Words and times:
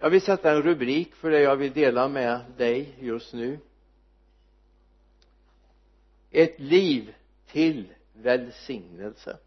jag 0.00 0.10
vill 0.10 0.22
sätta 0.22 0.52
en 0.52 0.62
rubrik 0.62 1.14
för 1.14 1.30
det 1.30 1.40
jag 1.40 1.56
vill 1.56 1.72
dela 1.72 2.08
med 2.08 2.40
dig 2.56 2.94
just 3.00 3.32
nu. 3.32 3.58
Ett 6.30 6.58
liv 6.58 7.14
till 7.46 7.88
välsignelse. 8.12 9.38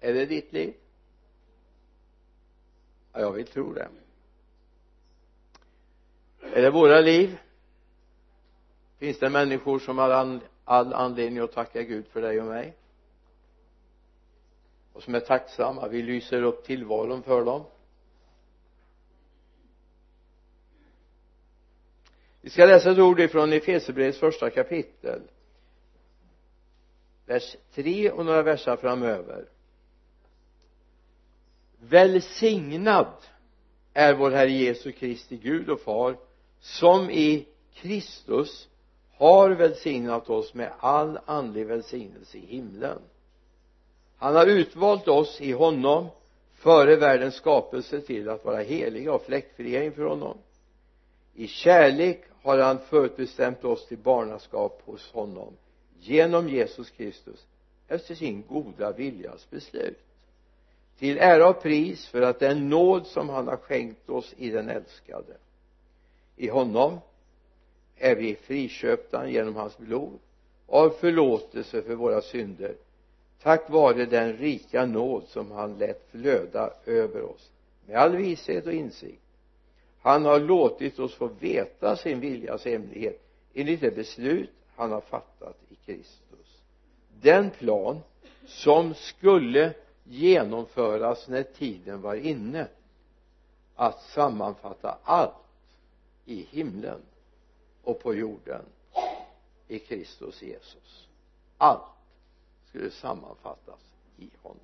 Är 0.00 0.14
det 0.14 0.26
ditt 0.26 0.52
liv? 0.52 0.74
Ja 3.12 3.20
jag 3.20 3.32
vill 3.32 3.46
tro 3.46 3.72
det. 3.72 3.88
Är 6.40 6.62
det 6.62 6.70
våra 6.70 7.00
liv? 7.00 7.38
Finns 8.98 9.18
det 9.18 9.30
människor 9.30 9.78
som 9.78 9.98
har 9.98 10.40
all 10.64 10.94
anledning 10.94 11.38
att 11.38 11.52
tacka 11.52 11.82
Gud 11.82 12.06
för 12.06 12.22
dig 12.22 12.40
och 12.40 12.46
mig? 12.46 12.76
Och 14.92 15.02
som 15.02 15.14
är 15.14 15.20
tacksamma. 15.20 15.88
Vi 15.88 16.02
lyser 16.02 16.42
upp 16.42 16.64
tillvaron 16.64 17.22
för 17.22 17.44
dem. 17.44 17.64
Vi 22.40 22.50
ska 22.50 22.66
läsa 22.66 22.90
ett 22.90 22.98
ord 22.98 23.20
ifrån 23.20 23.52
Efesierbrevets 23.52 24.18
första 24.18 24.50
kapitel 24.50 25.22
vers 27.26 27.56
3 27.74 28.10
och 28.10 28.26
några 28.26 28.42
verser 28.42 28.76
framöver. 28.76 29.48
Välsignad 31.80 33.14
är 33.92 34.14
vår 34.14 34.30
Herre 34.30 34.50
Jesu 34.50 34.92
Kristi 34.92 35.36
Gud 35.36 35.70
och 35.70 35.80
Far 35.80 36.16
som 36.60 37.10
i 37.10 37.46
Kristus 37.74 38.68
har 39.12 39.50
välsignat 39.50 40.30
oss 40.30 40.54
med 40.54 40.72
all 40.78 41.18
andlig 41.26 41.66
välsignelse 41.66 42.38
i 42.38 42.46
himlen 42.46 42.98
han 44.22 44.34
har 44.36 44.46
utvalt 44.46 45.08
oss 45.08 45.40
i 45.40 45.52
honom 45.52 46.06
före 46.54 46.96
världens 46.96 47.34
skapelse 47.34 48.00
till 48.00 48.28
att 48.28 48.44
vara 48.44 48.62
heliga 48.62 49.12
och 49.12 49.22
fläckfria 49.22 49.84
inför 49.84 50.04
honom. 50.04 50.38
I 51.34 51.46
kärlek 51.46 52.24
har 52.42 52.58
han 52.58 52.78
förutbestämt 52.78 53.64
oss 53.64 53.86
till 53.86 53.98
barnaskap 53.98 54.82
hos 54.84 55.12
honom 55.12 55.52
genom 56.00 56.48
Jesus 56.48 56.90
Kristus 56.90 57.46
efter 57.88 58.14
sin 58.14 58.44
goda 58.48 58.92
viljas 58.92 59.50
beslut. 59.50 60.00
Till 60.98 61.18
ära 61.18 61.48
och 61.48 61.62
pris 61.62 62.06
för 62.06 62.22
att 62.22 62.38
den 62.38 62.68
nåd 62.68 63.06
som 63.06 63.28
han 63.28 63.48
har 63.48 63.56
skänkt 63.56 64.10
oss 64.10 64.34
i 64.36 64.50
den 64.50 64.68
älskade. 64.68 65.36
I 66.36 66.48
honom 66.48 66.98
är 67.96 68.16
vi 68.16 68.34
friköpta 68.34 69.28
genom 69.28 69.56
hans 69.56 69.78
blod 69.78 70.18
av 70.66 70.90
förlåtelse 70.90 71.82
för 71.82 71.94
våra 71.94 72.20
synder 72.22 72.74
tack 73.42 73.70
vare 73.70 74.06
den 74.06 74.36
rika 74.36 74.86
nåd 74.86 75.24
som 75.28 75.50
han 75.50 75.78
lät 75.78 76.10
flöda 76.10 76.70
över 76.86 77.22
oss 77.22 77.50
med 77.86 77.96
all 77.96 78.16
vishet 78.16 78.66
och 78.66 78.72
insikt. 78.72 79.22
Han 80.00 80.24
har 80.24 80.40
låtit 80.40 80.98
oss 80.98 81.14
få 81.14 81.26
veta 81.26 81.96
sin 81.96 82.20
viljas 82.20 82.64
hemlighet 82.64 83.22
enligt 83.54 83.80
det 83.80 83.90
beslut 83.90 84.50
han 84.76 84.92
har 84.92 85.00
fattat 85.00 85.56
i 85.68 85.74
Kristus. 85.74 86.62
Den 87.20 87.50
plan 87.50 88.00
som 88.46 88.94
skulle 88.94 89.74
genomföras 90.04 91.28
när 91.28 91.42
tiden 91.42 92.00
var 92.00 92.14
inne 92.14 92.66
att 93.74 94.02
sammanfatta 94.02 94.98
allt 95.02 95.34
i 96.24 96.46
himlen 96.50 97.00
och 97.82 98.00
på 98.00 98.14
jorden 98.14 98.62
i 99.68 99.78
Kristus 99.78 100.42
Jesus. 100.42 101.08
Allt 101.58 102.01
skulle 102.72 102.90
sammanfattas 102.90 103.80
i 104.16 104.30
honom. 104.42 104.60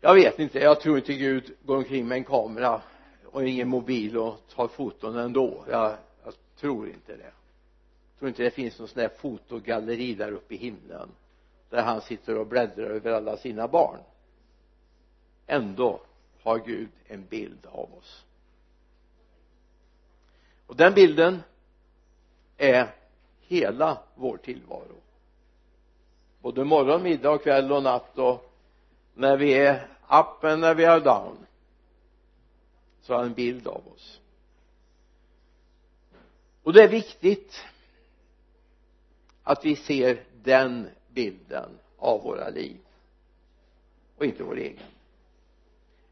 Jag 0.00 0.14
vet 0.14 0.38
inte 0.38 0.58
jag 0.58 0.80
tror 0.80 0.98
inte 0.98 1.14
Gud 1.14 1.56
går 1.62 1.76
omkring 1.76 2.08
med 2.08 2.18
en 2.18 2.24
kamera 2.24 2.82
och 3.24 3.48
ingen 3.48 3.68
mobil 3.68 4.18
och 4.18 4.40
tar 4.48 4.68
foton 4.68 5.16
ändå. 5.16 5.64
Jag, 5.70 5.96
jag 6.24 6.34
tror 6.56 6.88
inte 6.88 7.16
det. 7.16 7.22
Jag 7.22 8.18
tror 8.18 8.28
inte 8.28 8.42
det 8.42 8.50
finns 8.50 8.78
någon 8.78 8.88
sån 8.88 9.02
där 9.02 9.08
fotogalleri 9.08 10.14
där 10.14 10.32
uppe 10.32 10.54
i 10.54 10.58
himlen 10.58 11.08
där 11.70 11.82
han 11.82 12.00
sitter 12.00 12.38
och 12.38 12.46
bläddrar 12.46 12.90
över 12.90 13.12
alla 13.12 13.36
sina 13.36 13.68
barn. 13.68 13.98
Ändå 15.46 16.00
har 16.42 16.58
Gud 16.58 16.90
en 17.06 17.26
bild 17.26 17.66
av 17.66 17.94
oss. 17.94 18.24
Och 20.66 20.76
den 20.76 20.94
bilden 20.94 21.42
är 22.56 22.94
hela 23.46 23.98
vår 24.14 24.36
tillvaro. 24.36 24.96
Både 26.40 26.64
morgon, 26.64 27.02
middag, 27.02 27.38
kväll 27.38 27.72
och 27.72 27.82
natt 27.82 28.18
och 28.18 28.52
när 29.14 29.36
vi 29.36 29.54
är 29.54 29.88
up 30.08 30.44
och 30.44 30.58
när 30.58 30.74
vi 30.74 30.84
är 30.84 31.00
down 31.00 31.36
så 33.02 33.12
har 33.12 33.18
han 33.18 33.28
en 33.28 33.34
bild 33.34 33.66
av 33.66 33.82
oss. 33.94 34.20
Och 36.62 36.72
det 36.72 36.82
är 36.82 36.88
viktigt 36.88 37.64
att 39.42 39.64
vi 39.64 39.76
ser 39.76 40.24
den 40.42 40.88
bilden 41.08 41.70
av 41.96 42.22
våra 42.22 42.48
liv 42.48 42.76
och 44.16 44.24
inte 44.24 44.42
vår 44.42 44.56
egen. 44.56 44.86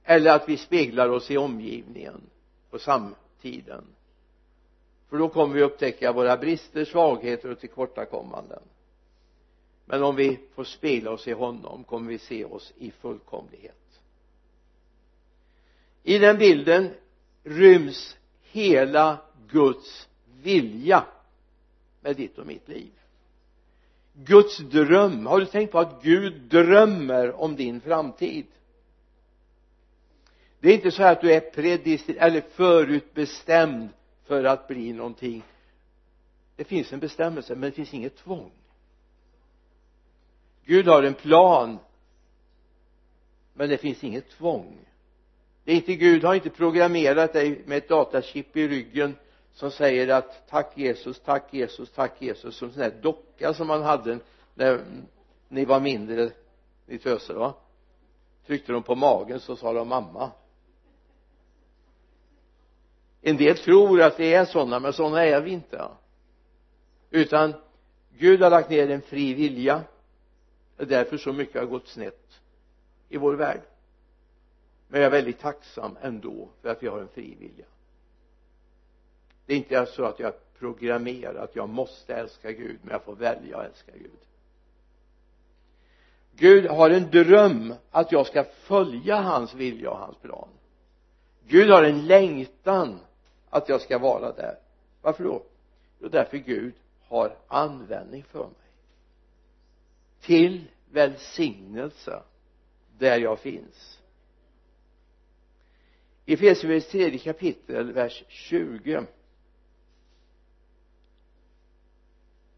Eller 0.05 0.31
att 0.31 0.49
vi 0.49 0.56
speglar 0.56 1.09
oss 1.09 1.31
i 1.31 1.37
omgivningen 1.37 2.21
och 2.71 2.81
samtiden 2.81 3.84
för 5.14 5.19
då 5.19 5.28
kommer 5.28 5.54
vi 5.54 5.62
upptäcka 5.62 6.12
våra 6.12 6.36
brister, 6.36 6.84
svagheter 6.84 7.50
och 7.50 7.60
tillkortakommanden. 7.60 8.62
Men 9.84 10.02
om 10.02 10.16
vi 10.16 10.38
får 10.54 10.64
spegla 10.64 11.10
oss 11.10 11.28
i 11.28 11.32
honom 11.32 11.84
kommer 11.84 12.08
vi 12.08 12.19
se 12.19 12.44
oss 12.44 12.72
i 12.76 12.91
fullkomlighet. 12.91 14.00
I 16.02 16.19
den 16.19 16.38
bilden 16.38 16.91
ryms 17.44 18.16
hela 18.42 19.19
Guds 19.48 20.08
vilja 20.42 21.04
med 22.00 22.16
ditt 22.16 22.38
och 22.38 22.46
mitt 22.46 22.69
liv. 22.69 22.92
Guds 24.12 24.58
dröm. 24.58 25.26
Har 25.26 25.41
du 25.41 25.46
tänkt 25.46 25.72
på 25.72 25.78
att 25.78 26.02
Gud 26.02 26.41
drömmer 26.41 27.41
om 27.41 27.56
din 27.56 27.81
framtid? 27.81 28.46
Det 30.60 30.69
är 30.69 30.75
inte 30.75 30.91
så 30.91 31.02
att 31.02 31.20
du 31.20 31.32
är 31.32 31.41
predestin 31.41 32.16
eller 32.19 32.41
förutbestämd 32.41 33.88
för 34.25 34.45
att 34.45 34.69
bli 34.69 34.93
någonting. 34.93 35.43
Det 36.57 36.65
finns 36.65 36.93
en 36.93 37.01
bestämmelse 37.01 37.55
men 37.55 37.71
det 37.71 37.77
finns 37.77 37.95
inget 37.95 38.17
tvång. 38.17 38.53
Gud 40.65 40.87
har 40.87 41.03
en 41.03 41.15
plan 41.15 41.79
men 43.55 43.69
det 43.69 43.79
finns 43.79 44.05
inget 44.05 44.31
tvång. 44.31 44.79
Det 45.65 45.73
är 45.73 45.77
inte 45.77 45.95
Gud 45.95 46.25
har 46.25 46.35
inte 46.35 46.51
programmerat 46.51 47.33
dig 47.33 47.62
med 47.67 47.79
ett 47.79 47.89
datachip 47.89 48.57
i 48.57 48.69
ryggen 48.69 49.17
som 49.53 49.71
säger 49.71 50.09
att 50.09 50.49
tack 50.49 50.79
Jesus, 50.79 51.21
tack 51.21 51.55
Jesus, 51.55 51.91
tack 51.91 52.23
Jesus 52.23 52.56
som 52.56 52.69
en 52.69 52.75
sån 52.75 52.83
där 52.83 52.95
docka 53.03 53.55
som 53.55 53.67
man 53.67 53.83
hade 53.83 54.19
när 54.55 54.85
ni 55.49 55.65
var 55.65 55.81
mindre 55.81 56.31
ni 56.87 56.99
töser 56.99 57.35
va? 57.35 57.55
Tryckte 58.47 58.73
de 58.73 58.83
på 58.83 58.95
magen 58.95 59.41
så 59.41 59.56
sa 59.56 59.73
de 59.73 59.89
mamma 59.89 60.31
en 63.27 63.37
del 63.37 63.57
tror 63.57 64.03
att 64.03 64.21
vi 64.21 64.35
är 64.35 64.45
sådana 64.45 64.81
men 64.81 64.93
sådana 64.93 65.25
är 65.25 65.41
vi 65.41 65.51
inte. 65.51 65.89
Utan 67.11 67.55
Gud 68.19 68.43
har 68.43 68.51
lagt 68.51 68.71
ner 68.71 68.91
en 68.91 69.03
fri 69.03 69.35
vilja. 69.35 69.83
Det 70.77 70.83
är 70.83 70.87
därför 70.87 71.17
så 71.17 71.33
mycket 71.33 71.61
har 71.61 71.67
gått 71.67 71.89
snett 71.89 72.41
i 73.09 73.17
vår 73.17 73.35
värld. 73.35 73.61
Men 74.89 75.01
jag 75.01 75.07
är 75.07 75.11
väldigt 75.11 75.41
tacksam 75.41 75.99
ändå 76.03 76.49
för 76.62 76.69
att 76.69 76.83
vi 76.83 76.87
har 76.87 77.01
en 77.01 77.09
fri 77.09 77.37
vilja. 77.41 77.65
Det 79.47 79.53
är 79.53 79.56
inte 79.56 79.87
så 79.87 80.05
att 80.05 80.19
jag 80.19 80.29
är 80.29 80.39
programmerad 80.59 81.37
att 81.37 81.56
jag 81.56 81.69
måste 81.69 82.15
älska 82.15 82.53
Gud 82.53 82.79
men 82.83 82.93
jag 82.93 83.03
får 83.03 83.17
välja 83.17 83.59
att 83.59 83.67
älska 83.67 83.93
Gud. 83.93 84.11
Gud 86.37 86.67
har 86.67 86.91
en 86.91 87.11
dröm 87.11 87.75
att 87.91 88.12
jag 88.12 88.27
ska 88.27 88.45
följa 88.45 89.17
hans 89.21 89.55
vilja 89.55 89.91
och 89.91 89.99
hans 89.99 90.17
plan. 90.17 90.49
Gud 91.47 91.70
har 91.70 91.82
en 91.82 92.06
längtan 92.06 92.99
att 93.55 93.69
jag 93.69 93.81
ska 93.81 93.99
vara 93.99 94.33
där. 94.33 94.59
Varför 95.03 95.25
då? 95.25 95.43
Jo 96.01 96.09
därför 96.09 96.37
Gud 96.37 96.75
har 97.09 97.37
användning 97.49 98.23
för 98.23 98.45
mig. 98.45 98.71
Till 100.21 100.65
välsignelse 100.91 102.23
där 102.99 103.19
jag 103.19 103.39
finns. 103.39 104.01
I 106.27 106.35
Efesierbrevets 106.35 106.91
tredje 106.91 107.19
kapitel 107.19 107.93
vers 107.93 108.25
20 108.29 109.06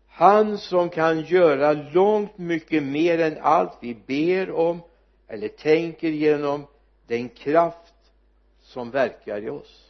han 0.09 0.59
som 0.59 0.89
kan 0.91 1.21
göra 1.21 1.73
långt 1.73 2.39
mycket 2.39 2.83
mer 2.83 3.19
än 3.19 3.39
allt 3.41 3.79
vi 3.81 3.95
ber 3.95 4.51
om 4.51 4.81
eller 5.29 5.49
tänker 5.49 6.09
genom 6.09 6.67
den 7.07 7.29
kraft 7.29 7.95
som 8.63 8.91
verkar 8.91 9.43
i 9.43 9.51
oss 9.51 9.86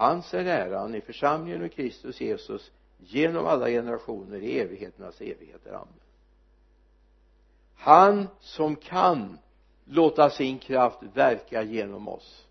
hans 0.00 0.34
är 0.34 0.44
äran 0.44 0.94
i 0.94 1.00
församlingen 1.00 1.62
och 1.62 1.72
Kristus 1.72 2.20
Jesus 2.20 2.70
genom 2.98 3.46
alla 3.46 3.68
generationer 3.68 4.42
i 4.42 4.58
evigheternas 4.58 5.20
evigheter. 5.20 5.72
Amen. 5.72 6.00
Han 7.74 8.28
som 8.40 8.76
kan 8.76 9.38
låta 9.84 10.30
sin 10.30 10.58
kraft 10.58 11.02
verka 11.02 11.62
genom 11.62 12.08
oss. 12.08 12.46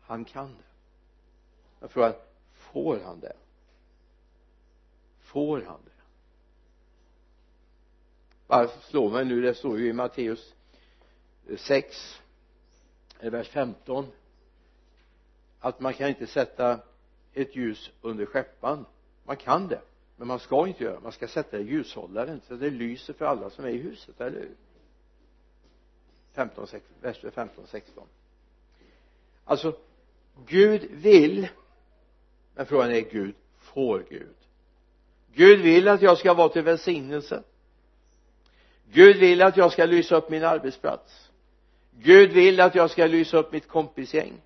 Han 0.00 0.24
kan 0.24 0.46
det. 0.48 0.64
Jag 1.80 1.90
frågar 1.90 2.14
får 2.52 3.00
han 3.04 3.20
det? 3.20 3.36
Får 5.20 5.60
han 5.60 5.80
det? 5.84 6.02
Bara 8.46 8.68
slå 8.68 9.10
mig 9.10 9.24
nu? 9.24 9.42
Det 9.42 9.54
står 9.54 9.78
ju 9.78 9.88
i 9.88 9.92
Matteus 9.92 10.54
6 11.58 12.20
vers 13.20 13.48
15 13.48 14.06
att 15.64 15.80
man 15.80 15.94
kan 15.94 16.08
inte 16.08 16.26
sätta 16.26 16.80
ett 17.32 17.56
ljus 17.56 17.90
under 18.02 18.26
skäppan 18.26 18.84
man 19.24 19.36
kan 19.36 19.68
det 19.68 19.80
men 20.16 20.28
man 20.28 20.38
ska 20.38 20.66
inte 20.66 20.84
göra 20.84 20.94
det. 20.94 21.00
Man 21.00 21.12
ska 21.12 21.28
sätta 21.28 21.56
det 21.56 21.62
i 21.62 21.66
ljushållaren 21.66 22.40
så 22.48 22.54
det 22.54 22.70
lyser 22.70 23.12
för 23.12 23.24
alla 23.24 23.50
som 23.50 23.64
är 23.64 23.68
i 23.68 23.76
huset, 23.76 24.20
eller 24.20 24.40
hur? 24.40 24.54
15, 26.34 26.66
vers 27.00 27.24
15, 27.34 27.66
16 27.66 28.04
alltså 29.44 29.76
Gud 30.46 30.90
vill 30.90 31.48
men 32.54 32.66
frågan 32.66 32.90
är 32.90 33.00
Gud 33.00 33.34
får 33.58 34.04
Gud. 34.10 34.36
Gud 35.34 35.60
vill 35.60 35.88
att 35.88 36.02
jag 36.02 36.18
ska 36.18 36.34
vara 36.34 36.48
till 36.48 36.62
välsignelse. 36.62 37.42
Gud 38.92 39.16
vill 39.16 39.42
att 39.42 39.56
jag 39.56 39.72
ska 39.72 39.84
lysa 39.84 40.16
upp 40.16 40.30
min 40.30 40.44
arbetsplats. 40.44 41.30
Gud 41.90 42.32
vill 42.32 42.60
att 42.60 42.74
jag 42.74 42.90
ska 42.90 43.06
lysa 43.06 43.36
upp 43.36 43.52
mitt 43.52 43.68
kompisgäng. 43.68 44.40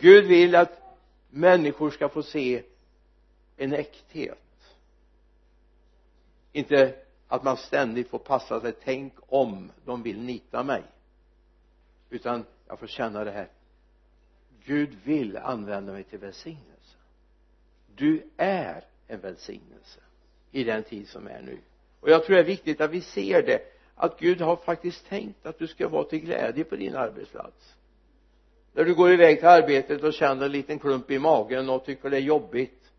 Gud 0.00 0.24
vill 0.24 0.54
att 0.54 0.80
människor 1.30 1.90
ska 1.90 2.08
få 2.08 2.22
se 2.22 2.62
en 3.56 3.72
äkthet. 3.72 4.38
Inte 6.52 6.94
att 7.28 7.42
man 7.42 7.56
ständigt 7.56 8.08
får 8.08 8.18
passa 8.18 8.60
sig. 8.60 8.72
Tänk 8.84 9.12
om 9.26 9.72
de 9.84 10.02
vill 10.02 10.20
nita 10.20 10.62
mig. 10.62 10.82
Utan 12.10 12.44
jag 12.68 12.78
får 12.78 12.86
känna 12.86 13.24
det 13.24 13.30
här. 13.30 13.48
Gud 14.64 14.98
vill 15.04 15.36
använda 15.36 15.92
mig 15.92 16.04
till 16.04 16.18
välsignelse. 16.18 16.96
Du 17.94 18.22
är 18.36 18.84
en 19.06 19.20
välsignelse 19.20 20.00
i 20.50 20.64
den 20.64 20.82
tid 20.82 21.08
som 21.08 21.26
är 21.26 21.42
nu. 21.42 21.58
Och 22.00 22.10
jag 22.10 22.24
tror 22.24 22.36
det 22.36 22.42
är 22.42 22.46
viktigt 22.46 22.80
att 22.80 22.90
vi 22.90 23.00
ser 23.00 23.42
det. 23.42 23.60
Att 23.94 24.20
Gud 24.20 24.40
har 24.40 24.56
faktiskt 24.56 25.06
tänkt 25.08 25.46
att 25.46 25.58
du 25.58 25.66
ska 25.66 25.88
vara 25.88 26.04
till 26.04 26.20
glädje 26.20 26.64
på 26.64 26.76
din 26.76 26.96
arbetsplats 26.96 27.74
när 28.74 28.84
du 28.84 28.94
går 28.94 29.12
iväg 29.12 29.38
till 29.38 29.48
arbetet 29.48 30.02
och 30.02 30.12
känner 30.12 30.46
en 30.46 30.52
liten 30.52 30.78
klump 30.78 31.10
i 31.10 31.18
magen 31.18 31.68
och 31.68 31.84
tycker 31.84 32.10
det 32.10 32.16
är 32.16 32.20
jobbigt 32.20 32.90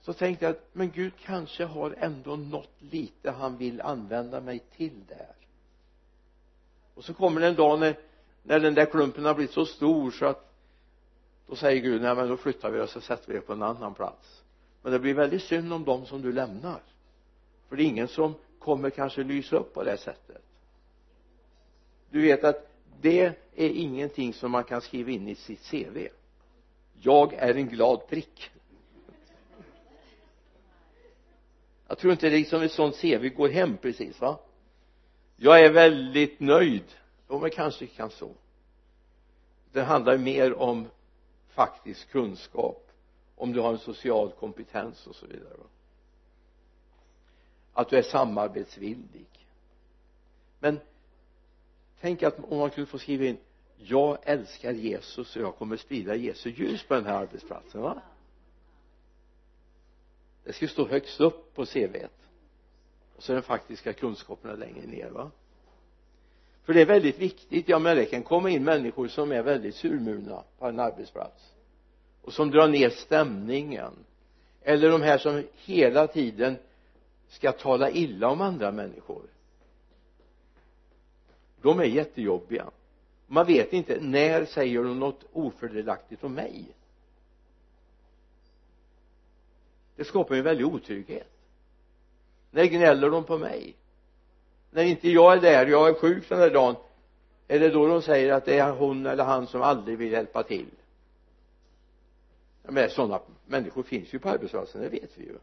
så 0.00 0.12
tänkte 0.12 0.44
jag 0.44 0.50
att 0.50 0.68
men 0.72 0.90
Gud 0.90 1.12
kanske 1.24 1.64
har 1.64 1.94
ändå 1.98 2.36
något 2.36 2.74
lite 2.78 3.30
han 3.30 3.56
vill 3.56 3.80
använda 3.80 4.40
mig 4.40 4.58
till 4.76 5.06
där. 5.08 5.34
Och 6.94 7.04
så 7.04 7.14
kommer 7.14 7.40
det 7.40 7.46
en 7.46 7.54
dag 7.54 7.80
när, 7.80 7.98
när 8.42 8.60
den 8.60 8.74
där 8.74 8.84
klumpen 8.84 9.24
har 9.24 9.34
blivit 9.34 9.54
så 9.54 9.66
stor 9.66 10.10
så 10.10 10.26
att 10.26 10.52
då 11.46 11.56
säger 11.56 11.82
Gud 11.82 12.02
nej 12.02 12.14
men 12.14 12.28
då 12.28 12.36
flyttar 12.36 12.70
vi 12.70 12.80
oss 12.80 12.96
och 12.96 13.02
sätter 13.02 13.28
vi 13.28 13.34
det 13.34 13.40
på 13.40 13.52
en 13.52 13.62
annan 13.62 13.94
plats. 13.94 14.42
Men 14.82 14.92
det 14.92 14.98
blir 14.98 15.14
väldigt 15.14 15.42
synd 15.42 15.72
om 15.72 15.84
dem 15.84 16.06
som 16.06 16.22
du 16.22 16.32
lämnar. 16.32 16.82
För 17.68 17.76
det 17.76 17.82
är 17.82 17.86
ingen 17.86 18.08
som 18.08 18.34
kommer 18.58 18.90
kanske 18.90 19.22
lysa 19.22 19.56
upp 19.56 19.74
på 19.74 19.84
det 19.84 19.96
sättet. 19.96 20.42
Du 22.10 22.22
vet 22.22 22.44
att 22.44 22.69
det 23.00 23.20
är 23.54 23.68
ingenting 23.68 24.34
som 24.34 24.50
man 24.50 24.64
kan 24.64 24.80
skriva 24.80 25.10
in 25.10 25.28
i 25.28 25.34
sitt 25.34 25.70
CV 25.70 26.08
jag 27.02 27.34
är 27.34 27.54
en 27.54 27.68
glad 27.68 28.06
prick. 28.06 28.50
Jag 31.86 31.98
tror 31.98 32.12
inte 32.12 32.30
liksom 32.30 32.62
ett 32.62 32.72
sånt 32.72 33.00
CV 33.00 33.28
går 33.28 33.48
hem 33.48 33.76
precis 33.76 34.20
va? 34.20 34.38
Jag 35.36 35.64
är 35.64 35.72
väldigt 35.72 36.40
nöjd. 36.40 36.84
Jo 37.28 37.38
men 37.38 37.50
kanske 37.50 37.86
kan 37.86 38.10
så. 38.10 38.30
Det 39.72 39.82
handlar 39.82 40.18
mer 40.18 40.54
om 40.54 40.86
faktisk 41.48 42.10
kunskap 42.10 42.90
om 43.36 43.52
du 43.52 43.60
har 43.60 43.72
en 43.72 43.78
social 43.78 44.30
kompetens 44.30 45.06
och 45.06 45.16
så 45.16 45.26
vidare 45.26 45.54
va? 45.58 45.64
att 47.72 47.88
du 47.88 47.98
är 47.98 48.02
samarbetsvillig. 48.02 49.26
Men 50.58 50.80
tänk 52.00 52.22
att 52.22 52.38
om 52.38 52.58
man 52.58 52.70
kunde 52.70 52.90
få 52.90 52.98
skriva 52.98 53.24
in 53.24 53.38
jag 53.76 54.18
älskar 54.22 54.72
Jesus 54.72 55.36
och 55.36 55.42
jag 55.42 55.56
kommer 55.56 55.76
sprida 55.76 56.14
Jesu 56.14 56.50
ljus 56.50 56.82
på 56.82 56.94
den 56.94 57.06
här 57.06 57.14
arbetsplatsen 57.14 57.80
va? 57.80 58.02
Det 60.44 60.52
skulle 60.52 60.68
stå 60.68 60.88
högst 60.88 61.20
upp 61.20 61.54
på 61.54 61.66
cvt 61.66 62.10
och 63.16 63.22
så 63.22 63.32
den 63.32 63.42
faktiska 63.42 63.92
kunskaperna 63.92 64.54
längre 64.54 64.86
ner 64.86 65.10
va? 65.10 65.30
För 66.64 66.74
det 66.74 66.80
är 66.80 66.86
väldigt 66.86 67.18
viktigt. 67.18 67.68
Ja 67.68 67.78
men 67.78 67.96
det 67.96 68.04
kan 68.04 68.22
komma 68.22 68.50
in 68.50 68.64
människor 68.64 69.08
som 69.08 69.32
är 69.32 69.42
väldigt 69.42 69.74
surmulna 69.74 70.42
på 70.58 70.66
en 70.66 70.80
arbetsplats. 70.80 71.54
Och 72.22 72.32
som 72.32 72.50
drar 72.50 72.68
ner 72.68 72.90
stämningen. 72.90 73.92
Eller 74.62 74.90
de 74.90 75.02
här 75.02 75.18
som 75.18 75.44
hela 75.64 76.06
tiden 76.06 76.56
ska 77.28 77.52
tala 77.52 77.90
illa 77.90 78.28
om 78.28 78.40
andra 78.40 78.72
människor 78.72 79.22
de 81.62 81.80
är 81.80 81.84
jättejobbiga. 81.84 82.70
Man 83.26 83.46
vet 83.46 83.72
inte 83.72 84.00
när 84.00 84.44
säger 84.44 84.82
de 84.82 84.98
något 84.98 85.24
ofördelaktigt 85.32 86.24
om 86.24 86.34
mig? 86.34 86.64
Det 89.96 90.04
skapar 90.04 90.34
en 90.34 90.44
väldig 90.44 90.66
otrygghet. 90.66 91.30
När 92.50 92.64
gnäller 92.64 93.10
de 93.10 93.24
på 93.24 93.38
mig? 93.38 93.74
När 94.70 94.84
inte 94.84 95.10
jag 95.10 95.32
är 95.32 95.40
där, 95.40 95.66
jag 95.66 95.88
är 95.88 95.94
sjuk 95.94 96.28
den 96.28 96.38
här 96.38 96.50
dagen 96.50 96.76
är 97.48 97.60
det 97.60 97.70
då 97.70 97.86
de 97.86 98.02
säger 98.02 98.32
att 98.32 98.44
det 98.44 98.58
är 98.58 98.72
hon 98.72 99.06
eller 99.06 99.24
han 99.24 99.46
som 99.46 99.62
aldrig 99.62 99.98
vill 99.98 100.12
hjälpa 100.12 100.42
till? 100.42 100.70
Men 102.62 102.90
sådana 102.90 103.20
människor 103.46 103.82
finns 103.82 104.14
ju 104.14 104.18
på 104.18 104.28
arbetsplatsen, 104.28 104.82
det 104.82 104.88
vet 104.88 105.18
vi 105.18 105.24
ju. 105.24 105.38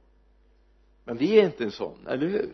Men 1.04 1.18
vi 1.18 1.40
är 1.40 1.46
inte 1.46 1.64
en 1.64 1.72
sån, 1.72 2.08
eller 2.08 2.28
hur? 2.28 2.54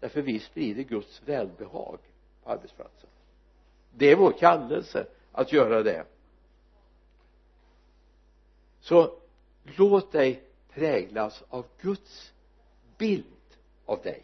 Därför 0.00 0.22
vi 0.22 0.38
sprider 0.38 0.82
Guds 0.82 1.22
välbehag 1.26 1.98
på 2.44 2.50
arbetsplatsen. 2.50 3.10
Det 3.90 4.10
är 4.10 4.16
vår 4.16 4.32
kallelse 4.32 5.06
att 5.32 5.52
göra 5.52 5.82
det. 5.82 6.04
Så 8.80 9.14
låt 9.76 10.12
dig 10.12 10.42
präglas 10.70 11.42
av 11.48 11.66
Guds 11.80 12.32
bild 12.98 13.24
av 13.86 14.02
dig. 14.02 14.22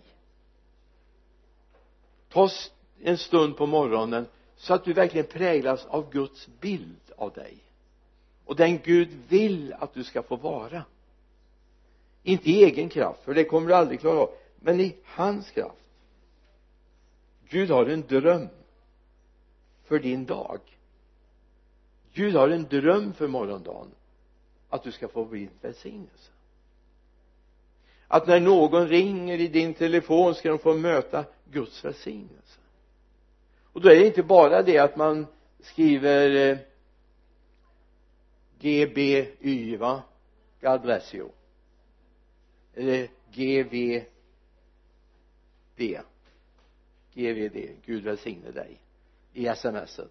Ta 2.29 2.51
en 3.03 3.19
stund 3.19 3.57
på 3.57 3.67
morgonen 3.67 4.27
så 4.57 4.75
att 4.75 4.85
du 4.85 4.93
verkligen 4.93 5.27
präglas 5.27 5.87
av 5.87 6.11
Guds 6.11 6.49
bild 6.61 7.13
av 7.17 7.33
dig. 7.33 7.59
Och 8.45 8.57
den 8.57 8.79
Gud 8.79 9.09
vill 9.29 9.73
att 9.73 9.95
du 9.95 10.05
ska 10.05 10.23
få 10.23 10.37
vara. 10.37 10.85
Inte 12.23 12.51
i 12.51 12.65
egen 12.65 12.89
kraft 12.89 13.23
för 13.23 13.35
det 13.35 13.45
kommer 13.45 13.69
du 13.69 13.75
aldrig 13.75 14.01
klara 14.01 14.19
av 14.19 14.31
men 14.61 14.81
i 14.81 14.97
hans 15.05 15.51
kraft. 15.51 15.88
Gud 17.49 17.71
har 17.71 17.87
en 17.87 18.07
dröm 18.07 18.49
för 19.85 19.99
din 19.99 20.27
dag. 20.27 20.61
Gud 22.13 22.35
har 22.35 22.49
en 22.49 22.65
dröm 22.65 23.13
för 23.13 23.29
morgondagen. 23.29 23.91
Att 24.69 24.83
du 24.83 24.93
ska 24.93 25.09
få 25.09 25.25
bli 25.25 25.43
en 25.43 25.51
välsignelse. 25.61 26.31
Att 28.09 28.27
när 28.27 28.41
någon 28.41 28.89
ringer 28.89 29.41
i 29.41 29.49
din 29.49 29.75
telefon 29.75 30.35
ska 30.35 30.49
de 30.49 30.59
få 30.59 30.75
möta 30.75 31.25
Guds 31.51 31.85
välsignelse. 31.85 32.61
Och 33.73 33.81
då 33.81 33.89
är 33.89 33.95
det 33.95 34.07
inte 34.07 34.23
bara 34.23 34.63
det 34.63 34.79
att 34.79 34.97
man 34.97 35.27
skriver 35.61 36.51
eh, 36.51 36.59
GBY 38.61 39.77
va? 39.77 40.03
God 40.61 40.81
bless 40.81 41.15
you 41.15 41.29
eller 42.75 43.09
GVD 43.33 44.05
GVD 47.19 47.77
Gud 47.85 48.05
välsigne 48.05 48.51
dig 48.51 48.81
i 49.33 49.55
smset. 49.57 50.11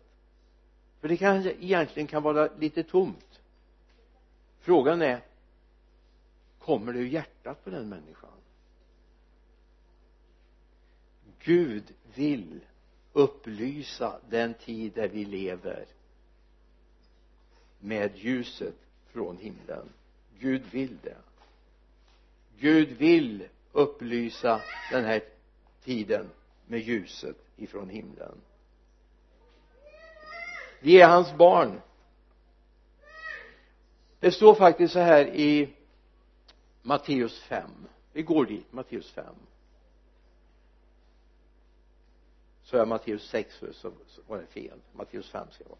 För 0.99 1.07
det 1.07 1.17
kanske 1.17 1.51
egentligen 1.51 2.07
kan 2.07 2.23
vara 2.23 2.49
lite 2.59 2.83
tomt. 2.83 3.41
Frågan 4.59 5.01
är 5.01 5.21
kommer 6.59 6.93
det 6.93 6.99
ur 6.99 7.07
hjärtat 7.07 7.63
på 7.63 7.69
den 7.69 7.89
människan? 7.89 8.29
Gud 11.39 11.93
vill 12.15 12.59
upplysa 13.13 14.19
den 14.29 14.53
tid 14.53 14.93
där 14.93 15.07
vi 15.07 15.25
lever 15.25 15.85
med 17.79 18.17
ljuset 18.17 18.75
från 19.11 19.37
himlen. 19.37 19.89
Gud 20.39 20.61
vill 20.71 20.97
det. 21.03 21.17
Gud 22.59 22.89
vill 22.89 23.47
upplysa 23.71 24.61
den 24.91 25.05
här 25.05 25.21
tiden 25.83 26.29
med 26.67 26.79
ljuset 26.79 27.37
ifrån 27.55 27.89
himlen. 27.89 28.41
Vi 30.79 31.01
är 31.01 31.07
hans 31.07 31.33
barn. 31.33 31.81
Det 34.19 34.31
står 34.31 34.55
faktiskt 34.55 34.93
så 34.93 34.99
här 34.99 35.25
i 35.27 35.73
Matteus 36.81 37.39
5 37.39 37.71
vi 38.17 38.23
går 38.23 38.45
dit, 38.45 38.73
Matteus 38.73 39.11
5 39.11 39.35
så 42.63 42.77
är 42.77 42.85
Matteus 42.85 43.29
6 43.29 43.61
så 43.73 43.91
var 44.27 44.37
det 44.37 44.45
fel. 44.45 44.79
Matteus 44.93 45.29
5 45.29 45.47
ska 45.51 45.63
det 45.63 45.69
vara. 45.69 45.79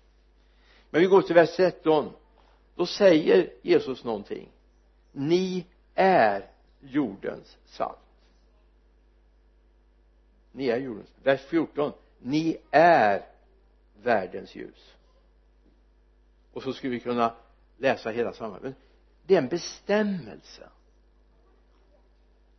Men 0.89 1.01
vi 1.01 1.07
går 1.07 1.21
till 1.21 1.35
vers 1.35 1.55
13 1.55 2.11
då 2.75 2.85
säger 2.85 3.53
Jesus 3.61 4.03
någonting. 4.03 4.49
Ni 5.11 5.65
är 5.95 6.51
jordens 6.79 7.57
salt 7.65 7.97
ni 10.57 10.67
är 10.67 10.77
jordens 10.77 11.09
vers 11.23 11.41
14 11.41 11.91
ni 12.19 12.57
är 12.71 13.25
världens 14.03 14.55
ljus. 14.55 14.95
Och 16.53 16.63
så 16.63 16.73
skulle 16.73 16.93
vi 16.93 16.99
kunna 16.99 17.35
läsa 17.77 18.09
hela 18.09 18.33
sammanhanget 18.33 18.77
det 19.27 19.35
är 19.35 19.41
en 19.41 19.47
bestämmelse. 19.47 20.69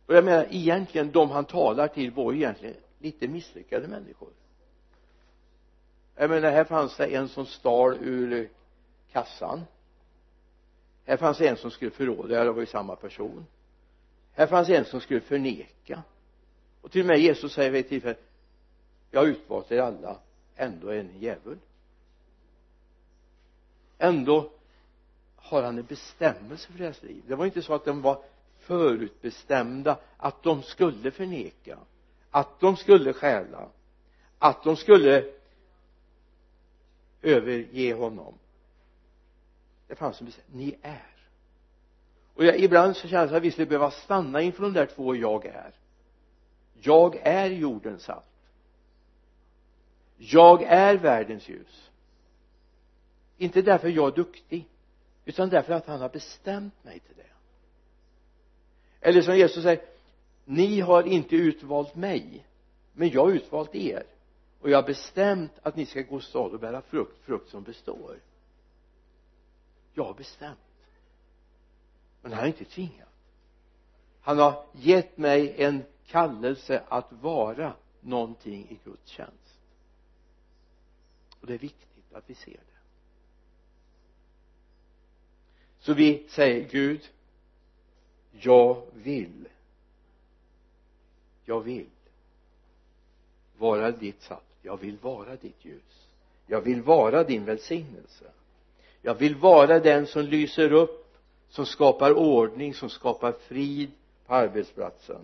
Och 0.05 0.15
jag 0.15 0.25
menar 0.25 0.47
egentligen 0.49 1.11
de 1.11 1.31
han 1.31 1.45
talar 1.45 1.87
till 1.87 2.11
var 2.11 2.31
ju 2.31 2.37
egentligen 2.37 2.75
lite 2.99 3.27
misslyckade 3.27 3.87
människor. 3.87 4.29
Jag 6.15 6.29
menar 6.29 6.51
här 6.51 6.63
fanns 6.63 6.97
det 6.97 7.15
en 7.15 7.29
som 7.29 7.45
stal 7.45 7.97
ur 8.01 8.49
kassan. 9.11 9.61
Här 11.05 11.17
fanns 11.17 11.37
det 11.37 11.47
en 11.47 11.57
som 11.57 11.71
skulle 11.71 11.91
förråda, 11.91 12.43
det 12.43 12.51
var 12.51 12.59
ju 12.59 12.65
samma 12.65 12.95
person. 12.95 13.45
Här 14.33 14.47
fanns 14.47 14.67
det 14.67 14.77
en 14.77 14.85
som 14.85 15.01
skulle 15.01 15.21
förneka 15.21 16.03
och 16.81 16.91
till 16.91 17.01
och 17.01 17.07
med 17.07 17.19
Jesus 17.19 17.53
säger 17.53 17.71
vid 17.71 17.81
ett 17.81 17.89
tillfälle 17.89 18.17
jag 19.11 19.19
har 19.19 19.27
utvalt 19.27 19.71
er 19.71 19.79
alla 19.79 20.17
ändå 20.55 20.87
är 20.87 21.03
ni 21.03 21.19
djävul. 21.19 21.57
Ändå 23.97 24.51
har 25.35 25.63
han 25.63 25.77
en 25.77 25.85
bestämmelse 25.85 26.71
för 26.71 26.79
deras 26.79 27.03
liv. 27.03 27.23
Det 27.27 27.35
var 27.35 27.45
inte 27.45 27.61
så 27.61 27.73
att 27.73 27.85
de 27.85 28.01
var 28.01 28.23
förutbestämda 28.59 29.97
att 30.17 30.43
de 30.43 30.63
skulle 30.63 31.11
förneka 31.11 31.77
att 32.31 32.59
de 32.59 32.77
skulle 32.77 33.13
stjäla 33.13 33.69
att 34.39 34.63
de 34.63 34.75
skulle 34.75 35.25
överge 37.21 37.93
honom. 37.93 38.33
Det 39.87 39.95
fanns 39.95 40.19
en 40.21 40.25
bestämmelse. 40.25 40.57
Ni 40.57 40.75
är. 40.81 41.15
Och 42.35 42.45
jag, 42.45 42.59
ibland 42.59 42.97
så 42.97 43.07
känns 43.07 43.31
det 43.31 43.37
att 43.37 43.43
vi 43.43 43.51
skulle 43.51 43.67
behöva 43.67 43.91
stanna 43.91 44.41
inför 44.41 44.63
de 44.63 44.73
där 44.73 44.85
två 44.85 45.15
jag 45.15 45.45
är 45.45 45.71
jag 46.81 47.15
är 47.15 47.49
jordens 47.49 48.03
salt. 48.03 48.25
Jag 50.17 50.63
är 50.63 50.97
världens 50.97 51.49
ljus. 51.49 51.89
Inte 53.37 53.61
därför 53.61 53.89
jag 53.89 54.11
är 54.11 54.15
duktig 54.15 54.67
utan 55.25 55.49
därför 55.49 55.73
att 55.73 55.87
han 55.87 56.01
har 56.01 56.09
bestämt 56.09 56.83
mig 56.83 56.99
till 56.99 57.15
det. 57.15 57.29
Eller 59.01 59.21
som 59.21 59.37
Jesus 59.37 59.63
säger 59.63 59.81
ni 60.45 60.79
har 60.79 61.03
inte 61.03 61.35
utvalt 61.35 61.95
mig 61.95 62.45
men 62.93 63.09
jag 63.09 63.25
har 63.25 63.31
utvalt 63.31 63.75
er. 63.75 64.03
Och 64.61 64.69
jag 64.69 64.77
har 64.77 64.87
bestämt 64.87 65.51
att 65.61 65.75
ni 65.75 65.85
ska 65.85 66.01
gå 66.01 66.19
stad 66.19 66.51
och 66.51 66.59
bära 66.59 66.81
frukt, 66.81 67.17
frukt 67.25 67.49
som 67.49 67.63
består. 67.63 68.19
Jag 69.93 70.03
har 70.03 70.13
bestämt. 70.13 70.57
Men 72.21 72.31
han 72.31 72.39
har 72.39 72.47
inte 72.47 72.65
tvingat. 72.65 73.07
Han 74.21 74.39
har 74.39 74.65
gett 74.73 75.17
mig 75.17 75.63
en 75.63 75.83
kallelse 76.09 76.83
att 76.89 77.11
vara 77.11 77.73
någonting 78.01 78.67
i 78.69 78.79
Guds 78.83 79.09
tjänst. 79.09 79.59
Och 81.41 81.47
det 81.47 81.53
är 81.53 81.57
viktigt 81.57 82.13
att 82.13 82.23
vi 82.27 82.35
ser 82.35 82.51
det. 82.51 82.79
Så 85.79 85.93
vi 85.93 86.27
säger 86.29 86.69
Gud 86.69 87.09
jag 88.31 88.81
vill 88.93 89.47
jag 91.49 91.61
vill 91.61 91.85
vara 93.57 93.91
ditt 93.91 94.21
salt. 94.21 94.43
Jag 94.61 94.77
vill 94.77 94.97
vara 94.97 95.35
ditt 95.35 95.65
ljus. 95.65 96.07
Jag 96.47 96.61
vill 96.61 96.81
vara 96.81 97.23
din 97.23 97.45
välsignelse. 97.45 98.25
Jag 99.01 99.15
vill 99.15 99.35
vara 99.35 99.79
den 99.79 100.07
som 100.07 100.21
lyser 100.21 100.71
upp 100.71 101.17
som 101.49 101.65
skapar 101.65 102.13
ordning 102.13 102.73
som 102.73 102.89
skapar 102.89 103.31
frid 103.31 103.91
på 104.25 104.33
arbetsplatsen 104.33 105.21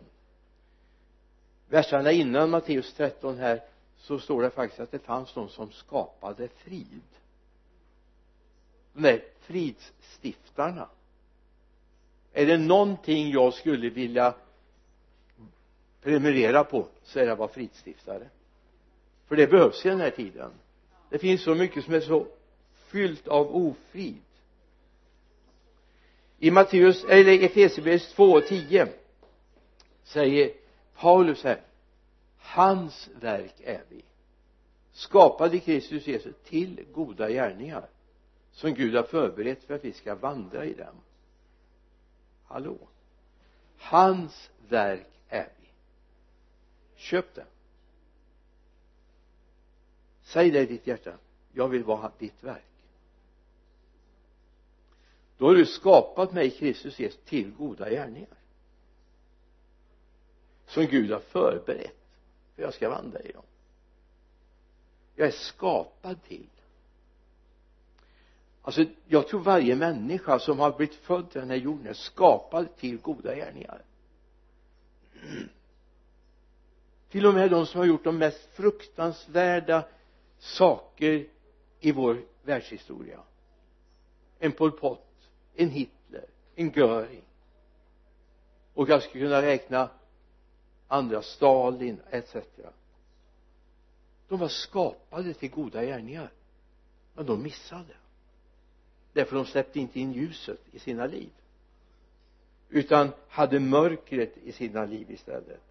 verserna 1.69 2.11
innan 2.11 2.49
Matteus 2.49 2.93
13 2.93 3.37
här 3.37 3.61
så 3.97 4.19
står 4.19 4.41
det 4.41 4.49
faktiskt 4.49 4.79
att 4.79 4.91
det 4.91 4.99
fanns 4.99 5.33
de 5.33 5.49
som 5.49 5.71
skapade 5.71 6.47
frid. 6.47 7.01
De 8.93 9.01
där 9.01 9.23
fridsstiftarna. 9.39 10.89
Är 12.33 12.45
det 12.45 12.57
någonting 12.57 13.31
jag 13.31 13.53
skulle 13.53 13.89
vilja 13.89 14.33
prenumerera 16.01 16.63
på 16.63 16.87
så 17.03 17.19
är 17.19 17.25
det 17.25 17.31
att 17.31 17.39
vara 17.39 17.49
fridsstiftare. 17.49 18.29
För 19.27 19.35
det 19.35 19.47
behövs 19.47 19.85
i 19.85 19.89
den 19.89 19.99
här 20.01 20.09
tiden. 20.09 20.51
Det 21.09 21.17
finns 21.17 21.43
så 21.43 21.55
mycket 21.55 21.85
som 21.85 21.93
är 21.93 21.99
så 21.99 22.27
fyllt 22.87 23.27
av 23.27 23.55
ofrid. 23.55 24.21
I 26.39 26.51
Matteus 26.51 27.03
eller 27.03 27.43
Efesierbrevet 27.43 28.09
2 28.15 28.23
och 28.23 28.45
10 28.45 28.87
säger 30.03 30.51
Paulus 30.95 31.43
här 31.43 31.61
hans 32.37 33.09
verk 33.19 33.55
är 33.63 33.83
vi 33.89 34.03
skapade 34.95 35.59
Kristus 35.59 36.07
Jesus 36.07 36.35
till 36.43 36.85
goda 36.93 37.29
gärningar 37.29 37.89
som 38.51 38.73
Gud 38.73 38.95
har 38.95 39.03
förberett 39.03 39.63
för 39.63 39.73
att 39.73 39.85
vi 39.85 39.93
ska 39.93 40.15
vandra 40.15 40.65
i 40.65 40.73
dem. 40.73 40.95
Hallå? 42.43 42.77
Hans 43.77 44.51
verk 44.67 45.07
är 45.29 45.49
vi. 45.59 45.67
Köp 46.95 47.35
det. 47.35 47.45
Säg 50.23 50.51
det 50.51 50.61
i 50.61 50.65
ditt 50.65 50.87
hjärta 50.87 51.13
jag 51.53 51.67
vill 51.67 51.83
vara 51.83 52.11
ditt 52.19 52.43
verk. 52.43 52.63
Då 55.37 55.47
har 55.47 55.55
du 55.55 55.65
skapat 55.65 56.33
mig 56.33 56.51
Kristus 56.51 56.99
Jesus 56.99 57.19
till 57.25 57.51
goda 57.51 57.89
gärningar 57.89 58.37
som 60.65 60.85
Gud 60.85 61.11
har 61.11 61.19
förberett 61.19 61.95
för 62.55 62.61
jag 62.61 62.73
ska 62.73 62.89
vandra 62.89 63.19
i 63.19 63.31
dem. 63.31 63.43
Jag 65.15 65.27
är 65.27 65.31
skapad 65.31 66.23
till. 66.23 66.49
Alltså 68.61 68.85
jag 69.07 69.27
tror 69.27 69.39
varje 69.39 69.75
människa 69.75 70.39
som 70.39 70.59
har 70.59 70.71
blivit 70.71 70.95
född 70.95 71.31
till 71.31 71.41
den 71.41 71.49
här 71.49 71.57
jorden 71.57 71.87
är 71.87 71.93
skapad 71.93 72.75
till 72.77 72.97
goda 72.97 73.35
gärningar. 73.35 73.81
Till 77.09 77.25
och 77.25 77.33
med 77.33 77.51
de 77.51 77.65
som 77.65 77.79
har 77.79 77.85
gjort 77.85 78.03
de 78.03 78.17
mest 78.17 78.49
fruktansvärda 78.53 79.85
saker 80.39 81.27
i 81.79 81.91
vår 81.91 82.21
världshistoria. 82.43 83.19
En 84.39 84.51
Pol 84.51 84.71
Pot 84.71 85.01
en 85.55 85.69
Hitler 85.69 86.25
en 86.55 86.71
Göring. 86.71 87.23
Och 88.73 88.89
jag 88.89 89.03
skulle 89.03 89.23
kunna 89.23 89.41
räkna 89.41 89.89
andra 90.95 91.21
Stalin 91.21 92.01
etc 92.11 92.35
de 94.27 94.39
var 94.39 94.47
skapade 94.47 95.33
till 95.33 95.49
goda 95.49 95.85
gärningar 95.85 96.31
men 97.13 97.25
de 97.25 97.43
missade. 97.43 97.93
Därför 99.13 99.35
de 99.35 99.45
släppte 99.45 99.79
inte 99.79 99.99
in 99.99 100.13
ljuset 100.13 100.59
i 100.71 100.79
sina 100.79 101.05
liv 101.05 101.29
utan 102.69 103.11
hade 103.27 103.59
mörkret 103.59 104.37
i 104.37 104.51
sina 104.51 104.85
liv 104.85 105.11
istället. 105.11 105.61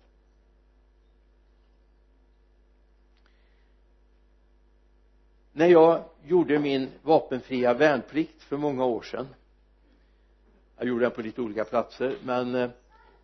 När 5.52 5.66
jag 5.66 6.04
gjorde 6.25 6.59
min 6.59 6.90
vapenfria 7.02 7.75
värnplikt 7.75 8.43
för 8.43 8.57
många 8.57 8.85
år 8.85 9.02
sedan 9.02 9.28
jag 10.76 10.87
gjorde 10.87 11.04
den 11.04 11.11
på 11.11 11.23
lite 11.23 11.40
olika 11.40 11.64
platser 11.64 12.16
men 12.25 12.54
eh, 12.54 12.71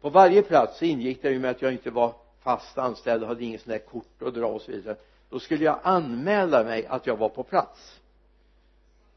på 0.00 0.10
varje 0.10 0.42
plats 0.42 0.78
så 0.78 0.84
ingick 0.84 1.22
det 1.22 1.30
ju 1.30 1.38
med 1.38 1.50
att 1.50 1.62
jag 1.62 1.72
inte 1.72 1.90
var 1.90 2.14
fast 2.40 2.78
anställd 2.78 3.22
och 3.22 3.28
hade 3.28 3.44
inget 3.44 3.60
sånt 3.60 3.70
där 3.70 3.78
kort 3.78 4.22
att 4.22 4.34
dra 4.34 4.46
och 4.46 4.62
så 4.62 4.72
vidare. 4.72 4.96
Då 5.30 5.40
skulle 5.40 5.64
jag 5.64 5.78
anmäla 5.82 6.64
mig 6.64 6.86
att 6.86 7.06
jag 7.06 7.16
var 7.16 7.28
på 7.28 7.42
plats. 7.42 8.00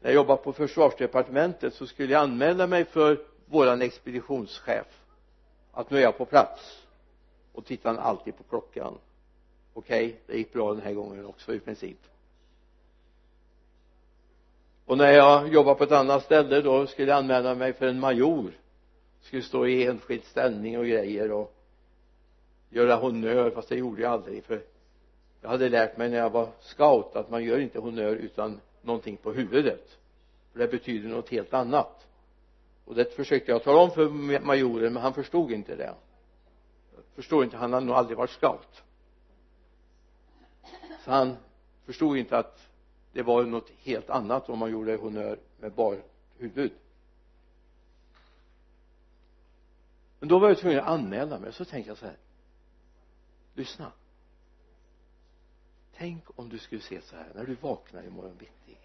När 0.00 0.10
jag 0.10 0.14
jobbade 0.14 0.42
på 0.42 0.52
försvarsdepartementet 0.52 1.74
så 1.74 1.86
skulle 1.86 2.12
jag 2.12 2.22
anmäla 2.22 2.66
mig 2.66 2.84
för 2.84 3.20
våran 3.46 3.82
expeditionschef 3.82 4.86
att 5.72 5.90
nu 5.90 5.98
är 5.98 6.02
jag 6.02 6.18
på 6.18 6.24
plats. 6.24 6.82
Och 7.52 7.64
tittade 7.64 7.96
han 7.96 8.06
alltid 8.06 8.36
på 8.36 8.42
klockan. 8.42 8.98
Okej 9.74 10.06
okay, 10.06 10.18
det 10.26 10.36
gick 10.36 10.52
bra 10.52 10.72
den 10.74 10.82
här 10.82 10.92
gången 10.92 11.26
också 11.26 11.54
i 11.54 11.60
princip. 11.60 11.98
Och 14.86 14.98
när 14.98 15.12
jag 15.12 15.48
jobbade 15.48 15.78
på 15.78 15.84
ett 15.84 15.92
annat 15.92 16.24
ställe 16.24 16.60
då 16.60 16.86
skulle 16.86 17.08
jag 17.08 17.18
anmäla 17.18 17.54
mig 17.54 17.72
för 17.72 17.86
en 17.86 18.00
major 18.00 18.52
skulle 19.24 19.42
stå 19.42 19.66
i 19.66 19.86
enskild 19.86 20.24
ställning 20.24 20.78
och 20.78 20.86
grejer 20.86 21.32
och 21.32 21.54
göra 22.70 22.94
honnör 22.94 23.50
fast 23.50 23.68
det 23.68 23.76
gjorde 23.76 24.02
jag 24.02 24.12
aldrig 24.12 24.44
för 24.44 24.62
jag 25.40 25.48
hade 25.48 25.68
lärt 25.68 25.96
mig 25.96 26.10
när 26.10 26.16
jag 26.16 26.30
var 26.30 26.48
scout 26.60 27.16
att 27.16 27.30
man 27.30 27.44
gör 27.44 27.58
inte 27.58 27.80
honnör 27.80 28.16
utan 28.16 28.60
någonting 28.82 29.16
på 29.16 29.32
huvudet. 29.32 29.98
För 30.52 30.58
det 30.58 30.68
betyder 30.68 31.08
något 31.08 31.28
helt 31.28 31.54
annat. 31.54 32.06
Och 32.84 32.94
det 32.94 33.14
försökte 33.16 33.50
jag 33.50 33.62
tala 33.62 33.80
om 33.80 33.90
för 33.90 34.08
majoren 34.40 34.92
men 34.92 35.02
han 35.02 35.14
förstod 35.14 35.52
inte 35.52 35.76
det. 35.76 35.94
Förstod 37.14 37.44
inte 37.44 37.56
han 37.56 37.72
hade 37.72 37.86
nog 37.86 37.96
aldrig 37.96 38.18
varit 38.18 38.30
scout. 38.30 38.82
Så 41.04 41.10
han 41.10 41.36
förstod 41.86 42.16
inte 42.16 42.38
att 42.38 42.68
det 43.12 43.22
var 43.22 43.42
något 43.42 43.70
helt 43.78 44.10
annat 44.10 44.48
om 44.48 44.58
man 44.58 44.70
gjorde 44.70 44.96
honnör 44.96 45.38
med 45.60 45.72
bar 45.72 45.98
huvud. 46.38 46.72
Men 50.24 50.28
då 50.28 50.38
var 50.38 50.48
jag 50.48 50.58
tvungen 50.58 50.78
att 50.78 50.88
anmäla 50.88 51.38
mig. 51.38 51.52
Så 51.52 51.64
tänkte 51.64 51.90
jag 51.90 51.98
så 51.98 52.06
här. 52.06 52.16
Lyssna. 53.54 53.92
Tänk 55.96 56.24
om 56.38 56.48
du 56.48 56.58
skulle 56.58 56.80
se 56.80 57.00
så 57.00 57.16
här. 57.16 57.32
När 57.34 57.46
du 57.46 57.54
vaknar 57.54 58.02
imorgon 58.02 58.36
bitti. 58.36 58.78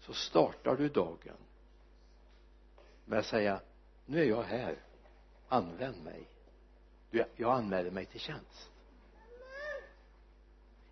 Så 0.00 0.12
startar 0.12 0.76
du 0.76 0.88
dagen 0.88 1.36
med 3.04 3.18
att 3.18 3.26
säga 3.26 3.60
nu 4.06 4.20
är 4.20 4.24
jag 4.24 4.42
här. 4.42 4.76
Använd 5.48 6.04
mig. 6.04 6.28
Jag 7.36 7.58
anmäler 7.58 7.90
mig 7.90 8.06
till 8.06 8.20
tjänst. 8.20 8.70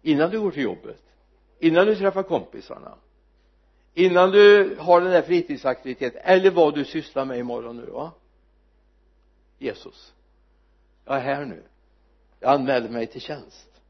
Innan 0.03 0.31
du 0.31 0.41
går 0.41 0.51
till 0.51 0.63
jobbet. 0.63 1.03
Innan 1.59 1.87
du 1.87 1.97
träffar 1.97 2.23
kompisarna 2.23 2.99
innan 3.99 4.31
du 4.31 4.77
har 4.79 5.01
den 5.01 5.11
där 5.11 5.23
fritidsaktiviteten 5.23 6.21
eller 6.25 6.51
vad 6.51 6.75
du 6.75 6.85
sysslar 6.85 7.25
med 7.25 7.39
imorgon 7.39 7.77
nu 7.77 7.87
va? 7.87 8.13
Jesus. 9.59 10.15
Jag 11.05 11.17
är 11.17 11.21
här 11.21 11.45
nu. 11.45 11.63
Jag 12.41 12.53
anmäler 12.55 12.89
mig 12.89 13.07
till 13.07 13.21
tjänst. 13.21 13.81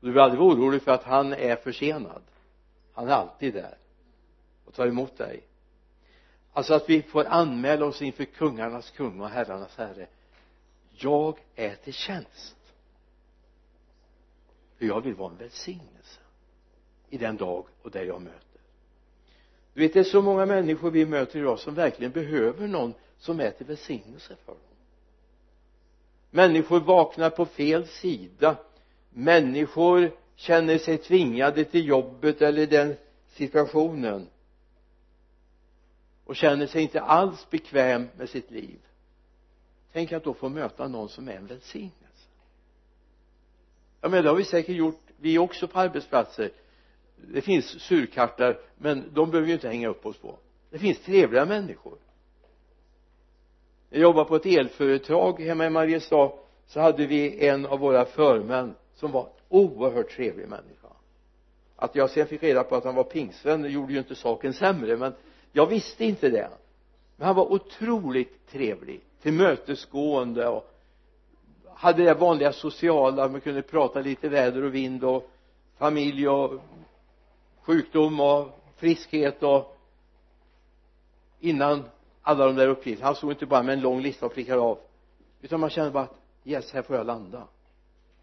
Du 0.00 0.12
blir 0.12 0.22
aldrig 0.22 0.42
orolig 0.42 0.82
för 0.82 0.92
att 0.92 1.02
han 1.02 1.32
är 1.32 1.56
försenad. 1.56 2.22
Han 2.92 3.08
är 3.08 3.12
alltid 3.12 3.54
där 3.54 3.78
och 4.64 4.74
tar 4.74 4.86
emot 4.86 5.18
dig. 5.18 5.42
Alltså 6.52 6.74
att 6.74 6.90
vi 6.90 7.02
får 7.02 7.24
anmäla 7.24 7.86
oss 7.86 8.02
inför 8.02 8.24
kungarnas 8.24 8.90
kung 8.90 9.20
och 9.20 9.28
herrarnas 9.28 9.76
herre. 9.76 10.06
Jag 10.90 11.38
är 11.54 11.74
till 11.74 11.94
tjänst. 11.94 12.56
För 14.78 14.86
jag 14.86 15.00
vill 15.00 15.14
vara 15.14 15.30
en 15.30 15.38
välsignelse 15.38 16.20
i 17.10 17.18
den 17.18 17.36
dag 17.36 17.64
och 17.82 17.90
där 17.90 18.04
jag 18.04 18.22
möter. 18.22 18.60
Du 19.74 19.80
vet 19.80 19.92
det 19.92 20.00
är 20.00 20.04
så 20.04 20.22
många 20.22 20.46
människor 20.46 20.90
vi 20.90 21.06
möter 21.06 21.38
idag 21.38 21.58
som 21.58 21.74
verkligen 21.74 22.12
behöver 22.12 22.66
någon 22.66 22.94
som 23.18 23.40
är 23.40 23.50
till 23.50 23.66
välsignelse 23.66 24.36
för 24.44 24.52
dem. 24.52 24.62
Människor 26.30 26.80
vaknar 26.80 27.30
på 27.30 27.46
fel 27.46 27.86
sida. 27.86 28.56
Människor 29.10 30.10
känner 30.34 30.78
sig 30.78 30.98
tvingade 30.98 31.64
till 31.64 31.86
jobbet 31.86 32.42
eller 32.42 32.66
den 32.66 32.96
situationen. 33.28 34.28
Och 36.24 36.36
känner 36.36 36.66
sig 36.66 36.82
inte 36.82 37.00
alls 37.00 37.50
bekväm 37.50 38.08
med 38.16 38.28
sitt 38.28 38.50
liv. 38.50 38.78
Tänk 39.92 40.12
att 40.12 40.24
då 40.24 40.34
få 40.34 40.48
möta 40.48 40.88
någon 40.88 41.08
som 41.08 41.28
är 41.28 41.32
en 41.32 41.46
välsignelse. 41.46 42.28
Ja 44.00 44.08
men 44.08 44.22
det 44.22 44.28
har 44.28 44.36
vi 44.36 44.44
säkert 44.44 44.76
gjort 44.76 45.00
vi 45.16 45.38
också 45.38 45.68
på 45.68 45.78
arbetsplatser 45.78 46.50
det 47.20 47.40
finns 47.40 47.80
surkartar 47.80 48.58
men 48.78 49.04
de 49.12 49.30
behöver 49.30 49.46
vi 49.46 49.48
ju 49.48 49.54
inte 49.54 49.68
hänga 49.68 49.88
upp 49.88 50.06
oss 50.06 50.18
på. 50.18 50.38
Det 50.70 50.78
finns 50.78 50.98
trevliga 50.98 51.44
människor. 51.44 51.98
Jag 53.90 54.02
jobbade 54.02 54.28
på 54.28 54.36
ett 54.36 54.46
elföretag 54.46 55.40
hemma 55.40 55.66
i 55.66 55.70
Mariestad. 55.70 56.32
Så 56.66 56.80
hade 56.80 57.06
vi 57.06 57.46
en 57.46 57.66
av 57.66 57.78
våra 57.78 58.04
förmän 58.04 58.74
som 58.94 59.12
var 59.12 59.28
oerhört 59.48 60.10
trevlig 60.10 60.48
människa. 60.48 60.88
Att 61.76 61.94
jag 61.94 62.10
sen 62.10 62.26
fick 62.26 62.42
reda 62.42 62.64
på 62.64 62.76
att 62.76 62.84
han 62.84 62.94
var 62.94 63.04
pingstvän 63.04 63.70
gjorde 63.70 63.92
ju 63.92 63.98
inte 63.98 64.14
saken 64.14 64.52
sämre 64.52 64.96
men 64.96 65.12
jag 65.52 65.66
visste 65.66 66.04
inte 66.04 66.28
det. 66.28 66.50
Men 67.16 67.26
han 67.26 67.36
var 67.36 67.52
otroligt 67.52 68.50
trevlig 68.50 69.00
tillmötesgående 69.22 70.48
och 70.48 70.70
hade 71.74 72.04
det 72.04 72.14
vanliga 72.14 72.52
sociala. 72.52 73.28
Man 73.28 73.40
kunde 73.40 73.62
prata 73.62 74.00
lite 74.00 74.28
väder 74.28 74.64
och 74.64 74.74
vind 74.74 75.04
och 75.04 75.30
familj 75.78 76.28
och 76.28 76.60
sjukdom 77.68 78.20
och 78.20 78.48
friskhet 78.76 79.42
och 79.42 79.76
innan 81.40 81.84
alla 82.22 82.46
de 82.46 82.56
där 82.56 82.68
uppgifterna. 82.68 83.06
Han 83.06 83.14
stod 83.14 83.30
inte 83.30 83.46
bara 83.46 83.62
med 83.62 83.72
en 83.72 83.80
lång 83.80 84.00
lista 84.00 84.26
och 84.26 84.34
prickade 84.34 84.60
av. 84.60 84.78
Utan 85.40 85.60
man 85.60 85.70
kände 85.70 85.90
bara 85.90 86.04
att 86.04 86.16
yes 86.44 86.72
här 86.72 86.82
får 86.82 86.96
jag 86.96 87.06
landa. 87.06 87.46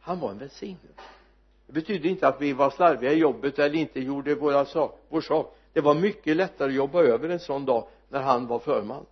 Han 0.01 0.19
var 0.19 0.31
en 0.31 0.37
välsignelse. 0.37 1.01
Det 1.67 1.73
betydde 1.73 2.07
inte 2.07 2.27
att 2.27 2.41
vi 2.41 2.53
var 2.53 2.69
slarviga 2.69 3.13
i 3.13 3.17
jobbet 3.17 3.59
eller 3.59 3.75
inte 3.75 3.99
gjorde 3.99 4.35
våra 4.35 4.65
sak, 4.65 4.99
vår 5.09 5.21
sak. 5.21 5.57
Det 5.73 5.81
var 5.81 5.93
mycket 5.93 6.37
lättare 6.37 6.69
att 6.69 6.75
jobba 6.75 7.01
över 7.01 7.29
en 7.29 7.39
sån 7.39 7.65
dag 7.65 7.87
när 8.09 8.21
han 8.21 8.47
var 8.47 8.59
förman. 8.59 9.05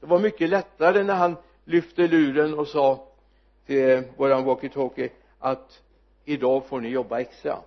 Det 0.00 0.06
var 0.06 0.18
mycket 0.18 0.48
lättare 0.48 1.02
när 1.02 1.14
han 1.14 1.36
lyfte 1.64 2.08
luren 2.08 2.58
och 2.58 2.68
sa 2.68 3.06
till 3.66 4.02
våran 4.16 4.44
walkie-talkie 4.44 5.10
att 5.38 5.82
idag 6.24 6.66
får 6.66 6.80
ni 6.80 6.88
jobba 6.88 7.20
extra 7.20 7.58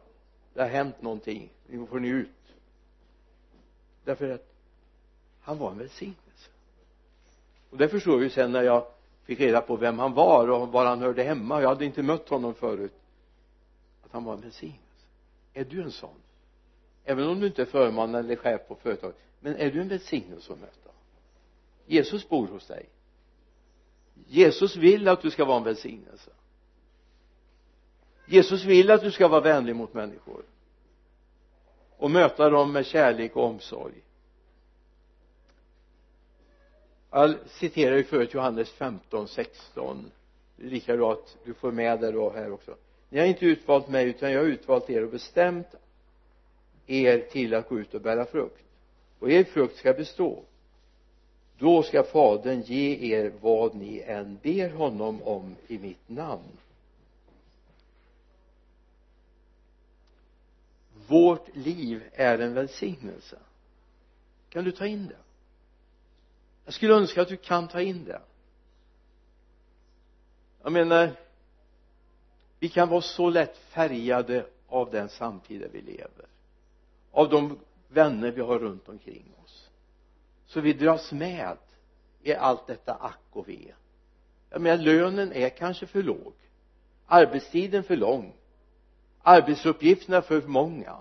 det 0.55 0.61
har 0.61 0.69
hänt 0.69 1.01
någonting. 1.01 1.49
Nu 1.67 1.85
får 1.85 1.99
ni 1.99 2.07
ut. 2.07 2.29
Därför 4.03 4.29
att 4.29 4.53
han 5.41 5.57
var 5.57 5.71
en 5.71 5.77
välsignelse. 5.77 6.49
Och 7.69 7.77
det 7.77 7.89
förstår 7.89 8.17
vi 8.17 8.29
sen 8.29 8.51
när 8.51 8.63
jag 8.63 8.87
fick 9.23 9.39
reda 9.39 9.61
på 9.61 9.75
vem 9.75 9.99
han 9.99 10.13
var 10.13 10.47
och 10.47 10.67
var 10.67 10.85
han 10.85 11.01
hörde 11.01 11.23
hemma. 11.23 11.61
Jag 11.61 11.69
hade 11.69 11.85
inte 11.85 12.03
mött 12.03 12.29
honom 12.29 12.53
förut. 12.53 12.93
Att 14.03 14.11
han 14.11 14.23
var 14.23 14.33
en 14.33 14.41
välsignelse. 14.41 15.05
Är 15.53 15.65
du 15.65 15.81
en 15.81 15.91
sån? 15.91 16.15
Även 17.03 17.27
om 17.27 17.39
du 17.39 17.47
inte 17.47 17.61
är 17.61 17.65
förman 17.65 18.15
eller 18.15 18.35
chef 18.35 18.61
på 18.67 18.75
företaget. 18.75 19.17
Men 19.39 19.55
är 19.55 19.71
du 19.71 19.81
en 19.81 19.87
välsignelse 19.87 20.53
att 20.53 20.59
möta? 20.59 20.89
Jesus 21.85 22.29
bor 22.29 22.47
hos 22.47 22.67
dig. 22.67 22.89
Jesus 24.27 24.75
vill 24.75 25.07
att 25.07 25.21
du 25.21 25.31
ska 25.31 25.45
vara 25.45 25.57
en 25.57 25.63
välsignelse. 25.63 26.31
Jesus 28.25 28.63
vill 28.65 28.91
att 28.91 29.01
du 29.01 29.11
ska 29.11 29.27
vara 29.27 29.41
vänlig 29.41 29.75
mot 29.75 29.93
människor 29.93 30.43
och 31.97 32.11
möta 32.11 32.49
dem 32.49 32.71
med 32.71 32.85
kärlek 32.85 33.35
och 33.35 33.43
omsorg. 33.43 33.93
Jag 37.11 37.35
citerar 37.47 37.95
ju 37.95 38.03
förut 38.03 38.33
Johannes 38.33 38.69
15, 38.69 39.27
16 39.27 40.11
lika 40.57 40.97
bra 40.97 41.13
att 41.13 41.38
du 41.43 41.53
får 41.53 41.71
med 41.71 41.99
det 41.99 42.11
då 42.11 42.29
här 42.29 42.51
också. 42.51 42.75
Ni 43.09 43.19
har 43.19 43.25
inte 43.25 43.45
utvalt 43.45 43.89
mig 43.89 44.05
utan 44.05 44.31
jag 44.31 44.39
har 44.39 44.47
utvalt 44.47 44.89
er 44.89 45.03
och 45.03 45.11
bestämt 45.11 45.67
er 46.88 47.19
till 47.19 47.53
att 47.53 47.69
gå 47.69 47.79
ut 47.79 47.93
och 47.93 48.01
bära 48.01 48.25
frukt. 48.25 48.63
Och 49.19 49.31
er 49.31 49.43
frukt 49.43 49.77
ska 49.77 49.93
bestå. 49.93 50.43
Då 51.57 51.83
ska 51.83 52.03
fadern 52.03 52.61
ge 52.61 53.13
er 53.15 53.31
vad 53.41 53.75
ni 53.75 54.03
än 54.07 54.38
ber 54.43 54.69
honom 54.69 55.23
om 55.23 55.55
i 55.67 55.77
mitt 55.77 56.09
namn. 56.09 56.57
Vårt 61.07 61.55
liv 61.55 62.03
är 62.13 62.39
en 62.39 62.53
välsignelse. 62.53 63.37
Kan 64.49 64.63
du 64.63 64.71
ta 64.71 64.87
in 64.87 65.07
det? 65.07 65.17
Jag 66.65 66.73
skulle 66.73 66.93
önska 66.93 67.21
att 67.21 67.27
du 67.27 67.37
kan 67.37 67.67
ta 67.67 67.81
in 67.81 68.05
det. 68.05 68.21
Jag 70.63 70.71
menar 70.71 71.15
vi 72.59 72.69
kan 72.69 72.89
vara 72.89 73.01
så 73.01 73.29
lätt 73.29 73.57
färgade 73.57 74.45
av 74.67 74.91
den 74.91 75.09
samtid 75.09 75.61
där 75.61 75.69
vi 75.71 75.81
lever. 75.81 76.25
Av 77.11 77.29
de 77.29 77.59
vänner 77.87 78.31
vi 78.31 78.41
har 78.41 78.59
runt 78.59 78.89
omkring 78.89 79.25
oss. 79.43 79.69
Så 80.45 80.61
vi 80.61 80.73
dras 80.73 81.11
med 81.11 81.57
i 82.23 82.33
allt 82.33 82.67
detta 82.67 82.93
ack 82.93 83.19
och 83.31 83.49
ve. 83.49 83.73
Jag 84.49 84.61
menar 84.61 84.83
lönen 84.83 85.33
är 85.33 85.49
kanske 85.49 85.85
för 85.85 86.03
låg. 86.03 86.33
Arbetstiden 87.05 87.83
för 87.83 87.95
lång 87.95 88.33
arbetsuppgifterna 89.25 90.21
för 90.21 90.41
många. 90.41 90.95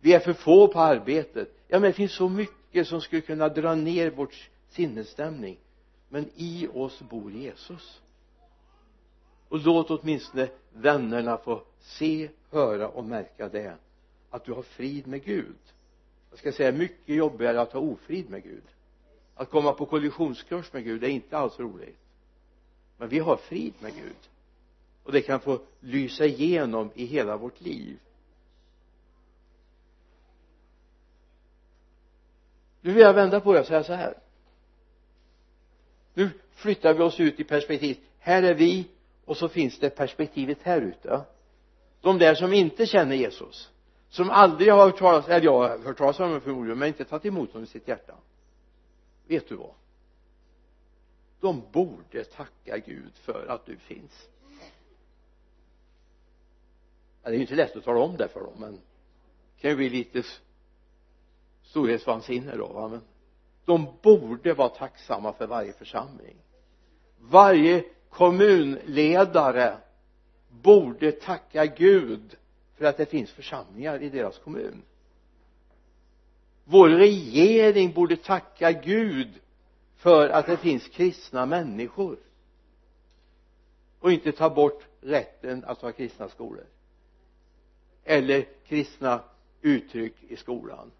Vi 0.00 0.12
är 0.12 0.20
för 0.20 0.32
få 0.32 0.68
på 0.68 0.80
arbetet. 0.80 1.48
Ja 1.68 1.78
men 1.78 1.90
det 1.90 1.92
finns 1.92 2.12
så 2.12 2.28
mycket 2.28 2.88
som 2.88 3.00
skulle 3.00 3.22
kunna 3.22 3.48
dra 3.48 3.74
ner 3.74 4.10
vårt 4.10 4.50
sinnesstämning. 4.68 5.58
Men 6.08 6.30
i 6.36 6.68
oss 6.74 7.00
bor 7.00 7.32
Jesus. 7.32 8.00
Och 9.48 9.58
låt 9.58 9.90
åtminstone 9.90 10.48
vännerna 10.72 11.36
få 11.36 11.62
se, 11.80 12.28
höra 12.50 12.88
och 12.88 13.04
märka 13.04 13.48
det. 13.48 13.76
Att 14.30 14.44
du 14.44 14.52
har 14.52 14.62
frid 14.62 15.06
med 15.06 15.24
Gud. 15.24 15.56
Jag 16.30 16.38
ska 16.38 16.52
säga 16.52 16.72
mycket 16.72 17.16
jobbigare 17.16 17.60
att 17.60 17.72
ha 17.72 17.80
ofrid 17.80 18.30
med 18.30 18.42
Gud. 18.42 18.64
Att 19.34 19.50
komma 19.50 19.72
på 19.72 19.86
kollisionskurs 19.86 20.72
med 20.72 20.84
Gud 20.84 21.04
är 21.04 21.08
inte 21.08 21.38
alls 21.38 21.58
roligt. 21.60 21.98
Men 22.98 23.08
vi 23.08 23.18
har 23.18 23.36
frid 23.36 23.74
med 23.80 23.94
Gud 23.94 24.16
och 25.06 25.12
det 25.12 25.20
kan 25.20 25.40
få 25.40 25.60
lysa 25.80 26.24
igenom 26.24 26.90
i 26.94 27.04
hela 27.04 27.36
vårt 27.36 27.60
liv. 27.60 27.98
Nu 32.80 32.92
vill 32.92 33.02
jag 33.02 33.14
vända 33.14 33.40
på 33.40 33.52
det 33.52 33.60
och 33.60 33.66
säga 33.66 33.84
så 33.84 33.92
här. 33.92 34.18
Nu 36.14 36.30
flyttar 36.50 36.94
vi 36.94 37.02
oss 37.02 37.20
ut 37.20 37.40
i 37.40 37.44
perspektiv 37.44 37.96
här 38.18 38.42
är 38.42 38.54
vi 38.54 38.88
och 39.24 39.36
så 39.36 39.48
finns 39.48 39.78
det 39.78 39.90
perspektivet 39.90 40.58
här 40.62 40.80
ute. 40.80 41.20
De 42.00 42.18
där 42.18 42.34
som 42.34 42.52
inte 42.52 42.86
känner 42.86 43.16
Jesus 43.16 43.70
som 44.08 44.30
aldrig 44.30 44.72
har 44.72 44.84
hört 44.84 44.98
talas 44.98 45.28
eller 45.28 45.44
jag 45.44 45.68
har 45.68 45.78
hört 45.78 45.98
talas 45.98 46.18
om 46.18 46.26
honom 46.26 46.40
förmodligen 46.40 46.78
men 46.78 46.88
inte 46.88 47.04
tagit 47.04 47.26
emot 47.26 47.52
honom 47.52 47.64
i 47.64 47.66
sitt 47.66 47.88
hjärta. 47.88 48.14
Vet 49.26 49.48
du 49.48 49.54
vad? 49.54 49.74
De 51.40 51.62
borde 51.72 52.24
tacka 52.24 52.78
Gud 52.78 53.12
för 53.14 53.46
att 53.48 53.66
du 53.66 53.76
finns 53.76 54.28
ja, 57.26 57.30
det 57.30 57.36
är 57.36 57.38
ju 57.38 57.42
inte 57.42 57.54
lätt 57.54 57.76
att 57.76 57.84
tala 57.84 58.00
om 58.00 58.16
det 58.16 58.28
för 58.28 58.40
dem 58.40 58.52
men 58.58 58.72
det 58.72 59.60
kan 59.60 59.70
ju 59.70 59.76
bli 59.76 59.88
lite 59.88 60.22
storhetsvansinne 61.62 62.56
då 62.56 62.66
va? 62.66 62.88
Men 62.88 63.00
de 63.64 63.86
borde 64.02 64.54
vara 64.54 64.68
tacksamma 64.68 65.32
för 65.32 65.46
varje 65.46 65.72
församling. 65.72 66.36
Varje 67.20 67.84
kommunledare 68.10 69.76
borde 70.48 71.12
tacka 71.12 71.66
Gud 71.66 72.36
för 72.74 72.84
att 72.84 72.96
det 72.96 73.06
finns 73.06 73.30
församlingar 73.30 74.02
i 74.02 74.08
deras 74.08 74.38
kommun. 74.38 74.82
Vår 76.64 76.88
regering 76.88 77.92
borde 77.92 78.16
tacka 78.16 78.72
Gud 78.72 79.40
för 79.96 80.28
att 80.28 80.46
det 80.46 80.56
finns 80.56 80.88
kristna 80.88 81.46
människor 81.46 82.18
och 84.00 84.12
inte 84.12 84.32
ta 84.32 84.50
bort 84.50 84.84
rätten 85.00 85.64
att 85.64 85.80
ha 85.82 85.92
kristna 85.92 86.28
skolor 86.28 86.64
eller 88.06 88.46
kristna 88.66 89.22
uttryck 89.62 90.14
i 90.28 90.36
skolan. 90.36 90.92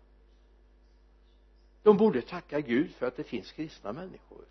De 1.83 1.97
borde 1.97 2.23
tacka 2.23 2.61
Gud 2.61 2.95
för 2.95 3.07
att 3.07 3.17
det 3.17 3.25
finns 3.25 3.53
kristna 3.53 3.93
människor. 3.93 4.45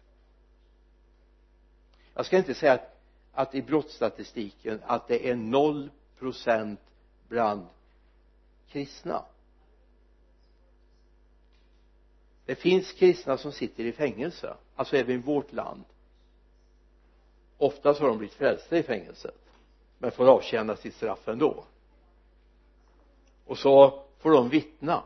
Jag 2.14 2.26
ska 2.26 2.38
inte 2.38 2.54
säga 2.54 2.74
att, 2.74 3.02
att 3.32 3.56
i 3.56 3.62
brottsstatistiken 3.62 4.82
att 4.86 5.08
det 5.08 5.30
är 5.30 5.36
noll 5.36 5.92
procent 6.20 6.80
bland 7.28 7.68
kristna. 8.70 9.26
Det 12.46 12.56
finns 12.56 12.92
kristna 12.92 13.38
som 13.38 13.52
sitter 13.52 13.84
i 13.84 13.92
fängelse 13.92 14.56
alltså 14.76 14.98
även 14.98 15.16
i 15.16 15.22
vårt 15.22 15.54
land. 15.54 15.84
Oftast 17.58 18.00
har 18.00 18.08
de 18.08 18.18
blivit 18.18 18.36
frälsta 18.36 18.78
i 18.78 18.84
fängelset 18.84 19.42
men 19.98 20.12
får 20.12 20.28
avtjäna 20.28 20.76
sitt 20.76 20.96
straff 20.96 21.28
ändå 21.28 21.64
och 23.46 23.58
så 23.58 24.04
får 24.18 24.32
de 24.32 24.50
vittna. 24.50 25.04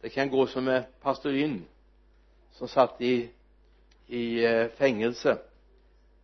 Det 0.00 0.08
kan 0.08 0.30
gå 0.30 0.46
som 0.46 0.64
med 0.64 1.00
pastorin 1.00 1.64
som 2.52 2.68
satt 2.68 3.00
i 3.00 3.30
i 4.06 4.44
eh, 4.44 4.68
fängelse. 4.68 5.38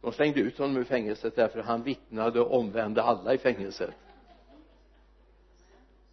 De 0.01 0.13
slängde 0.13 0.41
ut 0.41 0.59
honom 0.59 0.77
ur 0.77 0.85
fängelset 0.85 1.37
därför 1.37 1.63
han 1.63 1.83
vittnade 1.83 2.41
och 2.41 2.59
omvände 2.59 3.03
alla 3.03 3.35
i 3.35 3.39
fängelset. 3.39 3.95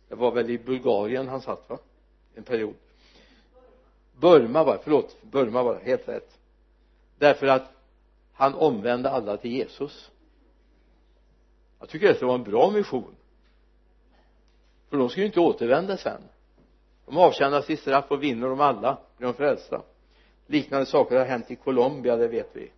Det 0.08 0.16
var 0.16 0.32
väl 0.32 0.50
i 0.50 0.58
Bulgarien 0.58 1.28
han 1.28 1.42
satt 1.42 1.70
va? 1.70 1.78
En 2.36 2.44
period. 2.44 2.74
Burma 4.20 4.64
var 4.64 4.80
förlåt 4.84 5.22
Burma 5.22 5.64
var 5.64 5.80
helt 5.80 6.08
rätt. 6.08 6.38
Därför 7.18 7.48
att 7.48 7.72
han 8.34 8.54
omvände 8.54 9.10
alla 9.10 9.38
till 9.38 9.52
Jesus. 9.52 10.12
Jag 11.80 11.90
tycker 11.90 12.14
det 12.14 12.26
var 12.26 12.36
en 12.36 12.44
bra 12.44 12.72
mission 12.72 13.16
för 14.96 15.00
de 15.00 15.10
ska 15.10 15.20
ju 15.20 15.26
inte 15.26 15.40
återvända 15.40 15.98
sen. 15.98 16.22
De 17.06 17.18
avtjänar 17.18 17.62
sitt 17.62 17.80
straff 17.80 18.06
och 18.12 18.24
vinner 18.24 18.48
de 18.48 18.62
alla 18.62 18.98
blir 19.18 19.28
de 19.28 19.34
frälsta. 19.34 19.82
Liknande 20.48 20.86
saker 20.86 21.18
har 21.18 21.26
hänt 21.26 21.52
i 21.52 21.56
Colombia 21.56 22.16
det 22.16 22.28
vet 22.28 22.50
vi. 22.54 22.72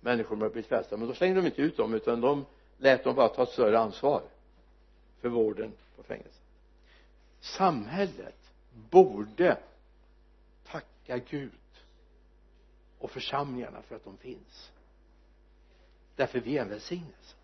Människor 0.00 0.36
har 0.36 0.48
blivit 0.48 0.68
frälsta 0.68 0.96
men 0.96 1.08
då 1.08 1.14
slängde 1.14 1.40
de 1.40 1.46
inte 1.46 1.62
ut 1.62 1.76
dem 1.76 1.94
utan 1.94 2.20
de 2.20 2.46
lät 2.78 3.04
dem 3.04 3.14
bara 3.14 3.28
ta 3.28 3.42
ett 3.42 3.48
större 3.48 3.78
ansvar 3.78 4.22
för 5.20 5.28
vården 5.28 5.72
på 5.96 6.02
fängelset. 6.02 6.42
Samhället 7.40 8.52
borde 8.90 9.56
tacka 10.66 11.18
Gud 11.18 11.50
och 12.98 13.10
församlingarna 13.10 13.82
för 13.82 13.96
att 13.96 14.04
de 14.04 14.16
finns. 14.16 14.72
Därför 16.16 16.40
vi 16.40 16.58
är 16.58 16.62
en 16.62 16.68
välsignelse. 16.68 17.36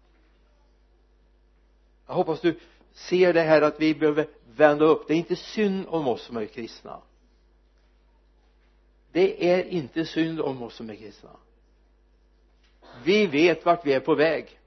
Jag 2.06 2.14
hoppas 2.14 2.40
du 2.40 2.58
ser 2.94 3.32
det 3.32 3.40
här 3.40 3.62
att 3.62 3.80
vi 3.80 3.94
behöver 3.94 4.26
vända 4.56 4.84
upp. 4.84 5.08
Det 5.08 5.14
är 5.14 5.18
inte 5.18 5.36
synd 5.36 5.86
om 5.88 6.08
oss 6.08 6.22
som 6.22 6.36
är 6.36 6.46
kristna. 6.46 7.00
Det 9.12 9.50
är 9.50 9.64
inte 9.64 10.04
synd 10.04 10.40
om 10.40 10.62
oss 10.62 10.74
som 10.74 10.90
är 10.90 10.94
kristna. 10.94 11.30
Vi 13.04 13.26
vet 13.26 13.64
vart 13.64 13.86
vi 13.86 13.92
är 13.92 14.00
på 14.00 14.14
väg. 14.14 14.60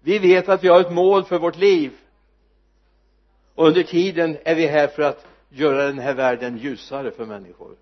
Vi 0.00 0.18
vet 0.18 0.48
att 0.48 0.64
vi 0.64 0.68
har 0.68 0.80
ett 0.80 0.92
mål 0.92 1.24
för 1.24 1.38
vårt 1.38 1.56
liv. 1.56 1.92
Och 3.54 3.66
under 3.66 3.82
tiden 3.82 4.38
är 4.44 4.54
vi 4.54 4.66
här 4.66 4.88
för 4.88 5.02
att 5.02 5.26
göra 5.48 5.86
den 5.86 5.98
här 5.98 6.14
världen 6.14 6.58
ljusare 6.58 7.10
för 7.10 7.26
människor. 7.26 7.76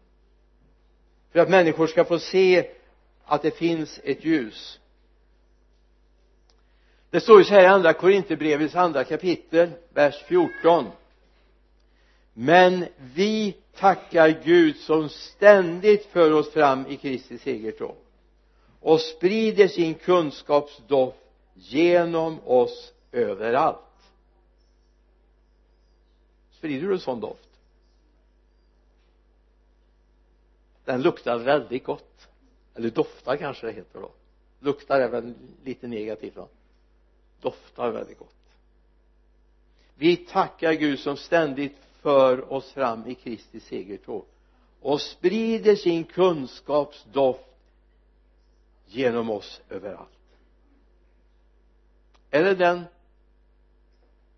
För 1.33 1.41
att 1.41 1.51
människor 1.51 1.87
ska 1.87 2.05
få 2.05 2.19
se 2.19 2.71
att 3.25 3.43
det 3.43 3.51
finns 3.51 4.01
ett 4.05 4.25
ljus 4.25 4.81
det 7.11 7.21
står 7.21 7.39
ju 7.39 7.45
så 7.45 7.55
här 7.55 7.63
i 7.63 7.67
andra 7.67 7.93
Korinthierbrevets 7.93 8.75
andra 8.75 9.05
kapitel 9.05 9.71
vers 9.95 10.23
14 10.23 10.87
men 12.33 12.87
vi 13.15 13.57
tackar 13.75 14.41
Gud 14.45 14.77
som 14.77 15.09
ständigt 15.09 16.07
för 16.07 16.33
oss 16.33 16.51
fram 16.51 16.87
i 16.87 16.97
Kristi 16.97 17.39
segertåg 17.39 17.97
och 18.81 19.01
sprider 19.01 19.69
sin 19.69 19.95
kunskapsdoft 19.95 21.19
genom 21.55 22.41
oss 22.45 22.93
överallt. 23.13 23.79
Sprider 26.51 26.89
du 26.89 26.95
en 26.95 27.01
sån 27.01 27.21
doft? 27.21 27.49
Den 30.85 31.03
luktar 31.03 31.39
väldigt 31.39 31.85
gott. 31.85 32.29
Eller 32.75 32.91
doftar 32.91 33.37
kanske 33.37 33.67
det 33.67 33.73
heter 33.73 34.01
då. 34.01 34.11
Luktar 34.61 35.01
är 35.01 35.09
väl 35.09 35.35
lite 35.65 35.87
negativt 35.87 36.37
va 36.37 36.49
doftar 37.41 37.91
väldigt 37.91 38.19
gott. 38.19 38.35
Vi 39.95 40.17
tackar 40.17 40.73
Gud 40.73 40.99
som 40.99 41.17
ständigt 41.17 41.77
för 42.01 42.53
oss 42.53 42.73
fram 42.73 43.07
i 43.07 43.15
Kristi 43.15 43.61
segertåg 43.61 44.25
och 44.81 45.01
sprider 45.01 45.77
sin 45.77 46.05
kunskapsdoft 46.05 47.45
genom 48.87 49.31
oss 49.31 49.61
överallt. 49.69 50.09
Är 52.31 52.45
det 52.45 52.55
den 52.55 52.85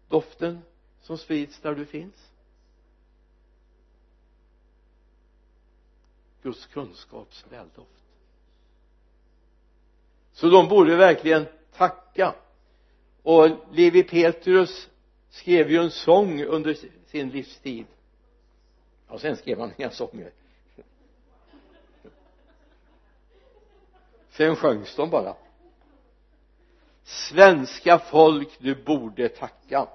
doften 0.08 0.62
som 1.02 1.18
sprids 1.18 1.58
där 1.60 1.74
du 1.74 1.86
finns? 1.86 2.30
Guds 6.42 6.66
kunskaps 6.66 7.44
väldoft 7.50 8.02
så 10.32 10.48
de 10.48 10.68
borde 10.68 10.96
verkligen 10.96 11.46
tacka 11.76 12.34
och 13.22 13.48
Levi 13.72 14.02
Petrus 14.02 14.88
skrev 15.30 15.70
ju 15.70 15.76
en 15.76 15.90
sång 15.90 16.44
under 16.44 16.76
sin 17.06 17.30
livstid. 17.30 17.86
Och 19.08 19.20
sen 19.20 19.36
skrev 19.36 19.60
han 19.60 19.72
inga 19.76 19.90
sånger. 19.90 20.32
Sen 24.30 24.56
sjöngs 24.56 24.96
de 24.96 25.10
bara. 25.10 25.34
Svenska 27.04 27.98
folk 27.98 28.58
du 28.58 28.84
borde 28.84 29.28
tacka. 29.28 29.88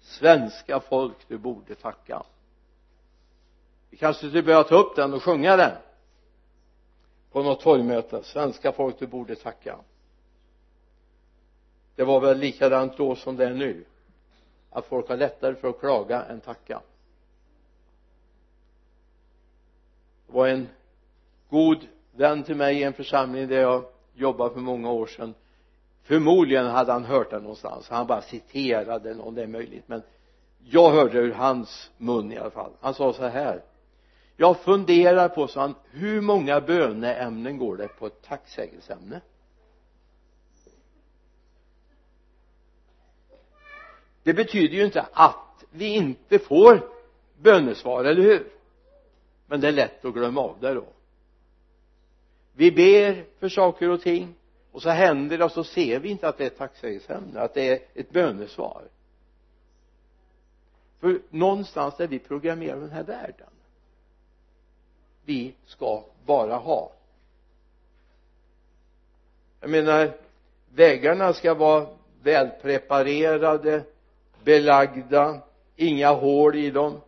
Svenska 0.00 0.80
folk 0.80 1.28
du 1.28 1.38
borde 1.38 1.74
tacka. 1.74 2.22
Vi 3.90 3.96
kanske 3.96 4.28
skulle 4.28 4.42
börja 4.42 4.64
ta 4.64 4.76
upp 4.76 4.96
den 4.96 5.14
och 5.14 5.22
sjunga 5.22 5.56
den. 5.56 5.76
På 7.32 7.42
något 7.42 7.60
torgmöte. 7.60 8.22
Svenska 8.22 8.72
folk 8.72 8.98
du 8.98 9.06
borde 9.06 9.36
tacka 9.36 9.78
det 11.96 12.04
var 12.04 12.20
väl 12.20 12.38
likadant 12.38 12.96
då 12.96 13.16
som 13.16 13.36
det 13.36 13.44
är 13.44 13.54
nu. 13.54 13.84
Att 14.70 14.86
folk 14.86 15.08
har 15.08 15.16
lättare 15.16 15.54
för 15.54 15.68
att 15.68 15.80
klaga 15.80 16.22
än 16.24 16.40
tacka. 16.40 16.80
Det 20.26 20.32
var 20.32 20.48
en 20.48 20.68
god 21.48 21.78
vän 22.12 22.42
till 22.42 22.56
mig 22.56 22.78
i 22.78 22.82
en 22.82 22.92
församling 22.92 23.48
där 23.48 23.60
jag 23.60 23.84
jobbade 24.14 24.54
för 24.54 24.60
många 24.60 24.90
år 24.90 25.06
sedan. 25.06 25.34
Förmodligen 26.02 26.66
hade 26.66 26.92
han 26.92 27.04
hört 27.04 27.30
det 27.30 27.38
någonstans. 27.38 27.88
Han 27.88 28.06
bara 28.06 28.22
citerade 28.22 29.14
någon 29.14 29.34
det 29.34 29.42
är 29.42 29.46
möjligt. 29.46 29.88
Men 29.88 30.02
jag 30.64 30.90
hörde 30.90 31.18
ur 31.18 31.32
hans 31.32 31.90
mun 31.96 32.32
i 32.32 32.38
alla 32.38 32.50
fall. 32.50 32.70
Han 32.80 32.94
sa 32.94 33.12
så 33.12 33.26
här. 33.26 33.62
Jag 34.36 34.56
funderar 34.56 35.28
på 35.28 35.46
så 35.46 35.60
han 35.60 35.74
hur 35.90 36.20
många 36.20 36.60
böneämnen 36.60 37.58
går 37.58 37.76
det 37.76 37.88
på 37.88 38.06
ett 38.06 38.22
tacksägelseämne? 38.22 39.20
Det 44.26 44.34
betyder 44.34 44.76
ju 44.76 44.84
inte 44.84 45.06
att 45.12 45.64
vi 45.70 45.86
inte 45.86 46.38
får 46.38 46.88
bönesvar, 47.38 48.04
eller 48.04 48.22
hur? 48.22 48.48
Men 49.46 49.60
det 49.60 49.68
är 49.68 49.72
lätt 49.72 50.04
att 50.04 50.14
glömma 50.14 50.40
av 50.40 50.56
det 50.60 50.74
då. 50.74 50.84
Vi 52.52 52.72
ber 52.72 53.24
för 53.38 53.48
saker 53.48 53.90
och 53.90 54.00
ting 54.00 54.34
och 54.72 54.82
så 54.82 54.90
händer 54.90 55.38
det 55.38 55.44
och 55.44 55.52
så 55.52 55.64
ser 55.64 56.00
vi 56.00 56.08
inte 56.08 56.28
att 56.28 56.38
det 56.38 56.44
är 56.44 56.46
ett 56.46 56.58
tacksägelseämne 56.58 57.40
att 57.40 57.54
det 57.54 57.68
är 57.68 57.80
ett 57.94 58.10
bönesvar. 58.10 58.82
För 61.00 61.20
någonstans 61.30 62.00
är 62.00 62.06
vi 62.06 62.18
programmerade 62.18 62.80
den 62.80 62.90
här 62.90 63.04
världen. 63.04 63.50
Vi 65.24 65.54
ska 65.66 66.04
bara 66.24 66.56
ha. 66.56 66.92
Jag 69.60 69.70
menar 69.70 70.12
väggarna 70.74 71.32
ska 71.32 71.54
vara 71.54 71.86
välpreparerade 72.22 73.84
belagda 74.46 75.40
inga 75.76 76.12
hål 76.12 76.56
i 76.56 76.70
dem. 76.70 77.00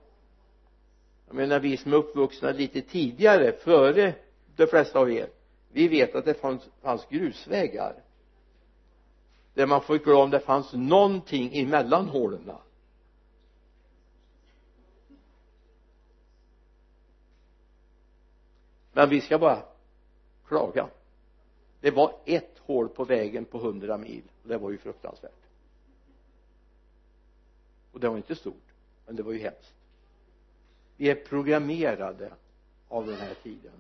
Jag 1.27 1.37
menar 1.37 1.61
vi 1.61 1.77
som 1.77 1.93
är 1.93 1.97
uppvuxna 1.97 2.51
lite 2.51 2.83
tidigare 2.83 3.53
före 3.53 4.15
de 4.57 4.67
flesta 4.67 4.99
av 4.99 5.11
er 5.11 5.29
vi 5.73 5.89
vet 5.89 6.15
att 6.15 6.25
det 6.25 6.35
fanns, 6.35 6.63
fanns 6.83 7.07
grusvägar. 7.11 7.95
Där 9.55 9.67
man 9.67 9.83
fick 9.83 10.05
gå 10.05 10.23
om 10.23 10.31
det 10.31 10.41
fanns 10.41 10.73
någonting 10.73 11.59
emellan 11.59 12.09
hålen. 12.09 12.51
Men 18.93 19.09
vi 19.09 19.21
ska 19.21 19.39
bara 19.39 19.63
klaga. 20.47 20.89
Det 21.81 21.91
var 21.91 22.13
ett 22.25 22.59
hål 22.59 22.89
på 22.89 23.05
vägen 23.05 23.45
på 23.45 23.59
hundra 23.59 23.99
mil 23.99 24.23
och 24.43 24.49
det 24.49 24.59
var 24.59 24.71
ju 24.71 24.79
fruktansvärt 24.79 25.38
och 27.93 28.01
det 28.01 28.09
var 28.09 28.17
inte 28.17 28.35
stort 28.35 28.69
men 29.07 29.17
det 29.17 29.23
var 29.23 29.33
ju 29.33 29.39
hemskt. 29.39 29.75
Vi 30.97 31.11
är 31.11 31.15
programmerade 31.15 32.33
av 32.89 33.07
den 33.07 33.17
här 33.17 33.35
tiden. 33.35 33.73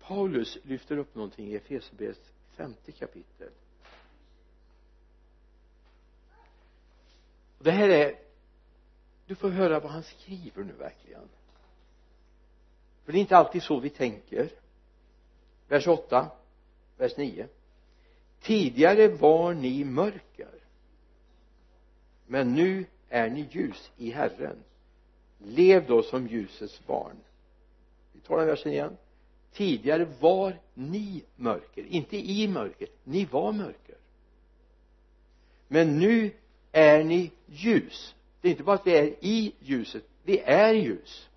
Paulus 0.00 0.58
lyfter 0.62 0.96
upp 0.96 1.14
någonting 1.14 1.48
i 1.48 1.56
Efesierbrevets 1.56 2.32
femte 2.50 2.92
kapitel. 2.92 3.50
Det 7.58 7.70
här 7.70 7.88
är 7.88 8.18
du 9.26 9.34
får 9.34 9.48
höra 9.48 9.80
vad 9.80 9.90
han 9.90 10.02
skriver 10.02 10.64
nu 10.64 10.72
verkligen. 10.72 11.28
För 13.04 13.12
det 13.12 13.18
är 13.18 13.20
inte 13.20 13.36
alltid 13.36 13.62
så 13.62 13.80
vi 13.80 13.90
tänker. 13.90 14.50
Vers 15.68 15.88
8 15.88 16.30
vers 16.96 17.16
9 17.16 17.48
tidigare 18.40 19.08
var 19.08 19.54
ni 19.54 19.84
mörker 19.84 20.48
men 22.26 22.54
nu 22.54 22.84
är 23.08 23.30
ni 23.30 23.48
ljus 23.50 23.90
i 23.96 24.10
Herren? 24.10 24.56
Lev 25.38 25.86
då 25.86 26.02
som 26.02 26.26
ljusets 26.26 26.86
barn. 26.86 27.16
Vi 28.12 28.20
tar 28.20 28.38
den 28.38 28.46
versen 28.46 28.72
igen. 28.72 28.96
Tidigare 29.52 30.04
var 30.20 30.58
ni 30.74 31.22
mörker. 31.36 31.84
Inte 31.84 32.16
i 32.16 32.48
mörker. 32.48 32.88
Ni 33.04 33.24
var 33.24 33.52
mörker. 33.52 33.96
Men 35.68 35.98
nu 35.98 36.30
är 36.72 37.04
ni 37.04 37.30
ljus. 37.46 38.14
Det 38.40 38.48
är 38.48 38.50
inte 38.50 38.62
bara 38.62 38.76
att 38.76 38.86
vi 38.86 38.96
är 38.96 39.14
i 39.20 39.54
ljuset. 39.60 40.04
Vi 40.22 40.38
är 40.38 40.74
ljus. 40.74 41.28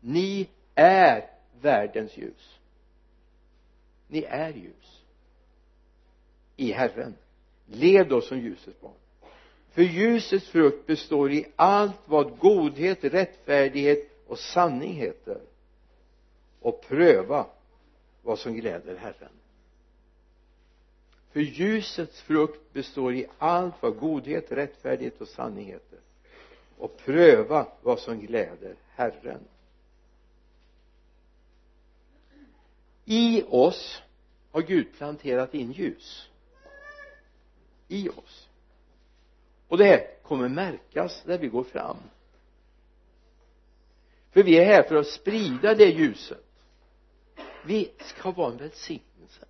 Ni 0.00 0.48
är 0.74 1.30
världens 1.60 2.16
ljus. 2.16 2.58
Ni 4.08 4.22
är 4.22 4.52
ljus 4.52 5.02
i 6.56 6.72
Herren. 6.72 7.14
Lev 7.66 8.08
då 8.08 8.20
som 8.20 8.38
ljusets 8.38 8.80
barn 8.80 9.01
för 9.72 9.82
ljusets 9.82 10.48
frukt 10.48 10.86
består 10.86 11.32
i 11.32 11.46
allt 11.56 12.00
vad 12.04 12.38
godhet, 12.38 13.04
rättfärdighet 13.04 14.10
och 14.26 14.38
sanning 14.38 14.92
heter. 14.92 15.40
Och 16.60 16.84
pröva 16.88 17.46
vad 18.22 18.38
som 18.38 18.54
gläder 18.54 18.96
Herren. 18.96 19.32
För 21.32 21.40
ljusets 21.40 22.20
frukt 22.20 22.72
består 22.72 23.14
i 23.14 23.26
allt 23.38 23.74
vad 23.80 23.98
godhet, 23.98 24.52
rättfärdighet 24.52 25.20
och 25.20 25.28
sanning 25.28 25.66
heter. 25.66 25.98
Och 26.78 26.96
pröva 26.96 27.66
vad 27.82 27.98
som 27.98 28.20
gläder 28.20 28.76
Herren. 28.94 29.40
I 33.04 33.42
oss 33.48 34.02
har 34.50 34.62
Gud 34.62 34.86
planterat 34.96 35.54
in 35.54 35.72
ljus. 35.72 36.28
I 37.88 38.08
oss 38.08 38.48
och 39.72 39.78
det 39.78 39.84
här 39.84 40.06
kommer 40.22 40.48
märkas 40.48 41.22
när 41.26 41.38
vi 41.38 41.48
går 41.48 41.64
fram. 41.64 41.96
För 44.30 44.42
vi 44.42 44.58
är 44.58 44.64
här 44.64 44.82
för 44.82 44.96
att 44.96 45.06
sprida 45.06 45.74
det 45.74 45.84
ljuset. 45.84 46.44
Vi 47.66 47.92
ska 47.98 48.30
vara 48.30 48.52
en 48.52 48.56
välsignelse. 48.56 49.44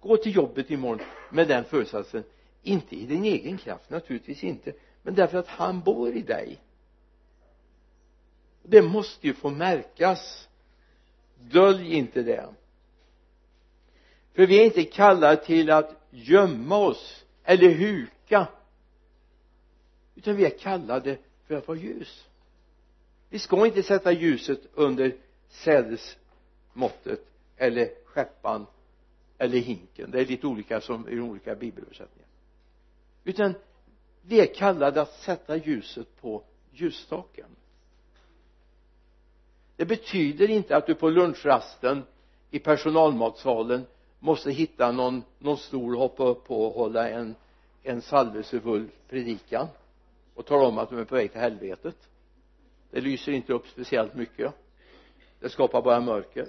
Gå 0.00 0.16
till 0.16 0.36
jobbet 0.36 0.70
imorgon 0.70 1.06
med 1.30 1.48
den 1.48 1.64
föresatsen. 1.64 2.24
Inte 2.62 2.96
i 2.96 3.06
din 3.06 3.24
egen 3.24 3.58
kraft 3.58 3.90
naturligtvis 3.90 4.44
inte 4.44 4.72
men 5.02 5.14
därför 5.14 5.38
att 5.38 5.48
han 5.48 5.80
bor 5.80 6.16
i 6.16 6.22
dig. 6.22 6.60
Det 8.62 8.82
måste 8.82 9.26
ju 9.26 9.34
få 9.34 9.50
märkas. 9.50 10.48
Dölj 11.38 11.94
inte 11.94 12.22
det. 12.22 12.48
För 14.32 14.46
vi 14.46 14.60
är 14.60 14.64
inte 14.64 14.84
kallade 14.84 15.44
till 15.44 15.70
att 15.70 15.94
gömma 16.10 16.76
oss 16.76 17.24
eller 17.50 17.70
huka. 17.70 18.48
Utan 20.14 20.36
vi 20.36 20.44
är 20.44 20.58
kallade 20.58 21.18
för 21.46 21.54
att 21.54 21.68
vara 21.68 21.78
ljus. 21.78 22.28
Vi 23.28 23.38
ska 23.38 23.66
inte 23.66 23.82
sätta 23.82 24.12
ljuset 24.12 24.60
under 24.74 25.16
sädesmåttet 25.48 27.26
eller 27.56 27.90
skeppan 28.04 28.66
eller 29.38 29.58
hinken. 29.58 30.10
Det 30.10 30.20
är 30.20 30.26
lite 30.26 30.46
olika 30.46 30.80
som 30.80 31.08
i 31.08 31.20
olika 31.20 31.54
bibelöversättningar. 31.54 32.28
Utan 33.24 33.54
vi 34.22 34.40
är 34.40 34.54
kallade 34.54 35.02
att 35.02 35.12
sätta 35.12 35.56
ljuset 35.56 36.20
på 36.20 36.44
ljusstaken. 36.72 37.56
Det 39.76 39.84
betyder 39.84 40.50
inte 40.50 40.76
att 40.76 40.86
du 40.86 40.94
på 40.94 41.10
lunchrasten 41.10 42.02
i 42.50 42.58
personalmatsalen 42.58 43.86
måste 44.20 44.50
hitta 44.50 44.92
någon, 44.92 45.22
någon 45.38 45.58
stol 45.58 45.96
hoppa 45.96 46.24
upp 46.24 46.44
på 46.44 46.64
och 46.64 46.74
hålla 46.74 47.08
en 47.08 47.34
en 47.82 48.02
salvelsefull 48.02 48.88
predikan 49.08 49.68
och 50.34 50.46
tala 50.46 50.66
om 50.66 50.78
att 50.78 50.90
de 50.90 50.98
är 50.98 51.04
på 51.04 51.14
väg 51.14 51.32
till 51.32 51.40
helvetet. 51.40 51.96
Det 52.90 53.00
lyser 53.00 53.32
inte 53.32 53.52
upp 53.52 53.68
speciellt 53.68 54.14
mycket. 54.14 54.54
Det 55.40 55.48
skapar 55.48 55.82
bara 55.82 56.00
mörker. 56.00 56.48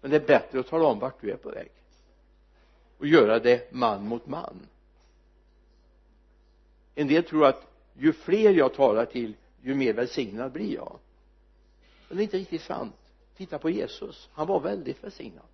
Men 0.00 0.10
det 0.10 0.16
är 0.16 0.26
bättre 0.26 0.60
att 0.60 0.66
tala 0.66 0.86
om 0.86 0.98
vart 0.98 1.20
du 1.20 1.30
är 1.30 1.36
på 1.36 1.50
väg 1.50 1.70
och 2.98 3.06
göra 3.06 3.38
det 3.38 3.72
man 3.72 4.06
mot 4.06 4.26
man. 4.26 4.66
En 6.94 7.08
del 7.08 7.24
tror 7.24 7.46
att 7.46 7.66
ju 7.94 8.12
fler 8.12 8.54
jag 8.54 8.74
talar 8.74 9.04
till 9.04 9.34
ju 9.62 9.74
mer 9.74 9.92
välsignad 9.92 10.52
blir 10.52 10.74
jag. 10.74 10.98
Men 12.08 12.16
det 12.16 12.22
är 12.22 12.24
inte 12.24 12.36
riktigt 12.38 12.62
sant. 12.62 12.94
Titta 13.36 13.58
på 13.58 13.70
Jesus. 13.70 14.28
Han 14.32 14.46
var 14.46 14.60
väldigt 14.60 15.04
välsignad 15.04 15.44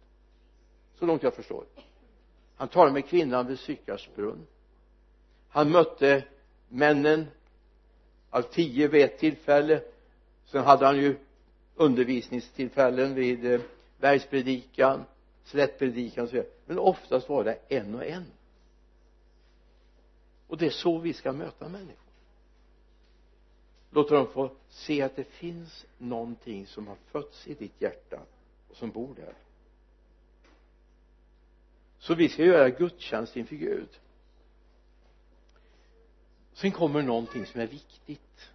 så 0.98 1.06
långt 1.06 1.22
jag 1.22 1.34
förstår. 1.34 1.64
Han 2.56 2.68
talade 2.68 2.92
med 2.92 3.06
kvinnan 3.06 3.46
vid 3.46 3.58
Sykars 3.58 4.08
brunn 4.16 4.46
han 5.48 5.70
mötte 5.70 6.24
männen 6.68 7.26
av 8.30 8.42
tio 8.42 8.88
vid 8.88 9.04
ett 9.04 9.18
tillfälle. 9.18 9.82
Sen 10.44 10.64
hade 10.64 10.86
han 10.86 10.96
ju 10.96 11.16
undervisningstillfällen 11.74 13.14
vid 13.14 13.52
eh, 13.52 13.60
bergspredikan 13.98 15.04
slättpredikan 15.44 16.24
och 16.24 16.30
så 16.30 16.36
vidare. 16.36 16.50
Men 16.66 16.78
oftast 16.78 17.28
var 17.28 17.44
det 17.44 17.58
en 17.68 17.94
och 17.94 18.04
en. 18.04 18.24
Och 20.46 20.58
det 20.58 20.66
är 20.66 20.70
så 20.70 20.98
vi 20.98 21.12
ska 21.12 21.32
möta 21.32 21.68
människor. 21.68 22.08
Låta 23.90 24.14
dem 24.14 24.26
få 24.26 24.50
se 24.68 25.02
att 25.02 25.16
det 25.16 25.24
finns 25.24 25.86
någonting 25.98 26.66
som 26.66 26.86
har 26.86 26.96
fötts 26.96 27.46
i 27.46 27.54
ditt 27.54 27.80
hjärta 27.80 28.20
och 28.70 28.76
som 28.76 28.90
bor 28.90 29.14
där 29.14 29.34
så 31.98 32.14
vi 32.14 32.28
ska 32.28 32.44
göra 32.44 32.70
gudstjänst 32.70 33.36
inför 33.36 33.56
Gud. 33.56 33.88
Sen 36.52 36.72
kommer 36.72 37.02
någonting 37.02 37.46
som 37.46 37.60
är 37.60 37.66
viktigt. 37.66 38.50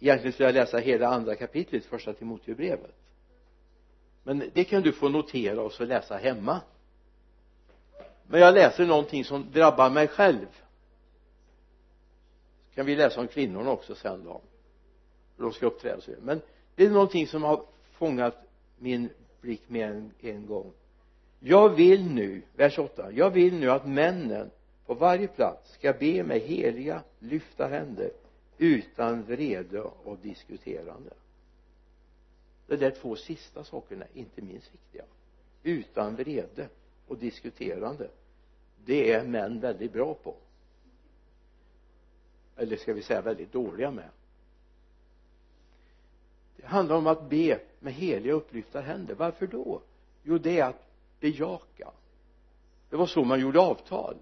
Egentligen 0.00 0.32
skulle 0.32 0.48
jag 0.48 0.54
läsa 0.54 0.78
hela 0.78 1.08
andra 1.08 1.34
kapitlet 1.34 1.84
första 1.84 2.12
Timoteusbrevet. 2.12 2.94
Men 4.22 4.50
det 4.54 4.64
kan 4.64 4.82
du 4.82 4.92
få 4.92 5.08
notera 5.08 5.62
och 5.62 5.72
så 5.72 5.84
läsa 5.84 6.16
hemma. 6.16 6.60
Men 8.26 8.40
jag 8.40 8.54
läser 8.54 8.86
någonting 8.86 9.24
som 9.24 9.50
drabbar 9.52 9.90
mig 9.90 10.08
själv. 10.08 10.46
Kan 12.74 12.86
vi 12.86 12.96
läsa 12.96 13.20
om 13.20 13.28
kvinnorna 13.28 13.70
också 13.70 13.94
sen 13.94 14.24
då. 14.24 14.40
De 15.36 15.52
ska 15.52 15.66
uppträda 15.66 16.00
så 16.00 16.10
men 16.22 16.40
det 16.74 16.84
är 16.84 16.90
någonting 16.90 17.26
som 17.26 17.42
har 17.42 17.64
fångat 17.92 18.36
min 18.78 19.08
blick 19.40 19.68
mer 19.68 19.88
än 19.88 20.12
en 20.20 20.46
gång 20.46 20.72
jag 21.40 21.68
vill 21.68 22.10
nu, 22.10 22.42
vers 22.56 22.78
8 22.78 23.12
jag 23.12 23.30
vill 23.30 23.54
nu 23.54 23.70
att 23.70 23.86
männen 23.86 24.50
på 24.86 24.94
varje 24.94 25.28
plats 25.28 25.72
ska 25.72 25.92
be 25.92 26.22
med 26.22 26.40
heliga 26.40 27.02
lyfta 27.18 27.66
händer 27.66 28.10
utan 28.58 29.22
vrede 29.22 29.80
och 29.80 30.18
diskuterande. 30.18 31.10
De 32.66 32.76
där 32.76 32.90
två 32.90 33.16
sista 33.16 33.64
sakerna 33.64 34.04
är 34.04 34.18
inte 34.18 34.42
minst 34.42 34.74
viktiga. 34.74 35.04
Utan 35.62 36.16
vrede 36.16 36.68
och 37.06 37.18
diskuterande 37.18 38.10
det 38.84 39.12
är 39.12 39.24
män 39.24 39.60
väldigt 39.60 39.92
bra 39.92 40.14
på. 40.14 40.34
Eller 42.56 42.76
ska 42.76 42.92
vi 42.92 43.02
säga 43.02 43.20
väldigt 43.20 43.52
dåliga 43.52 43.90
med. 43.90 44.08
Det 46.56 46.66
handlar 46.66 46.96
om 46.96 47.06
att 47.06 47.30
be 47.30 47.60
med 47.80 47.92
heliga 47.92 48.32
upplyfta 48.32 48.80
händer. 48.80 49.14
Varför 49.14 49.46
då? 49.46 49.82
Jo 50.22 50.38
det 50.38 50.58
är 50.58 50.64
att 50.64 50.89
bejaka. 51.20 51.90
Det 52.90 52.96
var 52.96 53.06
så 53.06 53.24
man 53.24 53.40
gjorde 53.40 53.60
avtal. 53.60 54.16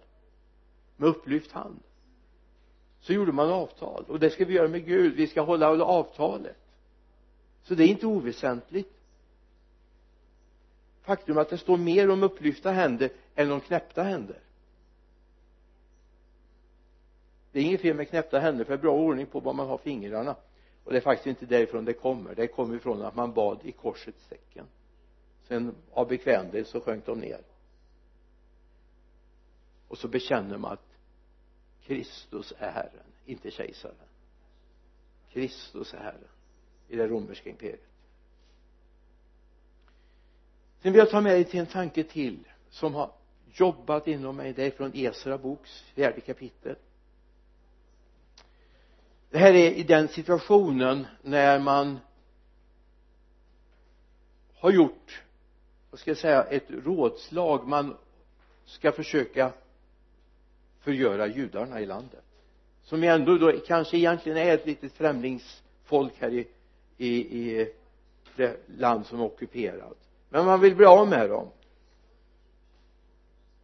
Med 0.96 1.08
upplyft 1.08 1.52
hand. 1.52 1.80
Så 3.00 3.12
gjorde 3.12 3.32
man 3.32 3.50
avtal. 3.50 4.04
Och 4.08 4.20
det 4.20 4.30
ska 4.30 4.44
vi 4.44 4.54
göra 4.54 4.68
med 4.68 4.86
Gud. 4.86 5.14
Vi 5.14 5.26
ska 5.26 5.40
hålla 5.40 5.84
avtalet. 5.84 6.56
Så 7.62 7.74
det 7.74 7.84
är 7.84 7.88
inte 7.88 8.06
oväsentligt. 8.06 8.94
Faktum 11.02 11.38
att 11.38 11.50
det 11.50 11.58
står 11.58 11.76
mer 11.76 12.10
om 12.10 12.22
upplyfta 12.22 12.70
händer 12.70 13.10
än 13.34 13.52
om 13.52 13.60
knäppta 13.60 14.02
händer. 14.02 14.38
Det 17.52 17.58
är 17.58 17.64
inget 17.64 17.80
fel 17.80 17.96
med 17.96 18.08
knäppta 18.08 18.38
händer 18.38 18.64
för 18.64 18.72
det 18.72 18.78
är 18.78 18.82
bra 18.82 18.92
ordning 18.92 19.26
på 19.26 19.40
var 19.40 19.52
man 19.52 19.68
har 19.68 19.78
fingrarna. 19.78 20.36
Och 20.84 20.92
det 20.92 20.98
är 20.98 21.00
faktiskt 21.00 21.26
inte 21.26 21.46
därifrån 21.46 21.84
det 21.84 21.92
kommer. 21.92 22.34
Det 22.34 22.46
kommer 22.46 22.76
ifrån 22.76 23.02
att 23.02 23.16
man 23.16 23.32
bad 23.32 23.58
i 23.62 23.72
korsets 23.72 24.26
tecken 24.28 24.66
sen 25.48 25.74
av 25.92 26.08
bekvämlighet 26.08 26.68
så 26.68 26.80
sjönk 26.80 27.06
de 27.06 27.18
ner. 27.20 27.40
Och 29.88 29.98
så 29.98 30.08
bekänner 30.08 30.58
man 30.58 30.72
att 30.72 30.96
Kristus 31.82 32.52
är 32.58 32.70
Herren 32.70 33.12
inte 33.24 33.50
kejsaren. 33.50 33.96
Kristus 35.32 35.94
är 35.94 35.98
Herren 35.98 36.28
i 36.88 36.96
det 36.96 37.06
romerska 37.06 37.50
imperiet. 37.50 37.80
Sen 40.82 40.92
vill 40.92 40.98
jag 40.98 41.10
ta 41.10 41.20
med 41.20 41.32
dig 41.32 41.44
till 41.44 41.60
en 41.60 41.66
tanke 41.66 42.04
till 42.04 42.48
som 42.70 42.94
har 42.94 43.12
jobbat 43.52 44.08
inom 44.08 44.36
mig. 44.36 44.52
Det 44.52 44.64
är 44.64 44.70
från 44.70 44.92
Esra 44.94 45.38
boks 45.38 45.80
fjärde 45.80 46.20
kapitel. 46.20 46.76
Det 49.30 49.38
här 49.38 49.54
är 49.54 49.70
i 49.70 49.82
den 49.82 50.08
situationen 50.08 51.06
när 51.22 51.58
man 51.58 51.98
har 54.54 54.70
gjort 54.70 55.22
vad 55.90 56.00
ska 56.00 56.10
jag 56.10 56.18
säga 56.18 56.42
ett 56.42 56.70
rådslag. 56.70 57.68
Man 57.68 57.96
ska 58.64 58.92
försöka 58.92 59.52
förgöra 60.80 61.26
judarna 61.26 61.80
i 61.80 61.86
landet 61.86 62.24
som 62.88 63.02
ändå 63.02 63.38
då 63.38 63.52
kanske 63.66 63.96
egentligen 63.96 64.38
är 64.38 64.54
ett 64.54 64.66
litet 64.66 64.92
främlingsfolk 64.92 66.12
här 66.18 66.30
i, 66.30 66.48
i, 66.96 67.08
i 67.40 67.72
det 68.36 68.56
land 68.66 69.06
som 69.06 69.20
är 69.20 69.24
ockuperat. 69.24 69.96
Men 70.28 70.46
man 70.46 70.60
vill 70.60 70.76
bli 70.76 70.86
av 70.86 71.08
med 71.08 71.30
dem. 71.30 71.48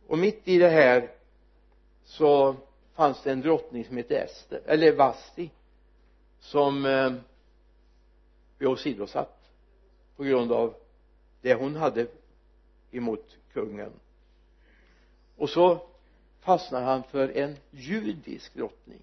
Och 0.07 0.19
mitt 0.19 0.49
i 0.49 0.59
det 0.59 0.69
här 0.69 1.11
så 2.05 2.57
fanns 2.95 3.23
det 3.23 3.33
en 3.33 3.41
drottning 3.41 3.85
som 3.85 3.97
hette 3.97 4.17
Ester 4.19 4.61
eller 4.67 4.93
Vasti 4.93 5.51
som 6.41 6.87
eh, 6.87 7.13
blev 8.59 8.71
åsidosatt 8.71 9.41
på 10.17 10.25
grund 10.25 10.53
av 10.53 10.75
det 11.45 11.55
hon 11.55 11.77
hade 11.77 12.07
emot 12.91 13.39
kungen. 13.53 13.93
Och 15.37 15.51
så 15.51 15.87
fastnar 16.41 16.83
han 16.83 17.03
för 17.03 17.29
en 17.29 17.57
judisk 17.71 18.55
drottning 18.55 19.01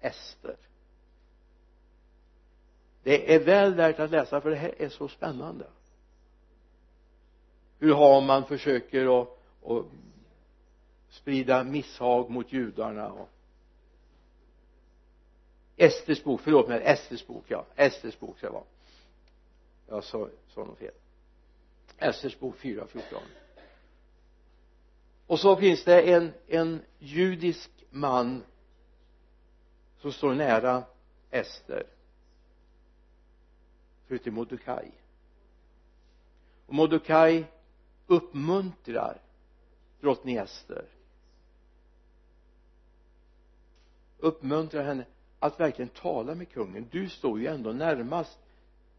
Ester. 0.00 0.56
Det 3.02 3.34
är 3.34 3.44
väl 3.44 3.74
värt 3.74 3.98
att 3.98 4.10
läsa 4.10 4.40
för 4.40 4.50
det 4.50 4.56
här 4.56 4.74
är 4.78 4.88
så 4.88 5.08
spännande. 5.08 5.66
Hur 7.78 7.94
Haman 7.94 8.44
försöker 8.44 9.22
att, 9.22 9.28
att 9.66 9.84
sprida 11.08 11.64
misshag 11.64 12.30
mot 12.30 12.52
judarna 12.52 13.12
och 13.12 13.28
Esters 15.76 16.24
bok, 16.24 16.40
förlåt 16.40 16.68
mig, 16.68 16.82
Esters 16.84 17.26
bok 17.26 17.44
ja, 17.48 17.66
Esters 17.76 18.18
bok 18.18 18.38
ska 18.38 18.46
det 18.46 18.52
vara. 18.52 18.64
Jag 19.88 20.04
sa, 20.04 20.28
sa 20.48 20.64
något 20.64 20.78
fel. 20.78 20.94
Esters 21.98 22.38
bok 22.38 22.56
4.14 22.56 23.20
och 25.26 25.40
så 25.40 25.56
finns 25.56 25.84
det 25.84 26.12
en, 26.12 26.32
en 26.46 26.82
judisk 26.98 27.70
man 27.90 28.42
som 30.00 30.12
står 30.12 30.34
nära 30.34 30.84
Ester. 31.30 31.86
Förutom 34.06 34.34
Mordecai 34.34 34.90
och 36.66 36.74
Mordecai 36.74 37.44
uppmuntrar 38.06 39.20
drottning 40.00 40.36
Ester. 40.36 40.84
Uppmuntrar 44.18 44.84
henne 44.84 45.04
att 45.38 45.60
verkligen 45.60 45.88
tala 45.88 46.34
med 46.34 46.48
kungen. 46.48 46.88
Du 46.90 47.08
står 47.08 47.40
ju 47.40 47.46
ändå 47.46 47.72
närmast. 47.72 48.38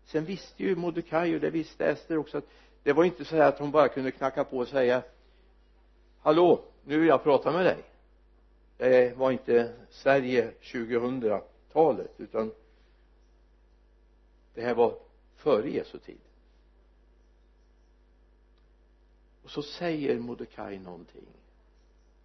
Sen 0.05 0.25
visste 0.25 0.63
ju 0.63 0.75
Mordecai 0.75 1.35
och 1.35 1.39
det 1.39 1.49
visste 1.49 1.85
Ester 1.85 2.17
också 2.17 2.37
att 2.37 2.49
det 2.85 2.93
var 2.93 3.03
inte 3.03 3.25
så 3.25 3.35
här 3.35 3.47
att 3.47 3.59
hon 3.59 3.71
bara 3.71 3.87
kunde 3.87 4.11
knacka 4.11 4.43
på 4.43 4.57
och 4.57 4.67
säga 4.67 5.03
hallå 6.19 6.63
nu 6.83 6.99
vill 6.99 7.07
jag 7.07 7.23
prata 7.23 7.51
med 7.51 7.65
dig. 7.65 7.83
Det 8.77 9.17
var 9.17 9.31
inte 9.31 9.73
Sverige 9.89 10.51
2000-talet 10.61 12.11
utan 12.17 12.51
det 14.53 14.61
här 14.61 14.73
var 14.73 14.99
före 15.35 15.69
Jesu 15.69 15.97
tid. 15.97 16.19
Och 19.43 19.49
så 19.49 19.61
säger 19.61 20.19
Mordecai 20.19 20.79
någonting. 20.79 21.27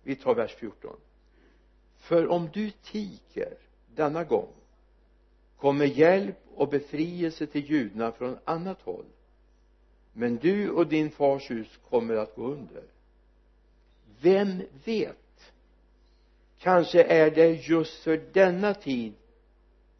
Vi 0.02 0.16
tar 0.16 0.34
vers 0.34 0.54
14 0.54 0.96
för 1.96 2.28
om 2.28 2.50
du 2.52 2.70
tiger 2.70 3.58
denna 3.94 4.24
gång 4.24 4.52
kommer 5.56 5.84
hjälp 5.84 6.38
och 6.54 6.68
befrielse 6.68 7.46
till 7.46 7.70
judarna 7.70 8.12
från 8.12 8.38
annat 8.44 8.80
håll 8.82 9.06
men 10.20 10.36
du 10.36 10.70
och 10.70 10.86
din 10.86 11.10
fars 11.10 11.50
hus 11.50 11.78
kommer 11.90 12.16
att 12.16 12.34
gå 12.34 12.46
under. 12.46 12.82
Vem 14.20 14.62
vet? 14.84 15.52
Kanske 16.58 17.02
är 17.02 17.30
det 17.30 17.68
just 17.68 18.02
för 18.02 18.20
denna 18.32 18.74
tid 18.74 19.12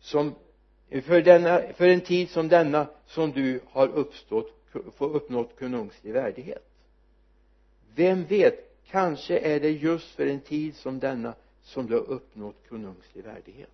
som 0.00 0.35
för 1.02 1.22
denna 1.22 1.72
för 1.72 1.88
en 1.88 2.00
tid 2.00 2.30
som 2.30 2.48
denna 2.48 2.87
som 3.06 3.33
du 3.33 3.61
har 3.66 3.88
uppstått 3.88 4.56
uppnått 4.98 5.59
konungslig 5.59 6.12
värdighet. 6.12 6.68
Vem 7.94 8.24
vet? 8.24 8.76
Kanske 8.87 9.38
är 9.38 9.61
det 9.61 9.70
just 9.70 10.14
för 10.14 10.26
en 10.26 10.40
tid 10.40 10.76
som 10.76 10.98
denna 10.98 11.35
som 11.62 11.87
du 11.87 11.94
har 11.94 12.11
uppnått 12.11 12.68
konungslig 12.68 13.24
värdighet. 13.24 13.70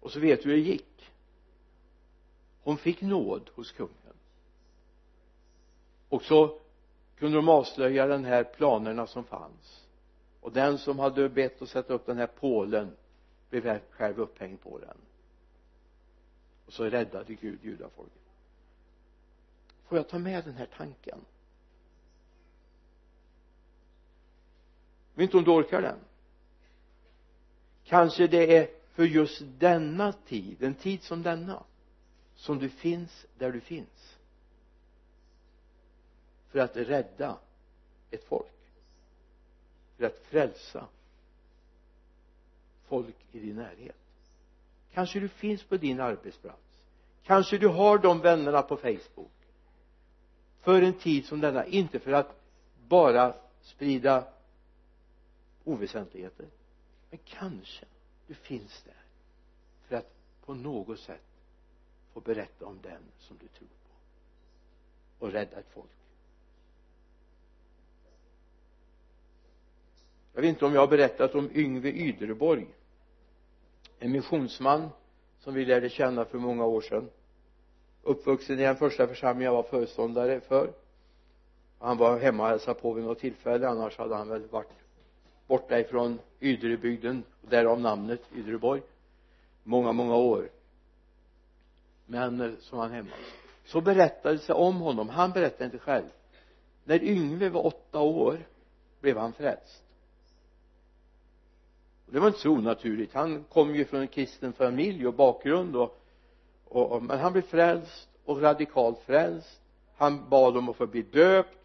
Och 0.00 0.12
så 0.12 0.20
vet 0.20 0.42
du 0.42 0.48
hur 0.48 0.56
det 0.56 0.62
gick 0.62 1.12
hon 2.66 2.78
fick 2.78 3.00
nåd 3.00 3.50
hos 3.54 3.72
kungen. 3.72 4.14
Och 6.08 6.22
så 6.22 6.58
kunde 7.16 7.36
de 7.36 7.48
avslöja 7.48 8.06
den 8.06 8.24
här 8.24 8.44
planerna 8.44 9.06
som 9.06 9.24
fanns. 9.24 9.86
Och 10.40 10.52
den 10.52 10.78
som 10.78 10.98
hade 10.98 11.28
bett 11.28 11.62
att 11.62 11.68
sätta 11.68 11.94
upp 11.94 12.06
den 12.06 12.18
här 12.18 12.26
pålen 12.26 12.96
blev 13.50 13.80
själv 13.90 14.20
upphängd 14.20 14.60
på 14.60 14.78
den. 14.78 14.96
Och 16.66 16.72
så 16.72 16.84
räddade 16.84 17.34
Gud 17.34 17.58
judafolket. 17.62 18.22
Får 19.84 19.98
jag 19.98 20.08
ta 20.08 20.18
med 20.18 20.44
den 20.44 20.54
här 20.54 20.68
tanken? 20.76 21.18
Vet 25.14 25.22
inte 25.22 25.36
om 25.36 25.44
du 25.44 25.50
orkar 25.50 25.82
den? 25.82 25.98
Kanske 27.84 28.26
det 28.26 28.56
är 28.56 28.70
för 28.92 29.04
just 29.04 29.42
denna 29.58 30.12
tid 30.12 30.62
en 30.62 30.74
tid 30.74 31.02
som 31.02 31.22
denna 31.22 31.62
som 32.46 32.58
du 32.58 32.68
finns 32.68 33.26
där 33.38 33.52
du 33.52 33.60
finns. 33.60 34.18
För 36.48 36.58
att 36.58 36.76
rädda 36.76 37.38
ett 38.10 38.24
folk. 38.24 38.52
För 39.96 40.04
att 40.04 40.18
frälsa 40.18 40.86
folk 42.84 43.16
i 43.32 43.38
din 43.38 43.56
närhet. 43.56 43.96
Kanske 44.92 45.20
du 45.20 45.28
finns 45.28 45.62
på 45.62 45.76
din 45.76 46.00
arbetsplats. 46.00 46.80
Kanske 47.22 47.58
du 47.58 47.68
har 47.68 47.98
de 47.98 48.20
vännerna 48.20 48.62
på 48.62 48.76
facebook. 48.76 49.32
För 50.60 50.82
en 50.82 50.98
tid 50.98 51.26
som 51.26 51.40
denna. 51.40 51.66
Inte 51.66 51.98
för 51.98 52.12
att 52.12 52.40
bara 52.88 53.34
sprida 53.62 54.28
oväsentligheter. 55.64 56.46
Men 57.10 57.18
kanske 57.24 57.84
du 58.26 58.34
finns 58.34 58.82
där. 58.82 59.04
För 59.88 59.96
att 59.96 60.14
på 60.44 60.54
något 60.54 61.00
sätt 61.00 61.35
och 62.16 62.22
berätta 62.22 62.66
om 62.66 62.78
den 62.82 63.02
som 63.18 63.36
du 63.40 63.48
tror 63.48 63.68
på. 63.68 65.26
Och 65.26 65.32
rädda 65.32 65.58
ett 65.58 65.70
folk 65.74 65.90
jag 70.34 70.42
vet 70.42 70.48
inte 70.48 70.64
om 70.64 70.74
jag 70.74 70.80
har 70.80 70.88
berättat 70.88 71.34
om 71.34 71.50
Yngve 71.54 71.88
Yderborg 71.88 72.66
en 73.98 74.12
missionsman 74.12 74.88
som 75.38 75.54
vi 75.54 75.64
lärde 75.64 75.88
känna 75.90 76.24
för 76.24 76.38
många 76.38 76.64
år 76.64 76.80
sedan. 76.80 77.10
Uppvuxen 78.02 78.58
i 78.58 78.62
den 78.62 78.76
första 78.76 79.06
församlingen 79.06 79.52
jag 79.52 79.62
var 79.62 79.70
föreståndare 79.70 80.40
för. 80.40 80.72
Han 81.78 81.96
var 81.96 82.18
hemma 82.18 82.42
och 82.42 82.48
hälsade 82.48 82.80
på 82.80 82.92
vid 82.92 83.04
något 83.04 83.18
tillfälle 83.18 83.68
annars 83.68 83.98
hade 83.98 84.14
han 84.16 84.28
väl 84.28 84.46
varit 84.46 84.70
borta 85.46 85.80
ifrån 85.80 86.18
Ydrebygden 86.40 87.22
därav 87.40 87.80
namnet 87.80 88.20
Ydreborg 88.34 88.82
många 89.62 89.92
många 89.92 90.16
år 90.16 90.48
men 92.06 92.56
som 92.60 92.78
han 92.78 92.90
hemma. 92.90 93.10
Så 93.64 93.80
berättades 93.80 94.46
det 94.46 94.52
om 94.52 94.76
honom. 94.76 95.08
Han 95.08 95.30
berättade 95.30 95.64
inte 95.64 95.78
själv. 95.78 96.06
När 96.84 97.02
Yngve 97.02 97.48
var 97.48 97.66
åtta 97.66 98.00
år 98.00 98.46
blev 99.00 99.18
han 99.18 99.32
frälst. 99.32 99.82
Och 102.06 102.12
det 102.12 102.20
var 102.20 102.26
inte 102.26 102.38
så 102.40 102.50
onaturligt. 102.50 103.14
Han 103.14 103.44
kom 103.44 103.74
ju 103.74 103.84
från 103.84 104.00
en 104.00 104.08
kristen 104.08 104.52
familj 104.52 105.06
och 105.06 105.14
bakgrund 105.14 105.76
och, 105.76 106.02
och, 106.64 106.92
och 106.92 107.02
men 107.02 107.18
han 107.18 107.32
blev 107.32 107.42
frälst 107.42 108.08
och 108.24 108.42
radikalt 108.42 108.98
frälst. 108.98 109.60
Han 109.96 110.28
bad 110.28 110.56
om 110.56 110.68
att 110.68 110.76
få 110.76 110.86
bli 110.86 111.02
döpt 111.02 111.58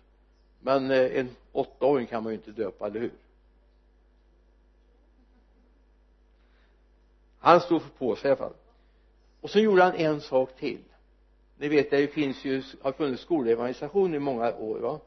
men 0.59 0.91
eh, 0.91 1.19
en 1.19 1.35
åttaåring 1.51 2.07
kan 2.07 2.23
man 2.23 2.31
ju 2.31 2.37
inte 2.37 2.51
döpa, 2.51 2.87
eller 2.87 2.99
hur? 2.99 3.11
Han 7.39 7.61
stod 7.61 7.81
på 7.97 8.15
sig 8.15 8.27
i 8.27 8.31
alla 8.31 8.37
fall 8.37 8.53
och 9.41 9.49
så 9.49 9.59
gjorde 9.59 9.83
han 9.83 9.95
en 9.95 10.21
sak 10.21 10.55
till. 10.55 10.83
Ni 11.57 11.67
vet 11.67 11.91
det 11.91 12.07
finns 12.07 12.45
ju, 12.45 12.63
har 12.81 12.91
funnits 12.91 13.21
skolevangelisation 13.21 14.13
i 14.13 14.19
många 14.19 14.55
år 14.55 14.79
va? 14.79 14.99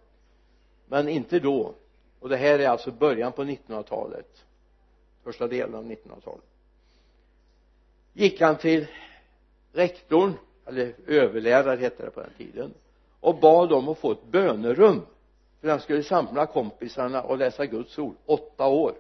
Men 0.87 1.09
inte 1.09 1.41
då. 1.41 1.75
Och 2.21 2.29
det 2.29 2.37
här 2.37 2.59
är 2.59 2.69
alltså 2.69 2.91
början 2.91 3.33
på 3.33 3.45
1900-talet 3.45 4.45
första 5.25 5.49
delen 5.49 5.75
av 5.75 5.85
1900-talet 5.85 6.45
gick 8.13 8.41
han 8.41 8.57
till 8.57 8.87
rektorn 9.73 10.33
eller 10.67 10.95
överlärare 11.07 11.77
hette 11.77 12.05
det 12.05 12.11
på 12.11 12.21
den 12.21 12.31
tiden 12.39 12.75
och 13.21 13.41
bad 13.41 13.73
om 13.73 13.89
att 13.89 13.99
få 13.99 14.13
ett 14.13 14.27
bönerum. 14.31 15.03
För 15.61 15.69
han 15.69 15.81
skulle 15.81 16.03
samla 16.03 16.47
kompisarna 16.47 17.23
och 17.23 17.39
läsa 17.39 17.67
Guds 17.67 17.99
ord 17.99 18.17
åtta 18.27 18.67
år. 18.67 18.95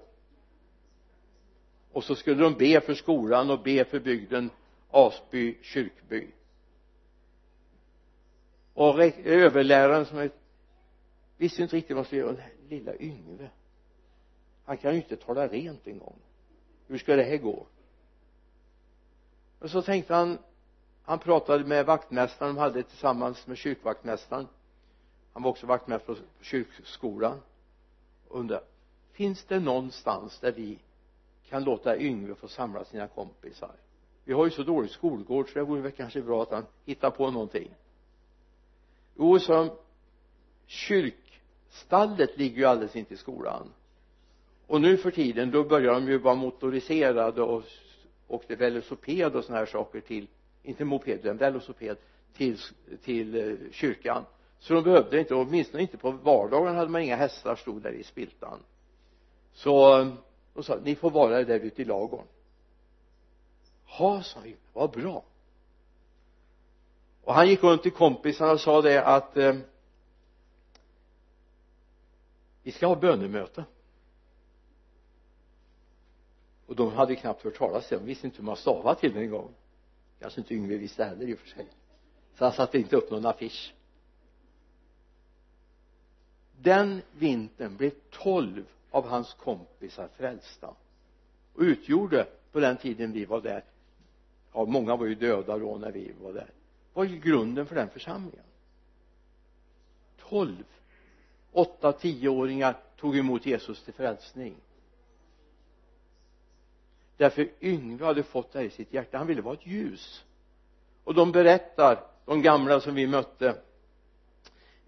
Och 1.92 2.04
så 2.04 2.14
skulle 2.14 2.42
de 2.42 2.54
be 2.54 2.80
för 2.80 2.94
skolan 2.94 3.50
och 3.50 3.62
be 3.62 3.84
för 3.84 4.00
bygden. 4.00 4.50
Asby 4.94 5.58
kyrkby. 5.62 6.30
Och 8.74 8.98
överläraren 9.24 10.06
som 10.06 10.18
är 10.18 10.30
visste 11.36 11.62
inte 11.62 11.76
riktigt 11.76 11.96
vad 11.96 11.98
han 11.98 12.04
skulle 12.04 12.20
göra 12.20 12.36
lilla 12.68 12.96
Yngve. 12.96 13.50
Han 14.64 14.76
kan 14.76 14.92
ju 14.92 14.96
inte 14.96 15.16
tala 15.16 15.48
rent 15.48 15.86
en 15.86 15.98
gång. 15.98 16.18
Hur 16.86 16.98
ska 16.98 17.16
det 17.16 17.22
här 17.22 17.36
gå? 17.36 17.66
Och 19.58 19.70
så 19.70 19.82
tänkte 19.82 20.14
han 20.14 20.38
han 21.04 21.18
pratade 21.18 21.64
med 21.64 21.86
vaktmästaren. 21.86 22.54
De 22.54 22.60
hade 22.60 22.82
tillsammans 22.82 23.46
med 23.46 23.56
kyrkvaktmästaren. 23.56 24.48
Han 25.32 25.42
var 25.42 25.50
också 25.50 25.66
vaktmästare 25.66 26.16
på 26.16 26.44
kyrkskolan. 26.44 27.40
Och 28.28 28.40
undrade 28.40 28.64
finns 29.12 29.44
det 29.44 29.60
någonstans 29.60 30.38
där 30.40 30.52
vi 30.52 30.78
kan 31.48 31.64
låta 31.64 31.98
Yngve 31.98 32.34
få 32.34 32.48
samla 32.48 32.84
sina 32.84 33.08
kompisar? 33.08 33.74
Vi 34.24 34.32
har 34.32 34.44
ju 34.44 34.50
så 34.50 34.62
dålig 34.62 34.90
skolgård 34.90 35.48
så 35.48 35.58
det 35.58 35.64
vore 35.64 35.80
väl 35.80 35.92
kanske 35.92 36.22
bra 36.22 36.42
att 36.42 36.50
han 36.50 36.66
hittar 36.84 37.10
på 37.10 37.30
någonting. 37.30 37.70
Jo 39.16 39.38
som 39.38 39.70
kyrkstallet 40.66 42.38
ligger 42.38 42.56
ju 42.56 42.64
alldeles 42.64 42.96
intill 42.96 43.18
skolan. 43.18 43.72
Och 44.66 44.80
nu 44.80 44.96
för 44.96 45.10
tiden 45.10 45.50
då 45.50 45.64
börjar 45.64 45.94
de 45.94 46.08
ju 46.08 46.18
vara 46.18 46.34
motoriserade 46.34 47.42
och 47.42 47.62
åkte 48.28 48.56
velociped 48.56 49.36
och 49.36 49.44
såna 49.44 49.58
här 49.58 49.66
saker 49.66 50.00
till 50.00 50.26
inte 50.62 50.84
moped 50.84 51.18
utan 51.18 51.36
velociped 51.36 51.96
till, 52.36 52.58
till 53.02 53.34
eh, 53.34 53.70
kyrkan. 53.72 54.24
Så 54.58 54.74
de 54.74 54.84
behövde 54.84 55.20
inte 55.20 55.34
åtminstone 55.34 55.82
inte 55.82 55.96
på 55.96 56.10
vardagen 56.10 56.76
hade 56.76 56.90
man 56.90 57.02
inga 57.02 57.16
hästar 57.16 57.56
stod 57.56 57.82
där 57.82 57.92
i 57.92 58.02
spiltan. 58.02 58.58
Så 59.52 60.00
eh, 60.00 60.12
de 60.54 60.62
sa 60.62 60.78
ni 60.84 60.94
får 60.94 61.10
vara 61.10 61.44
där 61.44 61.60
ute 61.60 61.82
i 61.82 61.84
lagorn 61.84 62.24
ha 63.98 64.22
sa 64.22 64.40
vi 64.40 64.56
vad 64.72 64.90
bra. 64.90 65.24
Och 67.24 67.34
han 67.34 67.48
gick 67.48 67.62
runt 67.62 67.82
till 67.82 67.92
kompisarna 67.92 68.52
och 68.52 68.60
sa 68.60 68.82
det 68.82 69.04
att 69.04 69.36
eh, 69.36 69.56
vi 72.62 72.72
ska 72.72 72.86
ha 72.86 72.96
bönemöte. 72.96 73.64
Och 76.66 76.76
de 76.76 76.92
hade 76.92 77.16
knappt 77.16 77.42
hört 77.42 77.56
talas 77.58 77.92
om 77.92 77.98
de 77.98 78.04
visste 78.04 78.26
inte 78.26 78.38
hur 78.38 78.44
man 78.44 78.56
stavade 78.56 79.00
till 79.00 79.14
det 79.14 79.20
en 79.20 79.30
gång 79.30 79.54
kanske 80.20 80.40
inte 80.40 80.54
Yngve 80.54 80.76
visste 80.76 81.04
heller 81.04 81.28
i 81.28 81.34
och 81.34 81.38
för 81.38 81.48
sig. 81.48 81.66
Så 82.34 82.44
han 82.44 82.52
satte 82.52 82.78
inte 82.78 82.96
upp 82.96 83.10
någon 83.10 83.26
affisch. 83.26 83.74
Den 86.60 87.02
vintern 87.12 87.76
blev 87.76 87.92
tolv 88.10 88.66
av 88.90 89.06
hans 89.06 89.34
kompisar 89.34 90.08
frälsta 90.16 90.74
och 91.54 91.60
utgjorde 91.60 92.26
på 92.52 92.60
den 92.60 92.76
tiden 92.76 93.12
vi 93.12 93.24
var 93.24 93.40
där 93.40 93.64
ja 94.54 94.64
många 94.64 94.96
var 94.96 95.06
ju 95.06 95.14
döda 95.14 95.58
då 95.58 95.78
när 95.78 95.92
vi 95.92 96.12
var 96.22 96.32
där. 96.32 96.50
Var 96.92 97.04
ju 97.04 97.18
grunden 97.20 97.66
för 97.66 97.74
den 97.74 97.88
församlingen? 97.88 98.44
Tolv 100.28 100.64
åtta 101.52 101.92
tioåringar 101.92 102.76
tog 102.96 103.16
emot 103.16 103.46
Jesus 103.46 103.82
till 103.82 103.94
frälsning. 103.94 104.54
Därför 107.16 107.48
Yngve 107.60 108.04
hade 108.04 108.22
fått 108.22 108.52
det 108.52 108.58
här 108.58 108.66
i 108.66 108.70
sitt 108.70 108.92
hjärta. 108.92 109.18
Han 109.18 109.26
ville 109.26 109.42
vara 109.42 109.54
ett 109.54 109.66
ljus. 109.66 110.24
Och 111.04 111.14
de 111.14 111.32
berättar 111.32 112.06
de 112.24 112.42
gamla 112.42 112.80
som 112.80 112.94
vi 112.94 113.06
mötte 113.06 113.56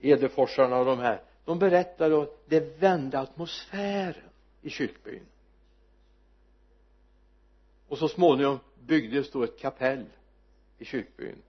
Edeforsarna 0.01 0.79
och 0.79 0.85
de 0.85 0.99
här 0.99 1.23
de 1.45 1.59
berättar 1.59 2.23
att 2.23 2.43
det 2.47 2.81
vände 2.81 3.21
atmosfären 3.21 4.31
i 4.63 4.71
kyrkbyn. 4.71 5.27
Och 7.89 7.99
så 7.99 8.09
småningom 8.09 8.59
byggdes 8.87 9.31
då 9.31 9.43
ett 9.43 9.59
kapell 9.59 10.05
i 10.79 10.85
kyrkbyn. 10.85 11.43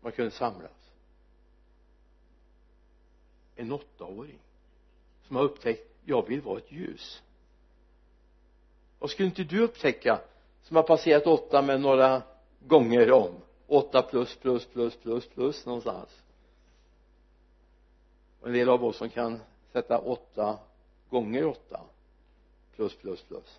Man 0.00 0.12
kunde 0.12 0.30
samlas. 0.30 0.92
En 3.56 3.72
åttaåring 3.72 4.38
som 5.26 5.36
har 5.36 5.42
upptäckt 5.42 5.88
jag 6.04 6.26
vill 6.28 6.40
vara 6.40 6.58
ett 6.58 6.72
ljus. 6.72 7.22
Vad 8.98 9.10
skulle 9.10 9.28
inte 9.28 9.44
du 9.44 9.60
upptäcka 9.60 10.20
som 10.62 10.76
har 10.76 10.82
passerat 10.82 11.26
åtta 11.26 11.62
med 11.62 11.80
några 11.80 12.22
gånger 12.60 13.12
om 13.12 13.34
åtta 13.66 14.02
plus 14.02 14.36
plus 14.36 14.66
plus 14.66 14.96
plus 14.96 15.26
plus 15.26 15.66
någonstans? 15.66 16.22
Och 18.40 18.46
en 18.48 18.54
del 18.54 18.68
av 18.68 18.84
oss 18.84 18.96
som 18.96 19.08
kan 19.08 19.40
sätta 19.72 19.98
åtta 19.98 20.58
gånger 21.10 21.46
åtta 21.46 21.80
plus 22.76 22.94
plus 22.94 23.22
plus. 23.22 23.58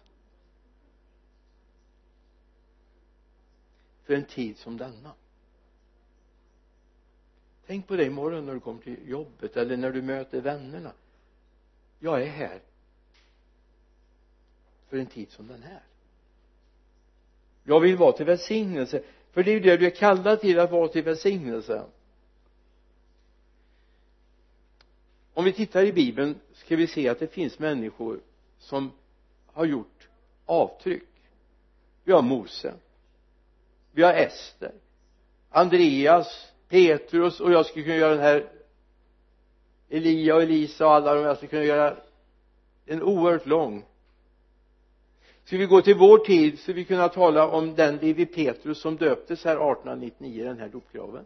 För 4.03 4.13
en 4.13 4.25
tid 4.25 4.57
som 4.57 4.77
denna. 4.77 5.13
Tänk 7.67 7.87
på 7.87 7.95
det 7.95 8.05
imorgon 8.05 8.45
när 8.45 8.53
du 8.53 8.59
kommer 8.59 8.81
till 8.81 9.09
jobbet 9.09 9.57
eller 9.57 9.77
när 9.77 9.91
du 9.91 10.01
möter 10.01 10.41
vännerna. 10.41 10.91
Jag 11.99 12.21
är 12.21 12.27
här 12.27 12.61
för 14.89 14.97
en 14.97 15.05
tid 15.05 15.31
som 15.31 15.47
den 15.47 15.63
här. 15.63 15.83
Jag 17.63 17.79
vill 17.79 17.97
vara 17.97 18.11
till 18.11 18.25
välsignelse 18.25 19.03
för 19.31 19.43
det 19.43 19.51
är 19.51 19.53
ju 19.53 19.59
det 19.59 19.77
du 19.77 19.85
är 19.85 19.95
kallad 19.95 20.41
till 20.41 20.59
att 20.59 20.71
vara 20.71 20.87
till 20.87 21.03
välsignelse. 21.03 21.83
Om 25.33 25.45
vi 25.45 25.53
tittar 25.53 25.83
i 25.83 25.93
bibeln 25.93 26.39
ska 26.53 26.75
vi 26.75 26.87
se 26.87 27.09
att 27.09 27.19
det 27.19 27.27
finns 27.27 27.59
människor 27.59 28.19
som 28.57 28.91
har 29.45 29.65
gjort 29.65 30.07
avtryck. 30.45 31.09
Vi 32.03 32.11
har 32.11 32.21
Mose 32.21 32.73
vi 33.93 34.03
har 34.03 34.13
Ester. 34.13 34.71
Andreas 35.49 36.51
Petrus 36.69 37.39
och 37.39 37.51
jag 37.51 37.65
skulle 37.65 37.85
kunna 37.85 37.97
göra 37.97 38.13
den 38.13 38.23
här 38.23 38.49
Elia 39.89 40.35
och 40.35 40.41
Elisa 40.41 40.85
och 40.85 40.93
alla 40.93 41.13
de 41.13 41.23
jag 41.23 41.37
skulle 41.37 41.49
kunna 41.49 41.63
göra 41.63 41.97
en 42.85 43.03
oerhört 43.03 43.45
lång. 43.45 43.85
Ska 45.45 45.57
vi 45.57 45.65
gå 45.65 45.81
till 45.81 45.95
vår 45.95 46.17
tid 46.17 46.59
så 46.59 46.73
vi 46.73 46.83
kunna 46.83 47.09
tala 47.09 47.47
om 47.47 47.75
den 47.75 47.97
Levi 47.97 48.25
Petrus 48.25 48.81
som 48.81 48.97
döptes 48.97 49.45
här 49.45 49.55
1899 49.55 50.41
i 50.41 50.43
den 50.43 50.59
här 50.59 50.69
dopgraven 50.69 51.25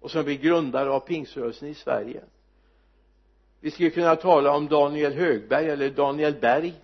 och 0.00 0.10
som 0.10 0.24
blir 0.24 0.38
grundare 0.38 0.90
av 0.90 1.00
pingsrörelsen 1.00 1.68
i 1.68 1.74
Sverige. 1.74 2.22
Vi 3.60 3.70
skulle 3.70 3.90
kunna 3.90 4.16
tala 4.16 4.56
om 4.56 4.68
Daniel 4.68 5.12
Högberg 5.12 5.70
eller 5.70 5.90
Daniel 5.90 6.34
Berg 6.40 6.74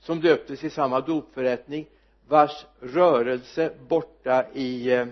som 0.00 0.20
döptes 0.20 0.64
i 0.64 0.70
samma 0.70 1.00
dopförrättning 1.00 1.86
vars 2.28 2.66
rörelse 2.80 3.74
borta 3.88 4.46
i, 4.52 4.92
eh, 4.92 5.06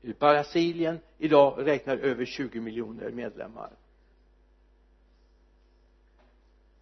i 0.00 0.12
Brasilien 0.12 0.98
idag 1.18 1.66
räknar 1.66 1.96
över 1.96 2.24
20 2.24 2.60
miljoner 2.60 3.10
medlemmar. 3.10 3.70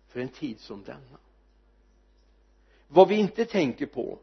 För 0.08 0.20
en 0.20 0.28
tid 0.28 0.60
som 0.60 0.84
denna. 0.84 1.18
Vad 2.88 3.08
vi 3.08 3.14
inte 3.14 3.44
tänker 3.44 3.86
på 3.86 4.18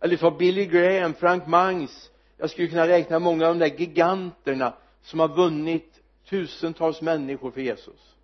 eller 0.00 0.16
ta 0.16 0.30
Billy 0.30 0.66
Graham, 0.66 1.14
Frank 1.14 1.46
Mangs 1.46 2.10
jag 2.36 2.50
skulle 2.50 2.68
kunna 2.68 2.88
räkna 2.88 3.18
många 3.18 3.48
av 3.48 3.58
de 3.58 3.68
där 3.68 3.78
giganterna 3.78 4.74
som 5.02 5.20
har 5.20 5.28
vunnit 5.28 6.02
tusentals 6.24 7.02
människor 7.02 7.50
för 7.50 7.60
Jesus. 7.60 8.14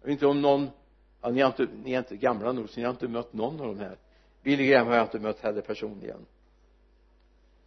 Jag 0.00 0.06
vet 0.06 0.12
inte 0.12 0.26
om 0.26 0.42
någon 0.42 0.70
ja, 1.22 1.30
ni, 1.30 1.40
har 1.40 1.48
inte, 1.48 1.68
ni 1.84 1.92
är 1.92 1.98
inte 1.98 2.16
gamla 2.16 2.52
nog 2.52 2.70
så 2.70 2.80
ni 2.80 2.84
har 2.84 2.90
inte 2.90 3.08
mött 3.08 3.32
någon 3.32 3.60
av 3.60 3.66
de 3.66 3.78
här. 3.78 3.96
Billy 4.42 4.66
Graham 4.66 4.86
har 4.86 4.94
jag 4.94 5.04
inte 5.04 5.18
mött 5.18 5.40
heller 5.40 5.62
personligen. 5.62 6.26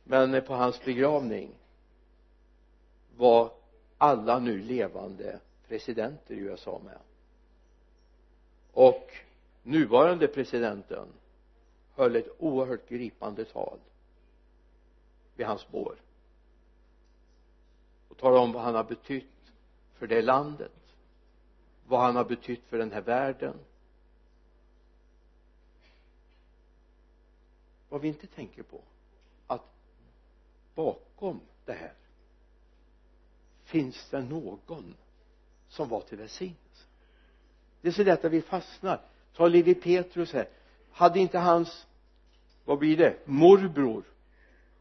Men 0.04 0.42
på 0.42 0.54
hans 0.54 0.84
begravning 0.86 1.50
var 3.18 3.52
alla 3.98 4.40
nu 4.40 4.62
levande 4.62 5.40
presidenter 5.68 6.34
i 6.34 6.38
USA 6.38 6.82
med. 6.86 6.98
Och 8.72 9.12
nuvarande 9.64 10.28
presidenten 10.28 11.08
höll 11.96 12.16
ett 12.16 12.36
oerhört 12.40 12.90
gripande 12.90 13.46
tal 13.46 13.78
vid 15.36 15.48
hans 15.48 15.68
bår. 15.72 15.96
Och 18.10 18.18
talade 18.18 18.42
om 18.42 18.52
vad 18.52 18.64
han 18.64 18.76
har 18.76 18.84
betytt 18.84 19.52
för 19.94 20.08
det 20.08 20.22
landet 20.22 20.72
vad 21.88 22.00
han 22.00 22.16
har 22.16 22.26
betytt 22.26 22.64
för 22.66 22.78
den 22.78 22.92
här 22.92 23.02
världen. 23.02 23.60
Vad 27.90 28.02
vi 28.02 28.08
inte 28.08 28.28
tänker 28.28 28.64
på 28.64 28.82
att 29.48 29.62
bakom 30.76 31.40
det 31.66 31.74
här 31.74 31.94
finns 33.64 34.10
det 34.10 34.22
någon 34.22 34.96
som 35.68 35.90
var 35.90 36.02
till 36.02 36.18
välsignelse. 36.18 36.86
Det 37.82 37.88
är 37.88 37.92
så 37.92 38.04
lätt 38.04 38.26
att 38.26 38.32
vi 38.32 38.42
fastnar. 38.42 39.02
Ta 39.34 39.48
Levi 39.48 39.76
Petrus 39.76 40.34
här. 40.34 40.50
Hade 40.92 41.20
inte 41.20 41.40
hans 41.40 41.88
vad 42.66 42.80
blir 42.80 42.98
det 42.98 43.28
morbror 43.28 44.04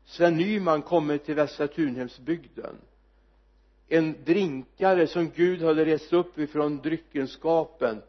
Sven 0.04 0.36
Nyman 0.36 0.82
kommit 0.82 1.24
till 1.24 1.34
Västra 1.34 1.68
Tunhemsbygden? 1.68 2.76
En 3.88 4.24
drinkare 4.24 5.06
som 5.06 5.30
Gud 5.30 5.62
hade 5.62 5.84
rest 5.84 6.12
upp 6.12 6.38
ifrån 6.38 6.78
dryckenskapen 6.78 8.02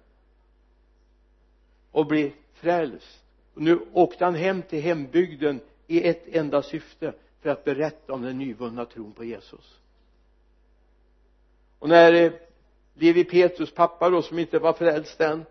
och 1.92 2.06
blev 2.06 2.32
frälst. 2.54 3.24
Och 3.54 3.62
nu 3.62 3.80
åkte 3.94 4.26
han 4.26 4.36
hem 4.36 4.62
till 4.62 4.82
hembygden 4.82 5.60
i 5.88 6.08
ett 6.08 6.28
enda 6.28 6.62
syfte 6.62 7.14
för 7.42 7.50
att 7.50 7.64
berätta 7.64 8.14
om 8.14 8.22
den 8.22 8.38
nyvunna 8.38 8.86
tron 8.86 9.12
på 9.12 9.24
Jesus. 9.24 9.80
Och 11.80 11.90
när 11.90 12.14
eh, 12.14 12.32
Levi 12.94 13.24
Petrus 13.24 13.72
pappa 13.72 14.10
då 14.10 14.22
som 14.22 14.40
inte 14.40 14.60
var 14.60 14.74
frälst 14.74 15.22
än 15.22 15.46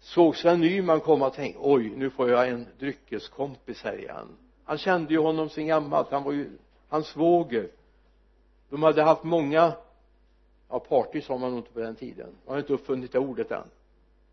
såg 0.00 0.36
Sven 0.36 0.60
Nyman 0.60 1.00
komma 1.00 1.26
och 1.26 1.34
tänkte 1.34 1.60
oj 1.62 1.92
nu 1.96 2.10
får 2.10 2.30
jag 2.30 2.48
en 2.48 2.66
dryckeskompis 2.78 3.82
här 3.82 3.98
igen. 3.98 4.28
Han 4.64 4.78
kände 4.78 5.12
ju 5.14 5.20
honom 5.20 5.48
sen 5.48 5.66
gammalt. 5.66 6.10
Han 6.10 6.24
var 6.24 6.32
ju 6.32 6.50
hans 6.88 7.06
svåger 7.06 7.68
de 8.74 8.82
hade 8.82 9.02
haft 9.02 9.24
många 9.24 9.72
ja 10.68 10.78
party 10.78 11.20
sa 11.20 11.38
man 11.38 11.50
nog 11.50 11.60
inte 11.60 11.72
på 11.72 11.80
den 11.80 11.96
tiden. 11.96 12.34
Man 12.44 12.52
har 12.54 12.58
inte 12.58 12.72
uppfunnit 12.72 13.12
det 13.12 13.18
ordet 13.18 13.50
än. 13.50 13.70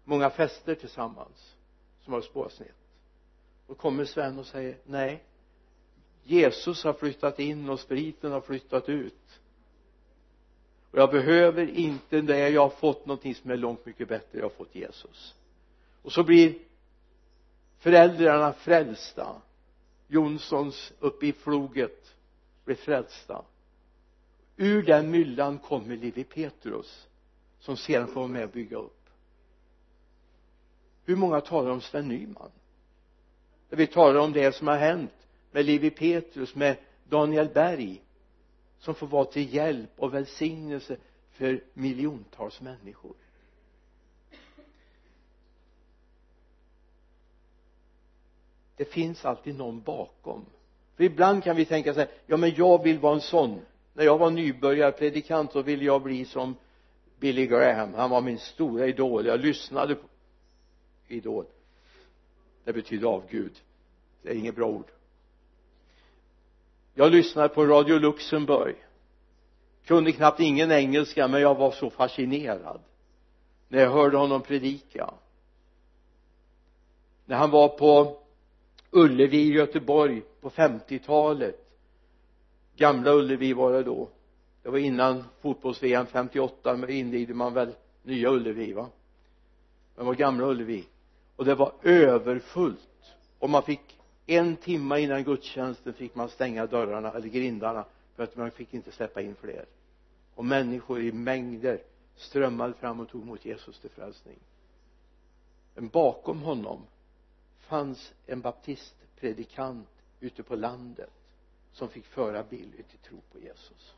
Många 0.03 0.29
fester 0.29 0.75
tillsammans 0.75 1.55
som 2.03 2.13
har 2.13 2.21
spårat 2.21 2.51
snett 2.51 2.75
då 3.67 3.73
kommer 3.73 4.05
Sven 4.05 4.39
och 4.39 4.45
säger 4.45 4.77
nej 4.85 5.23
Jesus 6.23 6.83
har 6.83 6.93
flyttat 6.93 7.39
in 7.39 7.69
och 7.69 7.79
spriten 7.79 8.31
har 8.31 8.41
flyttat 8.41 8.89
ut. 8.89 9.39
Och 10.91 10.97
jag 10.97 11.11
behöver 11.11 11.69
inte 11.69 12.21
det 12.21 12.49
jag 12.49 12.61
har 12.61 12.69
fått 12.69 13.05
någonting 13.05 13.35
som 13.35 13.51
är 13.51 13.57
långt 13.57 13.85
mycket 13.85 14.07
bättre 14.07 14.37
jag 14.37 14.45
har 14.45 14.49
fått 14.49 14.75
Jesus. 14.75 15.35
Och 16.01 16.11
så 16.11 16.23
blir 16.23 16.55
föräldrarna 17.79 18.53
frälsta. 18.53 19.41
Jonssons 20.07 20.93
uppe 20.99 21.27
i 21.27 21.33
floget 21.33 22.15
blir 22.65 22.75
frälsta 22.75 23.45
ur 24.57 24.83
den 24.83 25.11
myllan 25.11 25.57
kommer 25.59 25.97
Levi 25.97 26.23
Petrus 26.23 27.07
som 27.59 27.77
sedan 27.77 28.07
får 28.07 28.13
vara 28.13 28.27
med 28.27 28.43
och 28.43 28.49
bygga 28.49 28.77
upp. 28.77 29.09
Hur 31.05 31.15
många 31.15 31.41
talar 31.41 31.71
om 31.71 31.81
Sven 31.81 32.07
Nyman? 32.07 32.51
Där 33.69 33.77
vi 33.77 33.87
talar 33.87 34.19
om 34.19 34.33
det 34.33 34.55
som 34.55 34.67
har 34.67 34.77
hänt 34.77 35.27
med 35.51 35.65
Lewi 35.65 35.89
Petrus 35.89 36.55
med 36.55 36.77
Daniel 37.09 37.47
Berg 37.47 38.01
som 38.79 38.95
får 38.95 39.07
vara 39.07 39.25
till 39.25 39.53
hjälp 39.53 39.89
och 39.97 40.13
välsignelse 40.13 40.97
för 41.31 41.63
miljontals 41.73 42.61
människor. 42.61 43.15
Det 48.75 48.85
finns 48.85 49.25
alltid 49.25 49.57
någon 49.57 49.81
bakom. 49.81 50.45
För 50.95 51.03
ibland 51.03 51.43
kan 51.43 51.55
vi 51.55 51.65
tänka 51.65 51.93
så 51.93 51.99
här 51.99 52.09
ja 52.25 52.37
men 52.37 52.53
jag 52.55 52.83
vill 52.83 52.99
vara 52.99 53.13
en 53.13 53.21
sån 53.21 53.61
när 53.93 54.05
jag 54.05 54.17
var 54.17 54.31
nybörjarpredikant 54.31 55.51
så 55.51 55.61
ville 55.61 55.85
jag 55.85 56.01
bli 56.01 56.25
som 56.25 56.55
Billy 57.19 57.47
Graham. 57.47 57.93
Han 57.93 58.09
var 58.09 58.21
min 58.21 58.39
stora 58.39 58.87
idol. 58.87 59.25
Jag 59.25 59.39
lyssnade 59.39 59.95
på 59.95 60.07
idol. 61.07 61.45
Det 62.63 62.73
betyder 62.73 63.07
avgud 63.07 63.61
det 64.21 64.29
är 64.29 64.35
inget 64.35 64.55
bra 64.55 64.67
ord. 64.67 64.91
Jag 66.93 67.11
lyssnade 67.11 67.49
på 67.49 67.65
Radio 67.65 67.99
Luxemburg. 67.99 68.75
Kunde 69.85 70.11
knappt 70.11 70.39
ingen 70.39 70.71
engelska 70.71 71.27
men 71.27 71.41
jag 71.41 71.55
var 71.55 71.71
så 71.71 71.89
fascinerad. 71.89 72.81
När 73.67 73.79
jag 73.79 73.91
hörde 73.91 74.17
honom 74.17 74.41
predika. 74.41 75.13
När 77.25 77.37
han 77.37 77.51
var 77.51 77.67
på 77.67 78.17
Ullevi 78.91 79.37
i 79.37 79.53
Göteborg 79.53 80.21
på 80.41 80.49
50-talet 80.49 81.70
gamla 82.81 83.11
Ullevi 83.11 83.53
var 83.53 83.73
det 83.73 83.83
då. 83.83 84.09
Det 84.63 84.69
var 84.69 84.77
innan 84.77 85.23
fotbolls-VM 85.41 86.05
58 86.05 86.77
men 86.77 86.89
invigde 86.89 87.33
man 87.33 87.53
väl 87.53 87.75
nya 88.03 88.29
Ullevi 88.29 88.73
va? 88.73 88.89
Det 89.95 90.03
var 90.03 90.13
gamla 90.13 90.45
Ullevi. 90.47 90.85
Och 91.35 91.45
det 91.45 91.55
var 91.55 91.73
överfullt. 91.83 93.13
Och 93.39 93.49
man 93.49 93.63
fick 93.63 93.97
en 94.25 94.55
timme 94.55 94.99
innan 94.99 95.23
gudstjänsten 95.23 95.93
fick 95.93 96.15
man 96.15 96.29
stänga 96.29 96.65
dörrarna 96.65 97.11
eller 97.11 97.27
grindarna 97.27 97.85
för 98.15 98.23
att 98.23 98.35
man 98.35 98.51
fick 98.51 98.73
inte 98.73 98.91
släppa 98.91 99.21
in 99.21 99.35
fler. 99.35 99.65
Och 100.35 100.45
människor 100.45 101.01
i 101.01 101.11
mängder 101.11 101.81
strömmade 102.15 102.73
fram 102.73 102.99
och 102.99 103.09
tog 103.09 103.21
emot 103.21 103.45
Jesus 103.45 103.79
till 103.79 103.89
frälsning. 103.89 104.37
Men 105.75 105.87
bakom 105.87 106.41
honom 106.41 106.81
fanns 107.59 108.13
en 108.27 108.41
baptistpredikant 108.41 109.89
ute 110.19 110.43
på 110.43 110.55
landet 110.55 111.11
som 111.71 111.89
fick 111.89 112.05
föra 112.05 112.43
Billy 112.43 112.83
till 112.83 112.99
tro 112.99 113.21
på 113.31 113.39
Jesus. 113.39 113.93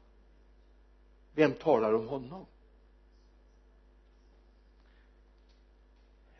Vem 1.35 1.53
talar 1.53 1.93
om 1.93 2.07
honom? 2.07 2.45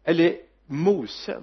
Eller 0.03 0.41
Mose. 0.65 1.41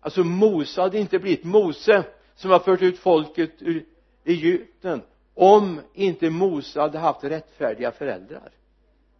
Alltså 0.00 0.24
Mose 0.24 0.80
hade 0.80 0.98
inte 0.98 1.18
blivit 1.18 1.44
Mose 1.44 2.04
som 2.34 2.50
har 2.50 2.58
fört 2.58 2.82
ut 2.82 2.98
folket 2.98 3.62
ur 3.62 3.86
Egypten 4.24 5.02
om 5.34 5.80
inte 5.94 6.30
Mose 6.30 6.80
hade 6.80 6.98
haft 6.98 7.24
rättfärdiga 7.24 7.92
föräldrar 7.92 8.50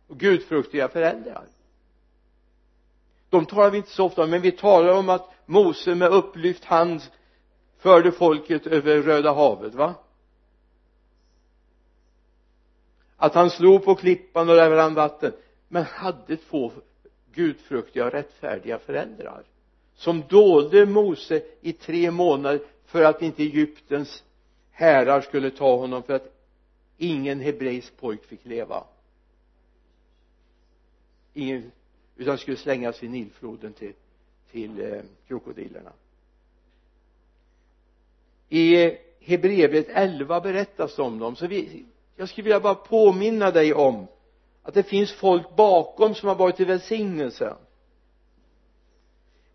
och 0.06 0.18
gudfruktiga 0.18 0.88
föräldrar. 0.88 1.46
De 3.30 3.46
talar 3.46 3.70
vi 3.70 3.76
inte 3.76 3.90
så 3.90 4.04
ofta 4.04 4.24
om 4.24 4.30
men 4.30 4.42
vi 4.42 4.52
talar 4.52 4.92
om 4.92 5.08
att 5.08 5.30
Mose 5.46 5.94
med 5.94 6.12
upplyft 6.12 6.64
hand 6.64 7.02
förde 7.78 8.12
folket 8.12 8.66
över 8.66 9.02
Röda 9.02 9.32
havet 9.32 9.74
va? 9.74 9.94
Att 13.16 13.34
han 13.34 13.50
slog 13.50 13.84
på 13.84 13.94
klippan 13.94 14.48
och 14.48 14.56
där 14.56 14.70
rann 14.70 14.94
vatten. 14.94 15.32
Men 15.68 15.84
hade 15.84 16.36
två 16.36 16.72
gudfruktiga 17.32 18.06
och 18.06 18.12
rättfärdiga 18.12 18.78
föräldrar 18.78 19.44
som 19.94 20.22
dolde 20.28 20.86
Mose 20.86 21.42
i 21.60 21.72
tre 21.72 22.10
månader 22.10 22.60
för 22.84 23.02
att 23.02 23.22
inte 23.22 23.42
Egyptens 23.42 24.24
härar 24.70 25.20
skulle 25.20 25.50
ta 25.50 25.76
honom 25.76 26.02
för 26.02 26.14
att 26.14 26.32
ingen 26.96 27.40
hebreisk 27.40 27.96
pojk 27.96 28.24
fick 28.24 28.44
leva? 28.44 28.84
Ingen 31.34 31.72
utan 32.16 32.38
skulle 32.38 32.56
slängas 32.56 33.02
i 33.02 33.08
Nilfloden 33.08 33.72
till 33.72 33.92
till 34.50 34.80
eh, 34.80 35.02
krokodilerna 35.28 35.92
i 38.48 38.96
Hebreerbrevet 39.20 39.88
11 39.88 40.40
berättas 40.40 40.98
om 40.98 41.18
dem. 41.18 41.36
Så 41.36 41.46
vi 41.46 41.86
jag 42.16 42.28
skulle 42.28 42.44
vilja 42.44 42.60
bara 42.60 42.74
påminna 42.74 43.50
dig 43.50 43.74
om 43.74 44.06
att 44.62 44.74
det 44.74 44.82
finns 44.82 45.12
folk 45.12 45.56
bakom 45.56 46.14
som 46.14 46.28
har 46.28 46.36
varit 46.36 46.56
till 46.56 46.66
välsignelse. 46.66 47.56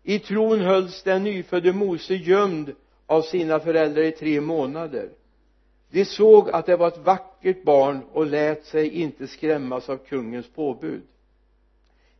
I 0.02 0.18
tron 0.18 0.60
hölls 0.60 1.02
den 1.02 1.24
nyfödde 1.24 1.72
Mose 1.72 2.14
gömd 2.14 2.74
av 3.06 3.22
sina 3.22 3.60
föräldrar 3.60 4.02
i 4.02 4.12
tre 4.12 4.40
månader. 4.40 5.10
De 5.90 6.04
såg 6.04 6.50
att 6.50 6.66
det 6.66 6.76
var 6.76 6.88
ett 6.88 6.98
vackert 6.98 7.64
barn 7.64 8.00
och 8.12 8.26
lät 8.26 8.64
sig 8.64 8.88
inte 8.88 9.26
skrämmas 9.26 9.88
av 9.88 9.96
kungens 9.96 10.48
påbud. 10.48 11.02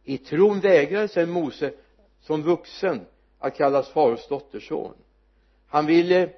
I 0.05 0.19
tron 0.19 0.61
vägrade 0.61 1.09
sedan 1.09 1.31
Mose 1.31 1.73
som 2.21 2.43
vuxen 2.43 3.01
att 3.39 3.57
kallas 3.57 3.89
faraos 3.89 4.29
dotterson. 4.29 4.95
Han 5.67 5.87
ville 5.87 6.31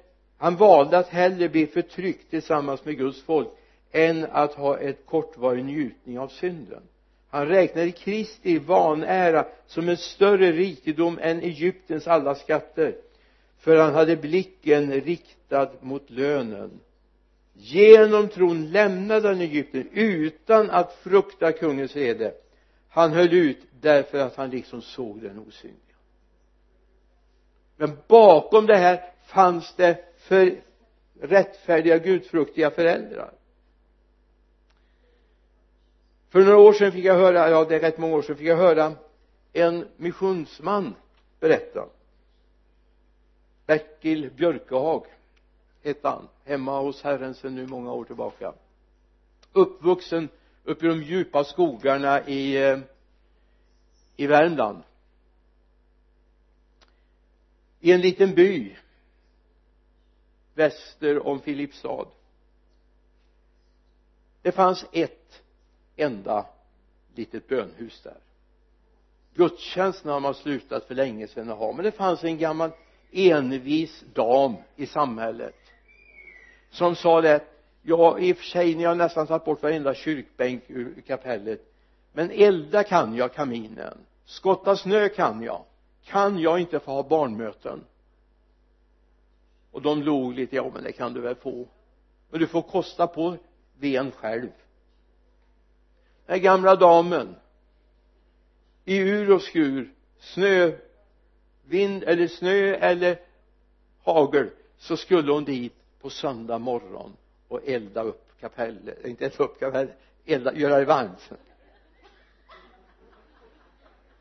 han 0.45 0.55
valde 0.55 0.97
att 0.97 1.07
hellre 1.07 1.49
bli 1.49 1.67
förtryckt 1.67 2.29
tillsammans 2.29 2.85
med 2.85 2.97
Guds 2.97 3.21
folk 3.21 3.47
än 3.91 4.25
att 4.31 4.53
ha 4.53 4.77
ett 4.79 5.05
kortvarig 5.05 5.65
njutning 5.65 6.19
av 6.19 6.27
synden. 6.27 6.81
Han 7.29 7.47
räknade 7.47 7.91
Kristi 7.91 8.59
vanära 8.59 9.45
som 9.65 9.89
en 9.89 9.97
större 9.97 10.51
rikedom 10.51 11.19
än 11.21 11.41
Egyptens 11.41 12.07
alla 12.07 12.35
skatter 12.35 12.95
för 13.57 13.77
han 13.77 13.93
hade 13.93 14.15
blicken 14.15 14.91
riktad 14.91 15.69
mot 15.81 16.09
lönen. 16.09 16.79
Genom 17.53 18.27
tron 18.27 18.71
lämnade 18.71 19.27
han 19.27 19.41
Egypten 19.41 19.89
utan 19.93 20.69
att 20.69 20.93
frukta 20.93 21.51
kungens 21.51 21.95
vrede. 21.95 22.33
Han 22.89 23.13
höll 23.13 23.33
ut 23.33 23.59
därför 23.81 24.17
att 24.17 24.35
han 24.35 24.49
liksom 24.49 24.81
såg 24.81 25.21
den 25.21 25.39
osynliga. 25.39 25.79
Men 27.77 27.97
bakom 28.07 28.65
det 28.65 28.77
här 28.77 29.01
fanns 29.25 29.73
det 29.75 30.14
för 30.25 30.61
rättfärdiga 31.21 31.97
gudfruktiga 31.97 32.71
föräldrar. 32.71 33.31
För 36.29 36.39
några 36.39 36.57
år 36.57 36.73
sedan 36.73 36.91
fick 36.91 37.05
jag 37.05 37.15
höra, 37.15 37.49
ja 37.49 37.65
det 37.65 37.75
är 37.75 37.79
rätt 37.79 37.97
många 37.97 38.15
år 38.15 38.21
sedan 38.21 38.35
fick 38.35 38.47
jag 38.47 38.57
höra 38.57 38.93
en 39.53 39.87
missionsman 39.97 40.95
berätta. 41.39 41.85
Bertil 43.65 44.31
Björkehag 44.35 45.05
hette 45.83 46.07
han 46.07 46.27
hemma 46.45 46.81
hos 46.81 47.03
Herren 47.03 47.33
sedan 47.33 47.55
nu 47.55 47.67
många 47.67 47.93
år 47.93 48.03
tillbaka. 48.05 48.53
Uppvuxen 49.53 50.29
uppe 50.63 50.85
i 50.85 50.89
de 50.89 51.03
djupa 51.03 51.43
skogarna 51.43 52.27
i 52.27 52.63
eh, 52.63 52.79
i 54.15 54.27
Värmland. 54.27 54.83
I 57.79 57.91
en 57.91 58.01
liten 58.01 58.35
by 58.35 58.75
väster 60.55 61.27
om 61.27 61.39
Filipstad. 61.39 62.07
Det 64.41 64.51
fanns 64.51 64.85
ett 64.91 65.41
enda 65.95 66.45
litet 67.15 67.47
bönhus 67.47 68.01
där. 68.01 68.17
Gudstjänsten 69.33 70.11
har 70.11 70.19
man 70.19 70.33
slutat 70.33 70.85
för 70.85 70.95
länge 70.95 71.27
sedan 71.27 71.49
att 71.49 71.57
ha 71.57 71.71
men 71.71 71.85
det 71.85 71.91
fanns 71.91 72.23
en 72.23 72.37
gammal 72.37 72.71
envis 73.11 74.03
dam 74.13 74.55
i 74.75 74.85
samhället 74.85 75.55
som 76.69 76.95
sa 76.95 77.21
det 77.21 77.43
ja 77.81 78.19
i 78.19 78.33
och 78.33 78.37
för 78.37 78.43
sig 78.43 78.75
ni 78.75 78.83
har 78.83 78.95
nästan 78.95 79.27
tagit 79.27 79.45
bort 79.45 79.63
varenda 79.63 79.93
kyrkbänk 79.93 80.63
ur 80.67 81.01
kapellet 81.01 81.75
men 82.13 82.31
elda 82.31 82.83
kan 82.83 83.15
jag 83.15 83.33
kaminen. 83.33 83.97
Skotta 84.25 84.75
snö 84.75 85.09
kan 85.09 85.41
jag. 85.41 85.63
Kan 86.05 86.39
jag 86.39 86.59
inte 86.59 86.79
få 86.79 86.91
ha 86.91 87.03
barnmöten? 87.03 87.83
Och 89.75 89.81
de 89.81 90.03
log 90.03 90.33
lite 90.33 90.55
ja 90.55 90.71
men 90.73 90.83
det 90.83 90.91
kan 90.91 91.13
du 91.13 91.21
väl 91.21 91.35
få. 91.35 91.67
Men 92.29 92.39
du 92.39 92.47
får 92.47 92.61
kosta 92.61 93.07
på 93.07 93.37
ven 93.79 94.11
själv. 94.11 94.49
Den 96.25 96.41
gamla 96.41 96.75
damen 96.75 97.35
i 98.85 98.97
ur 98.97 99.31
och 99.31 99.41
skur 99.41 99.93
snö 100.19 100.71
vind 101.65 102.03
eller 102.03 102.27
snö 102.27 102.75
eller 102.75 103.19
hagel 104.03 104.49
så 104.77 104.97
skulle 104.97 105.31
hon 105.31 105.45
dit 105.45 105.73
på 106.01 106.09
söndag 106.09 106.57
morgon 106.57 107.13
och 107.47 107.67
elda 107.67 108.03
upp 108.03 108.39
kapellet 108.39 109.05
inte 109.05 109.25
elda 109.25 109.43
upp 109.43 109.59
kapellet 109.59 109.97
elda, 110.25 110.53
göra 110.53 110.79
det 110.79 110.85
varmt 110.85 111.29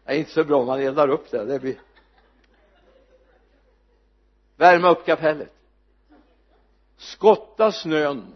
det 0.04 0.12
är 0.12 0.16
inte 0.16 0.30
så 0.30 0.44
bra 0.44 0.60
om 0.60 0.66
man 0.66 0.80
eldar 0.80 1.08
upp 1.08 1.30
det 1.30 1.44
det 1.44 1.58
blir 1.58 1.76
värma 4.64 4.90
upp 4.90 5.06
kapellet. 5.06 5.52
Skotta 6.96 7.72
snön. 7.72 8.34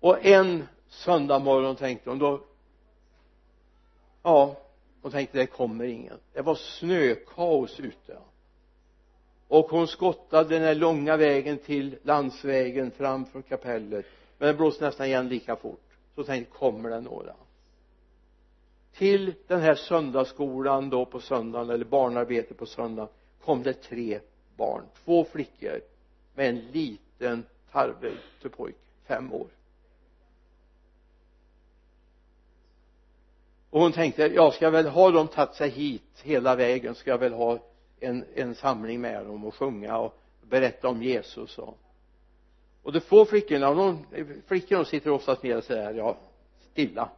Och 0.00 0.24
en 0.24 0.68
söndag 0.88 1.38
morgon 1.38 1.76
tänkte 1.76 2.10
hon 2.10 2.18
då 2.18 2.40
ja 4.22 4.56
hon 5.02 5.12
tänkte 5.12 5.38
det 5.38 5.46
kommer 5.46 5.84
ingen. 5.84 6.18
Det 6.32 6.42
var 6.42 6.54
snökaos 6.54 7.80
ute. 7.80 8.18
Och 9.48 9.66
hon 9.70 9.86
skottade 9.88 10.48
den 10.48 10.62
här 10.62 10.74
långa 10.74 11.16
vägen 11.16 11.58
till 11.58 11.98
landsvägen 12.02 12.90
framför 12.90 13.42
kapellet. 13.42 14.06
Men 14.38 14.48
det 14.48 14.54
blåste 14.54 14.84
nästan 14.84 15.06
igen 15.06 15.28
lika 15.28 15.56
fort. 15.56 15.88
Så 16.14 16.24
tänkte 16.24 16.58
kommer 16.58 16.90
det 16.90 17.00
några? 17.00 17.34
Till 18.92 19.34
den 19.46 19.60
här 19.60 19.74
söndagsskolan 19.74 20.90
då 20.90 21.04
på 21.04 21.20
söndagen 21.20 21.70
eller 21.70 21.84
barnarbete 21.84 22.54
på 22.54 22.66
söndagen 22.66 23.12
kom 23.44 23.62
det 23.62 23.72
tre 23.72 24.20
barn. 24.56 24.82
Två 25.04 25.24
flickor 25.24 25.80
med 26.34 26.48
en 26.48 26.58
liten 26.58 27.44
tarvlig 27.72 28.16
pojk. 28.56 28.76
Fem 29.06 29.32
år. 29.32 29.46
Och 33.70 33.80
hon 33.80 33.92
tänkte 33.92 34.26
jag 34.26 34.54
ska 34.54 34.70
väl 34.70 34.86
ha 34.86 35.10
dem 35.10 35.28
tagit 35.28 35.54
sig 35.54 35.70
hit 35.70 36.20
hela 36.22 36.56
vägen? 36.56 36.94
Ska 36.94 37.10
jag 37.10 37.18
väl 37.18 37.32
ha 37.32 37.58
en, 38.00 38.24
en 38.34 38.54
samling 38.54 39.00
med 39.00 39.26
dem 39.26 39.44
och 39.44 39.54
sjunga 39.54 39.98
och 39.98 40.18
berätta 40.42 40.88
om 40.88 41.02
Jesus 41.02 41.58
och 41.58 41.78
och 42.84 42.92
de 42.92 43.00
få 43.00 43.24
flickorna 43.24 43.74
de, 43.74 44.06
flickorna 44.46 44.84
sitter 44.84 45.10
oftast 45.10 45.42
ner 45.42 45.56
och 45.56 45.64
säger 45.64 45.94
ja 45.94 46.16
stilla. 46.72 47.10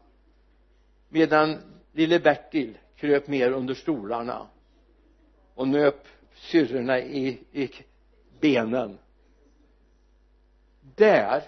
Medan 1.08 1.56
lille 1.92 2.20
Bertil 2.20 2.78
kröp 2.96 3.28
ner 3.28 3.50
under 3.50 3.74
stolarna 3.74 4.46
och 5.54 5.68
nöp 5.68 6.06
syrrorna 6.36 6.98
i, 6.98 7.40
i 7.52 7.70
benen. 8.40 8.98
Där 10.80 11.42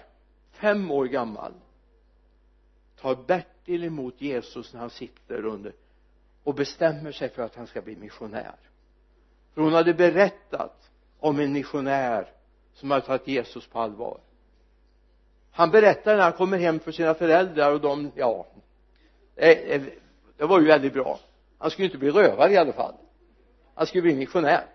fem 0.51 0.91
år 0.91 1.05
gammal 1.05 1.53
tar 3.01 3.15
Bertil 3.15 3.83
emot 3.83 4.21
Jesus 4.21 4.73
när 4.73 4.79
han 4.79 4.89
sitter 4.89 5.45
under 5.45 5.73
och 6.43 6.55
bestämmer 6.55 7.11
sig 7.11 7.29
för 7.29 7.41
att 7.41 7.55
han 7.55 7.67
ska 7.67 7.81
bli 7.81 7.95
missionär. 7.95 8.55
För 9.53 9.61
hon 9.61 9.73
hade 9.73 9.93
berättat 9.93 10.91
om 11.19 11.39
en 11.39 11.53
missionär 11.53 12.31
som 12.73 12.91
hade 12.91 13.05
tagit 13.05 13.27
Jesus 13.27 13.67
på 13.67 13.79
allvar. 13.79 14.19
Han 15.51 15.71
berättar 15.71 16.15
när 16.15 16.23
han 16.23 16.33
kommer 16.33 16.57
hem 16.57 16.79
för 16.79 16.91
sina 16.91 17.13
föräldrar 17.13 17.73
och 17.73 17.81
de, 17.81 18.11
ja 18.15 18.47
eh, 19.35 19.49
eh, 19.49 19.81
det 20.37 20.45
var 20.45 20.59
ju 20.59 20.67
väldigt 20.67 20.93
bra. 20.93 21.19
Han 21.57 21.71
skulle 21.71 21.85
inte 21.85 21.97
bli 21.97 22.09
rövare 22.11 22.51
i 22.51 22.57
alla 22.57 22.73
fall. 22.73 22.93
Han 23.75 23.87
skulle 23.87 24.01
bli 24.01 24.15
missionär. 24.15 24.65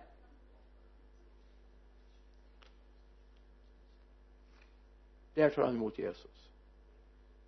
Där 5.34 5.50
tar 5.50 5.62
han 5.62 5.74
emot 5.74 5.98
Jesus. 5.98 6.50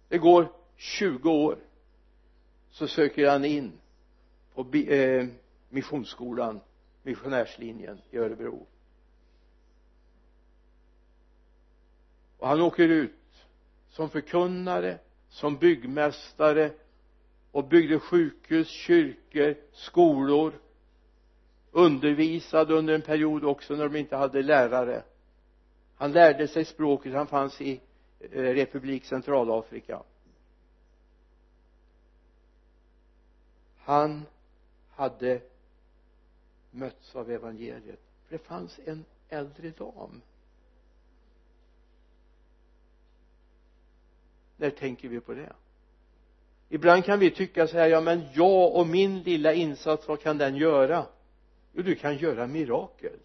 Det 0.09 0.19
går 0.19 0.53
20 0.77 1.31
år. 1.31 1.59
Så 2.71 2.89
söker 2.89 3.31
han 3.31 3.45
in 3.45 3.73
på 4.55 4.77
eh, 4.77 5.27
missionsskolan 5.69 6.61
missionärslinjen 7.03 7.99
i 8.11 8.19
Örebro. 8.19 8.67
Och 12.39 12.49
han 12.49 12.61
åker 12.61 12.89
ut 12.89 13.13
som 13.91 14.11
förkunnare 14.11 14.99
som 15.29 15.57
byggmästare 15.57 16.71
och 17.51 17.65
byggde 17.65 17.99
sjukhus, 17.99 18.69
kyrkor, 18.69 19.55
skolor. 19.73 20.53
Undervisade 21.71 22.75
under 22.75 22.95
en 22.95 23.03
period 23.03 23.45
också 23.45 23.75
när 23.75 23.89
de 23.89 23.99
inte 23.99 24.17
hade 24.17 24.43
lärare 24.43 25.03
han 25.97 26.13
lärde 26.13 26.49
sig 26.49 26.65
språket 26.65 27.13
han 27.13 27.27
fanns 27.27 27.61
i 27.61 27.81
eh, 28.21 28.43
republik 28.43 29.05
centralafrika. 29.05 30.03
Han 33.77 34.23
hade 34.91 35.41
mötts 36.71 37.17
av 37.17 37.31
evangeliet. 37.31 38.01
För 38.27 38.39
det 38.39 38.45
fanns 38.45 38.81
en 38.85 39.05
äldre 39.29 39.71
dam. 39.71 40.23
När 44.57 44.71
tänker 44.71 45.09
vi 45.09 45.21
på 45.21 45.35
det? 45.35 45.53
Ibland 46.69 47.05
kan 47.05 47.19
vi 47.19 47.31
tycka 47.31 47.67
så 47.67 47.77
här 47.77 47.89
ja 47.89 48.01
men 48.01 48.23
jag 48.35 48.75
och 48.75 48.87
min 48.87 49.23
lilla 49.23 49.53
insats 49.53 50.09
vad 50.09 50.21
kan 50.21 50.39
den 50.39 50.57
göra? 50.57 51.07
Jo 51.73 51.83
du 51.83 51.95
kan 51.95 52.17
göra 52.17 52.47
mirakel 52.47 53.19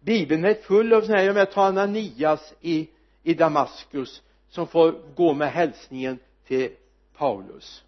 bibeln 0.00 0.44
är 0.44 0.54
full 0.54 0.92
av 0.92 1.00
sådana 1.00 1.18
här, 1.18 1.26
jag 1.26 1.34
menar 1.34 1.46
ta 1.46 1.64
Ananias 1.64 2.54
i, 2.60 2.88
i 3.22 3.34
Damaskus 3.34 4.22
som 4.48 4.66
får 4.66 5.14
gå 5.14 5.34
med 5.34 5.52
hälsningen 5.52 6.18
till 6.46 6.70
Paulus. 7.16 7.84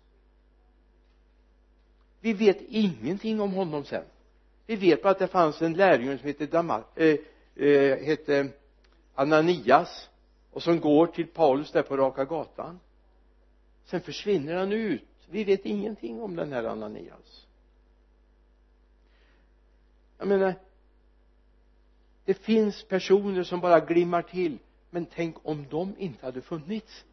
Vi 2.21 2.33
vet 2.33 2.61
ingenting 2.69 3.41
om 3.41 3.53
honom 3.53 3.85
sen. 3.85 4.05
Vi 4.67 4.77
vet 4.77 5.03
bara 5.03 5.11
att 5.11 5.19
det 5.19 5.27
fanns 5.27 5.63
en 5.63 5.73
lärjunge 5.73 6.19
som 6.19 6.27
hette 6.27 6.47
Damas 6.47 6.85
äh, 6.95 7.07
eh, 7.07 7.19
äh, 7.57 7.69
eh, 7.69 8.07
hette 8.07 8.49
Ananias 9.15 10.09
och 10.51 10.63
som 10.63 10.81
går 10.81 11.07
till 11.07 11.27
Paulus 11.27 11.73
där 11.73 11.83
på 11.83 11.97
raka 11.97 12.25
gatan. 12.25 12.81
Sen 13.85 14.01
försvinner 14.01 14.55
han 14.55 14.73
ut. 14.73 15.09
Vi 15.31 15.45
vet 15.45 15.67
ingenting 15.67 16.23
om 16.23 16.37
den 16.37 16.53
här 16.53 16.65
Ananias. 16.65 17.47
Jag 20.19 20.29
menar 20.29 20.55
det 22.25 22.35
finns 22.35 22.83
personer 22.85 23.43
som 23.43 23.61
bara 23.61 23.81
glimmar 23.81 24.23
till. 24.23 24.59
Men 24.91 25.07
tänk 25.07 25.37
om 25.43 25.67
de 25.71 25.95
inte 25.99 26.27
hade 26.27 26.43
funnits? 26.43 27.05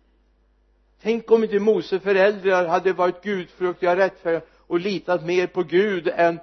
Tänk 1.02 1.32
om 1.32 1.44
inte 1.44 1.60
Mose 1.60 2.00
föräldrar 2.00 2.68
hade 2.68 2.94
varit 2.94 3.24
gudfruktiga 3.24 3.96
rättfärdiga 3.96 4.42
och 4.58 4.80
litat 4.80 5.26
mer 5.26 5.48
på 5.48 5.64
Gud 5.64 6.08
än 6.08 6.40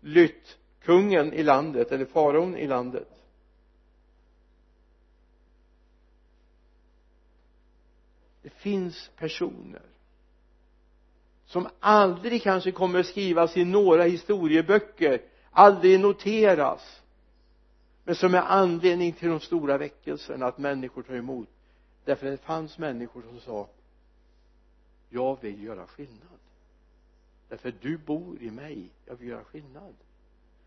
lytt 0.00 0.58
kungen 0.82 1.32
i 1.32 1.42
landet 1.42 1.92
eller 1.92 2.04
faraon 2.04 2.56
i 2.56 2.66
landet. 2.66 3.08
Det 8.42 8.50
finns 8.50 9.10
personer 9.16 9.82
som 11.46 11.68
aldrig 11.80 12.42
kanske 12.42 12.72
kommer 12.72 13.00
att 13.00 13.06
skrivas 13.06 13.56
i 13.56 13.64
några 13.64 14.02
historieböcker 14.02 15.20
aldrig 15.50 16.00
noteras 16.00 17.02
men 18.04 18.14
som 18.14 18.34
är 18.34 18.40
anledning 18.40 19.12
till 19.12 19.28
de 19.28 19.40
stora 19.40 19.78
väckelserna 19.78 20.46
att 20.46 20.58
människor 20.58 21.02
tar 21.02 21.14
emot. 21.14 21.48
Därför 22.04 22.30
det 22.30 22.36
fanns 22.36 22.78
människor 22.78 23.22
som 23.22 23.40
sa 23.40 23.68
jag 25.08 25.38
vill 25.40 25.62
göra 25.62 25.86
skillnad. 25.86 26.38
Därför 27.48 27.74
du 27.80 27.98
bor 27.98 28.42
i 28.42 28.50
mig. 28.50 28.90
Jag 29.06 29.16
vill 29.16 29.28
göra 29.28 29.44
skillnad. 29.44 29.94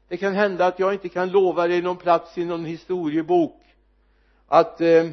Det 0.07 0.17
kan 0.17 0.33
hända 0.33 0.65
att 0.65 0.79
jag 0.79 0.93
inte 0.93 1.09
kan 1.09 1.31
lova 1.31 1.67
dig 1.67 1.81
någon 1.81 1.97
plats 1.97 2.37
i 2.37 2.45
någon 2.45 2.65
historiebok 2.65 3.61
att 4.47 4.81
eh, 4.81 5.09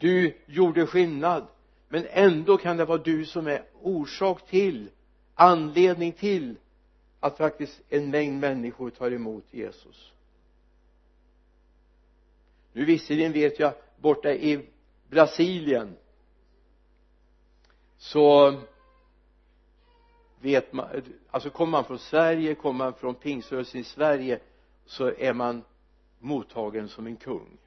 du 0.00 0.36
gjorde 0.46 0.86
skillnad. 0.86 1.46
Men 1.88 2.06
ändå 2.10 2.56
kan 2.56 2.76
det 2.76 2.84
vara 2.84 2.98
du 2.98 3.24
som 3.24 3.46
är 3.46 3.62
orsak 3.82 4.46
till 4.46 4.90
anledning 5.34 6.12
till 6.12 6.56
att 7.20 7.36
faktiskt 7.36 7.80
en 7.88 8.10
mängd 8.10 8.40
människor 8.40 8.90
tar 8.90 9.10
emot 9.10 9.44
Jesus 9.50 10.12
nu 12.78 12.84
visserligen 12.84 13.32
vet 13.32 13.58
jag 13.58 13.72
borta 13.96 14.32
i 14.32 14.68
Brasilien 15.08 15.96
så 17.96 18.60
vet 20.40 20.72
man 20.72 21.02
alltså 21.30 21.50
kommer 21.50 21.70
man 21.70 21.84
från 21.84 21.98
Sverige 21.98 22.54
kommer 22.54 22.84
man 22.84 22.94
från 22.94 23.14
pingströrelsen 23.14 23.80
i 23.80 23.84
Sverige 23.84 24.40
så 24.86 25.12
är 25.18 25.32
man 25.32 25.64
mottagen 26.18 26.88
som 26.88 27.06
en 27.06 27.16
kung. 27.16 27.58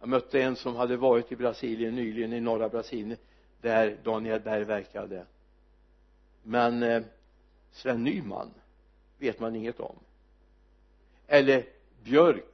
Jag 0.00 0.08
mötte 0.08 0.42
en 0.42 0.56
som 0.56 0.76
hade 0.76 0.96
varit 0.96 1.32
i 1.32 1.36
Brasilien 1.36 1.94
nyligen 1.94 2.32
i 2.32 2.40
norra 2.40 2.68
Brasilien 2.68 3.18
där 3.60 3.98
Daniel 4.04 4.40
Berg 4.40 4.64
verkade. 4.64 5.26
Men 6.42 6.82
eh, 6.82 7.02
Sven 7.70 8.04
Nyman 8.04 8.50
vet 9.18 9.40
man 9.40 9.56
inget 9.56 9.80
om. 9.80 9.96
Eller 11.26 11.64
Björk 12.04 12.51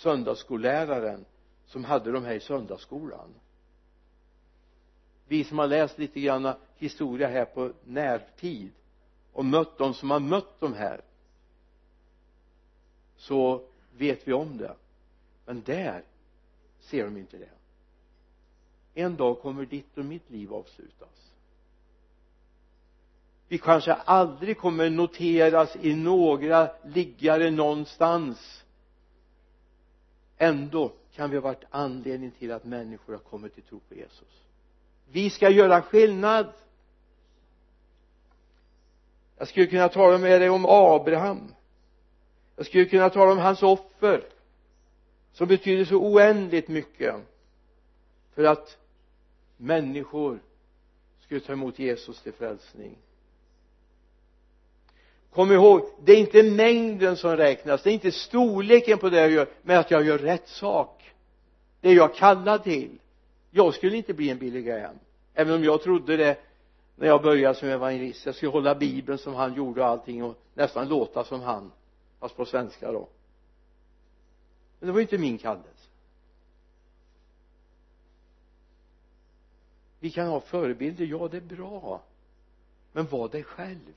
söndagsskolläraren 0.00 1.24
som 1.66 1.84
hade 1.84 2.12
de 2.12 2.24
här 2.24 2.34
i 2.34 2.40
söndagsskolan. 2.40 3.34
Vi 5.28 5.44
som 5.44 5.58
har 5.58 5.66
läst 5.66 5.98
lite 5.98 6.20
grann 6.20 6.52
historia 6.76 7.28
här 7.28 7.44
på 7.44 7.72
närtid 7.84 8.70
och 9.32 9.44
mött 9.44 9.78
de 9.78 9.94
som 9.94 10.10
har 10.10 10.20
mött 10.20 10.60
de 10.60 10.74
här 10.74 11.00
så 13.16 13.62
vet 13.96 14.28
vi 14.28 14.32
om 14.32 14.58
det. 14.58 14.74
Men 15.46 15.62
där 15.62 16.02
ser 16.80 17.04
de 17.04 17.16
inte 17.16 17.36
det. 17.36 17.50
En 18.94 19.16
dag 19.16 19.40
kommer 19.40 19.64
ditt 19.66 19.98
och 19.98 20.04
mitt 20.04 20.30
liv 20.30 20.54
avslutas. 20.54 21.32
Vi 23.48 23.58
kanske 23.58 23.92
aldrig 23.92 24.58
kommer 24.58 24.90
noteras 24.90 25.76
i 25.76 25.94
några 25.94 26.70
liggare 26.84 27.50
någonstans 27.50 28.59
ändå 30.40 30.92
kan 31.14 31.30
vi 31.30 31.36
ha 31.36 31.42
varit 31.42 31.64
anledning 31.70 32.30
till 32.30 32.52
att 32.52 32.64
människor 32.64 33.12
har 33.12 33.20
kommit 33.20 33.54
till 33.54 33.62
tro 33.62 33.80
på 33.88 33.94
Jesus. 33.94 34.42
Vi 35.10 35.30
ska 35.30 35.50
göra 35.50 35.82
skillnad. 35.82 36.52
Jag 39.36 39.48
skulle 39.48 39.66
kunna 39.66 39.88
tala 39.88 40.18
med 40.18 40.40
dig 40.40 40.50
om 40.50 40.66
Abraham. 40.68 41.54
Jag 42.56 42.66
skulle 42.66 42.84
kunna 42.84 43.10
tala 43.10 43.32
om 43.32 43.38
hans 43.38 43.62
offer 43.62 44.24
som 45.32 45.48
betyder 45.48 45.84
så 45.84 45.96
oändligt 45.96 46.68
mycket 46.68 47.14
för 48.34 48.44
att 48.44 48.78
människor 49.56 50.42
skulle 51.20 51.40
ta 51.40 51.52
emot 51.52 51.78
Jesus 51.78 52.22
till 52.22 52.32
frälsning 52.32 52.98
kom 55.30 55.52
ihåg 55.52 55.88
det 56.04 56.12
är 56.12 56.16
inte 56.16 56.42
mängden 56.42 57.16
som 57.16 57.36
räknas 57.36 57.82
det 57.82 57.90
är 57.90 57.94
inte 57.94 58.12
storleken 58.12 58.98
på 58.98 59.10
det 59.10 59.20
jag 59.20 59.30
gör 59.30 59.48
men 59.62 59.78
att 59.78 59.90
jag 59.90 60.06
gör 60.06 60.18
rätt 60.18 60.48
sak. 60.48 61.12
Det 61.80 61.88
är 61.88 61.94
jag 61.94 62.14
kallad 62.14 62.64
till. 62.64 62.98
Jag 63.50 63.74
skulle 63.74 63.96
inte 63.96 64.14
bli 64.14 64.30
en 64.30 64.38
Billy 64.38 64.62
Graham 64.62 64.96
även 65.34 65.54
om 65.54 65.64
jag 65.64 65.82
trodde 65.82 66.16
det 66.16 66.38
när 66.96 67.06
jag 67.06 67.22
började 67.22 67.54
som 67.54 67.68
evangelist. 67.68 68.26
Jag 68.26 68.34
skulle 68.34 68.52
hålla 68.52 68.74
bibeln 68.74 69.18
som 69.18 69.34
han 69.34 69.54
gjorde 69.54 69.80
och 69.80 69.86
allting 69.86 70.24
och 70.24 70.38
nästan 70.54 70.88
låta 70.88 71.24
som 71.24 71.40
han. 71.40 71.72
Fast 72.18 72.36
på 72.36 72.44
svenska 72.44 72.92
då. 72.92 73.08
Men 74.78 74.86
det 74.86 74.92
var 74.92 74.98
ju 74.98 75.04
inte 75.04 75.18
min 75.18 75.38
kallelse. 75.38 75.68
Vi 80.00 80.10
kan 80.10 80.26
ha 80.26 80.40
förebilder, 80.40 81.04
ja 81.04 81.28
det 81.28 81.36
är 81.36 81.56
bra. 81.56 82.02
Men 82.92 83.06
var 83.06 83.28
dig 83.28 83.44
själv 83.44 83.94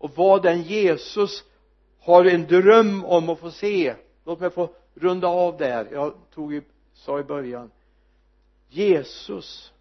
och 0.00 0.10
vad 0.16 0.42
den 0.42 0.62
Jesus 0.62 1.44
har 2.00 2.24
en 2.24 2.46
dröm 2.46 3.04
om 3.04 3.28
att 3.28 3.38
få 3.38 3.50
se 3.50 3.94
låt 4.24 4.40
mig 4.40 4.50
få 4.50 4.70
runda 4.94 5.28
av 5.28 5.56
där. 5.56 5.88
Jag 5.92 6.14
tog 6.34 6.52
ju, 6.52 6.62
sa 6.94 7.20
i 7.20 7.22
början. 7.22 7.70
Jesus 8.68 9.72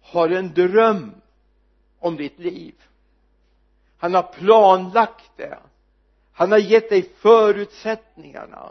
har 0.00 0.28
en 0.28 0.54
dröm 0.54 1.12
om 1.98 2.16
ditt 2.16 2.38
liv. 2.38 2.74
Han 3.98 4.14
har 4.14 4.22
planlagt 4.22 5.30
det. 5.36 5.58
Han 6.32 6.52
har 6.52 6.58
gett 6.58 6.88
dig 6.88 7.02
förutsättningarna. 7.02 8.70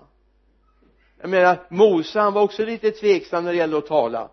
Jag 1.21 1.29
menar 1.29 1.65
Mose 1.69 2.19
han 2.19 2.33
var 2.33 2.41
också 2.41 2.65
lite 2.65 2.91
tveksam 2.91 3.43
när 3.43 3.51
det 3.51 3.57
gällde 3.57 3.77
att 3.77 3.87
tala. 3.87 4.29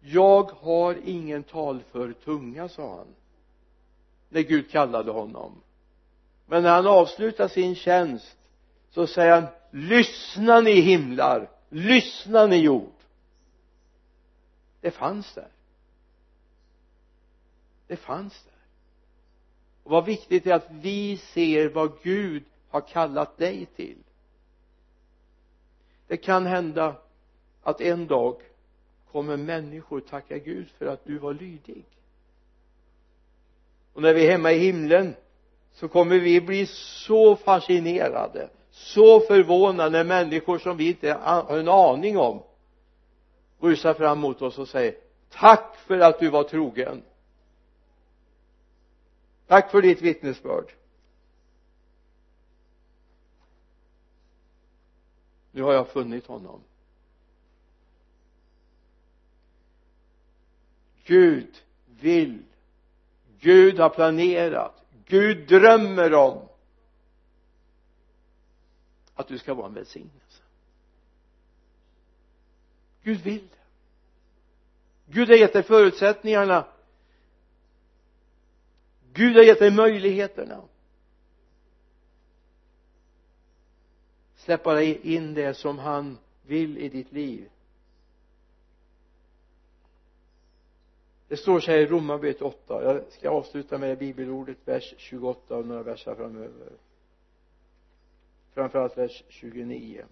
Jag 0.00 0.50
har 0.50 0.96
ingen 1.04 1.42
talför 1.42 2.12
tunga 2.12 2.68
sa 2.68 2.96
han 2.96 3.06
när 4.32 4.40
Gud 4.40 4.70
kallade 4.70 5.10
honom. 5.10 5.60
Men 6.46 6.62
när 6.62 6.70
han 6.70 6.86
avslutar 6.86 7.48
sin 7.48 7.74
tjänst 7.74 8.38
så 8.90 9.06
säger 9.06 9.40
han 9.40 9.46
lyssna 9.70 10.60
ni 10.60 10.80
himlar! 10.80 11.50
Lyssna 11.68 12.46
ni 12.46 12.56
jord! 12.56 12.92
Det 14.80 14.90
fanns 14.90 15.34
där. 15.34 15.48
Det 17.86 17.96
fanns 17.96 18.44
där. 18.44 18.52
Och 19.82 19.90
vad 19.90 20.04
viktigt 20.04 20.46
är 20.46 20.54
att 20.54 20.70
vi 20.70 21.16
ser 21.16 21.68
vad 21.68 21.92
Gud 22.02 22.44
har 22.68 22.80
kallat 22.80 23.38
dig 23.38 23.66
till. 23.66 23.98
Det 26.06 26.16
kan 26.16 26.46
hända 26.46 26.96
att 27.62 27.80
en 27.80 28.06
dag 28.06 28.42
kommer 29.12 29.36
människor 29.36 30.00
tacka 30.00 30.38
Gud 30.38 30.68
för 30.70 30.86
att 30.86 31.04
du 31.04 31.18
var 31.18 31.34
lydig 31.34 31.84
och 33.92 34.02
när 34.02 34.14
vi 34.14 34.26
är 34.26 34.30
hemma 34.30 34.52
i 34.52 34.58
himlen 34.58 35.14
så 35.72 35.88
kommer 35.88 36.18
vi 36.18 36.40
bli 36.40 36.66
så 36.66 37.36
fascinerade 37.36 38.48
så 38.70 39.20
förvånade 39.20 39.90
när 39.90 40.04
människor 40.04 40.58
som 40.58 40.76
vi 40.76 40.88
inte 40.88 41.12
har 41.12 41.58
en 41.58 41.68
aning 41.68 42.18
om 42.18 42.42
rusar 43.60 43.94
fram 43.94 44.18
mot 44.18 44.42
oss 44.42 44.58
och 44.58 44.68
säger 44.68 44.94
tack 45.30 45.76
för 45.76 45.98
att 45.98 46.20
du 46.20 46.30
var 46.30 46.44
trogen. 46.44 47.02
Tack 49.46 49.70
för 49.70 49.82
ditt 49.82 50.02
vittnesbörd. 50.02 50.72
Nu 55.50 55.62
har 55.62 55.72
jag 55.72 55.88
funnit 55.88 56.26
honom. 56.26 56.60
Gud 61.04 61.62
vill 62.00 62.42
Gud 63.42 63.78
har 63.78 63.88
planerat. 63.88 64.84
Gud 65.06 65.48
drömmer 65.48 66.14
om 66.14 66.48
att 69.14 69.28
du 69.28 69.38
ska 69.38 69.54
vara 69.54 69.66
en 69.66 69.74
välsignelse. 69.74 70.42
Gud 73.02 73.20
vill 73.20 73.48
det. 73.48 73.62
Gud 75.06 75.28
har 75.28 75.36
gett 75.36 75.52
dig 75.52 75.62
förutsättningarna. 75.62 76.66
Gud 79.12 79.36
har 79.36 79.42
gett 79.42 79.58
dig 79.58 79.70
möjligheterna. 79.70 80.62
Släpp 84.36 84.62
bara 84.62 84.82
in 84.82 85.34
det 85.34 85.54
som 85.54 85.78
han 85.78 86.18
vill 86.46 86.78
i 86.78 86.88
ditt 86.88 87.12
liv. 87.12 87.50
Det 91.32 91.36
står 91.36 91.60
så 91.60 91.70
här 91.70 91.78
i 91.78 91.86
Romarbrevet 91.86 92.42
8 92.42 92.82
jag 92.82 93.02
ska 93.08 93.30
avsluta 93.30 93.78
med 93.78 93.98
bibelordet 93.98 94.56
vers 94.64 94.94
28 94.96 95.56
och 95.56 95.66
några 95.66 95.82
verser 95.82 96.14
framöver. 96.14 96.72
Framförallt 98.54 98.98
vers 98.98 99.24
29 99.28 100.04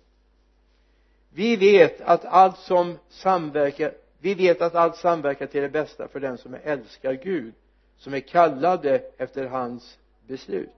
vi 1.30 1.56
vet 1.56 2.00
att 2.00 2.24
allt 2.24 2.58
som 2.58 2.98
samverkar 3.08 3.94
vi 4.18 4.34
vet 4.34 4.62
att 4.62 4.74
allt 4.74 4.96
samverkar 4.96 5.46
till 5.46 5.62
det 5.62 5.68
bästa 5.68 6.08
för 6.08 6.20
den 6.20 6.38
som 6.38 6.56
älskar 6.62 7.12
Gud 7.12 7.54
som 7.96 8.14
är 8.14 8.20
kallade 8.20 9.02
efter 9.16 9.46
hans 9.46 9.98
beslut. 10.26 10.70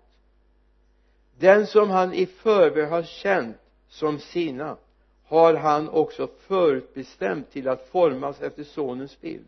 Den 1.38 1.66
som 1.66 1.90
han 1.90 2.14
i 2.14 2.26
förväg 2.26 2.88
har 2.88 3.02
känt 3.02 3.56
som 3.88 4.18
sina 4.18 4.76
har 5.24 5.54
han 5.54 5.88
också 5.88 6.26
förutbestämt 6.26 7.50
till 7.50 7.68
att 7.68 7.88
formas 7.88 8.40
efter 8.40 8.64
sonens 8.64 9.20
bild 9.20 9.46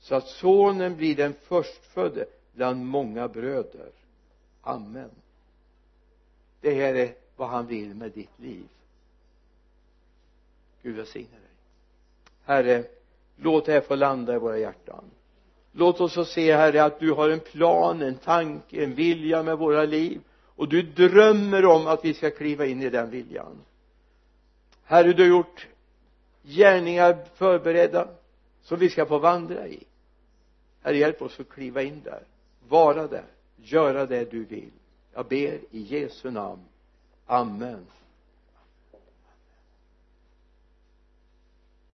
så 0.00 0.14
att 0.14 0.26
sonen 0.26 0.96
blir 0.96 1.16
den 1.16 1.34
förstfödde 1.42 2.26
bland 2.52 2.84
många 2.84 3.28
bröder. 3.28 3.90
Amen. 4.62 5.10
Det 6.60 6.74
här 6.74 6.94
är 6.94 7.14
vad 7.36 7.48
han 7.48 7.66
vill 7.66 7.94
med 7.94 8.12
ditt 8.12 8.38
liv. 8.38 8.68
Gud 10.82 10.96
välsigne 10.96 11.28
dig. 11.30 11.40
Herre 12.44 12.84
låt 13.36 13.66
det 13.66 13.72
här 13.72 13.80
få 13.80 13.94
landa 13.94 14.34
i 14.34 14.38
våra 14.38 14.58
hjärtan. 14.58 15.04
Låt 15.72 16.00
oss 16.00 16.14
få 16.14 16.24
se 16.24 16.56
herre 16.56 16.84
att 16.84 17.00
du 17.00 17.12
har 17.12 17.28
en 17.28 17.40
plan, 17.40 18.02
en 18.02 18.14
tanke, 18.14 18.84
en 18.84 18.94
vilja 18.94 19.42
med 19.42 19.58
våra 19.58 19.84
liv. 19.84 20.20
Och 20.44 20.68
du 20.68 20.82
drömmer 20.82 21.66
om 21.66 21.86
att 21.86 22.04
vi 22.04 22.14
ska 22.14 22.30
kliva 22.30 22.66
in 22.66 22.82
i 22.82 22.90
den 22.90 23.10
viljan. 23.10 23.60
Herre 24.84 25.12
du 25.12 25.22
har 25.22 25.28
gjort 25.28 25.68
gärningar 26.42 27.18
förberedda 27.34 28.08
som 28.66 28.78
vi 28.78 28.90
ska 28.90 29.06
få 29.06 29.18
vandra 29.18 29.68
i. 29.68 29.84
Herre 30.82 30.96
hjälp 30.96 31.22
oss 31.22 31.40
att 31.40 31.48
kliva 31.48 31.82
in 31.82 32.00
där. 32.04 32.22
Vara 32.68 33.06
där. 33.06 33.24
Göra 33.56 34.06
det 34.06 34.30
du 34.30 34.44
vill. 34.44 34.70
Jag 35.14 35.26
ber 35.26 35.58
i 35.70 35.80
Jesu 35.80 36.30
namn. 36.30 36.62
Amen. 37.26 37.86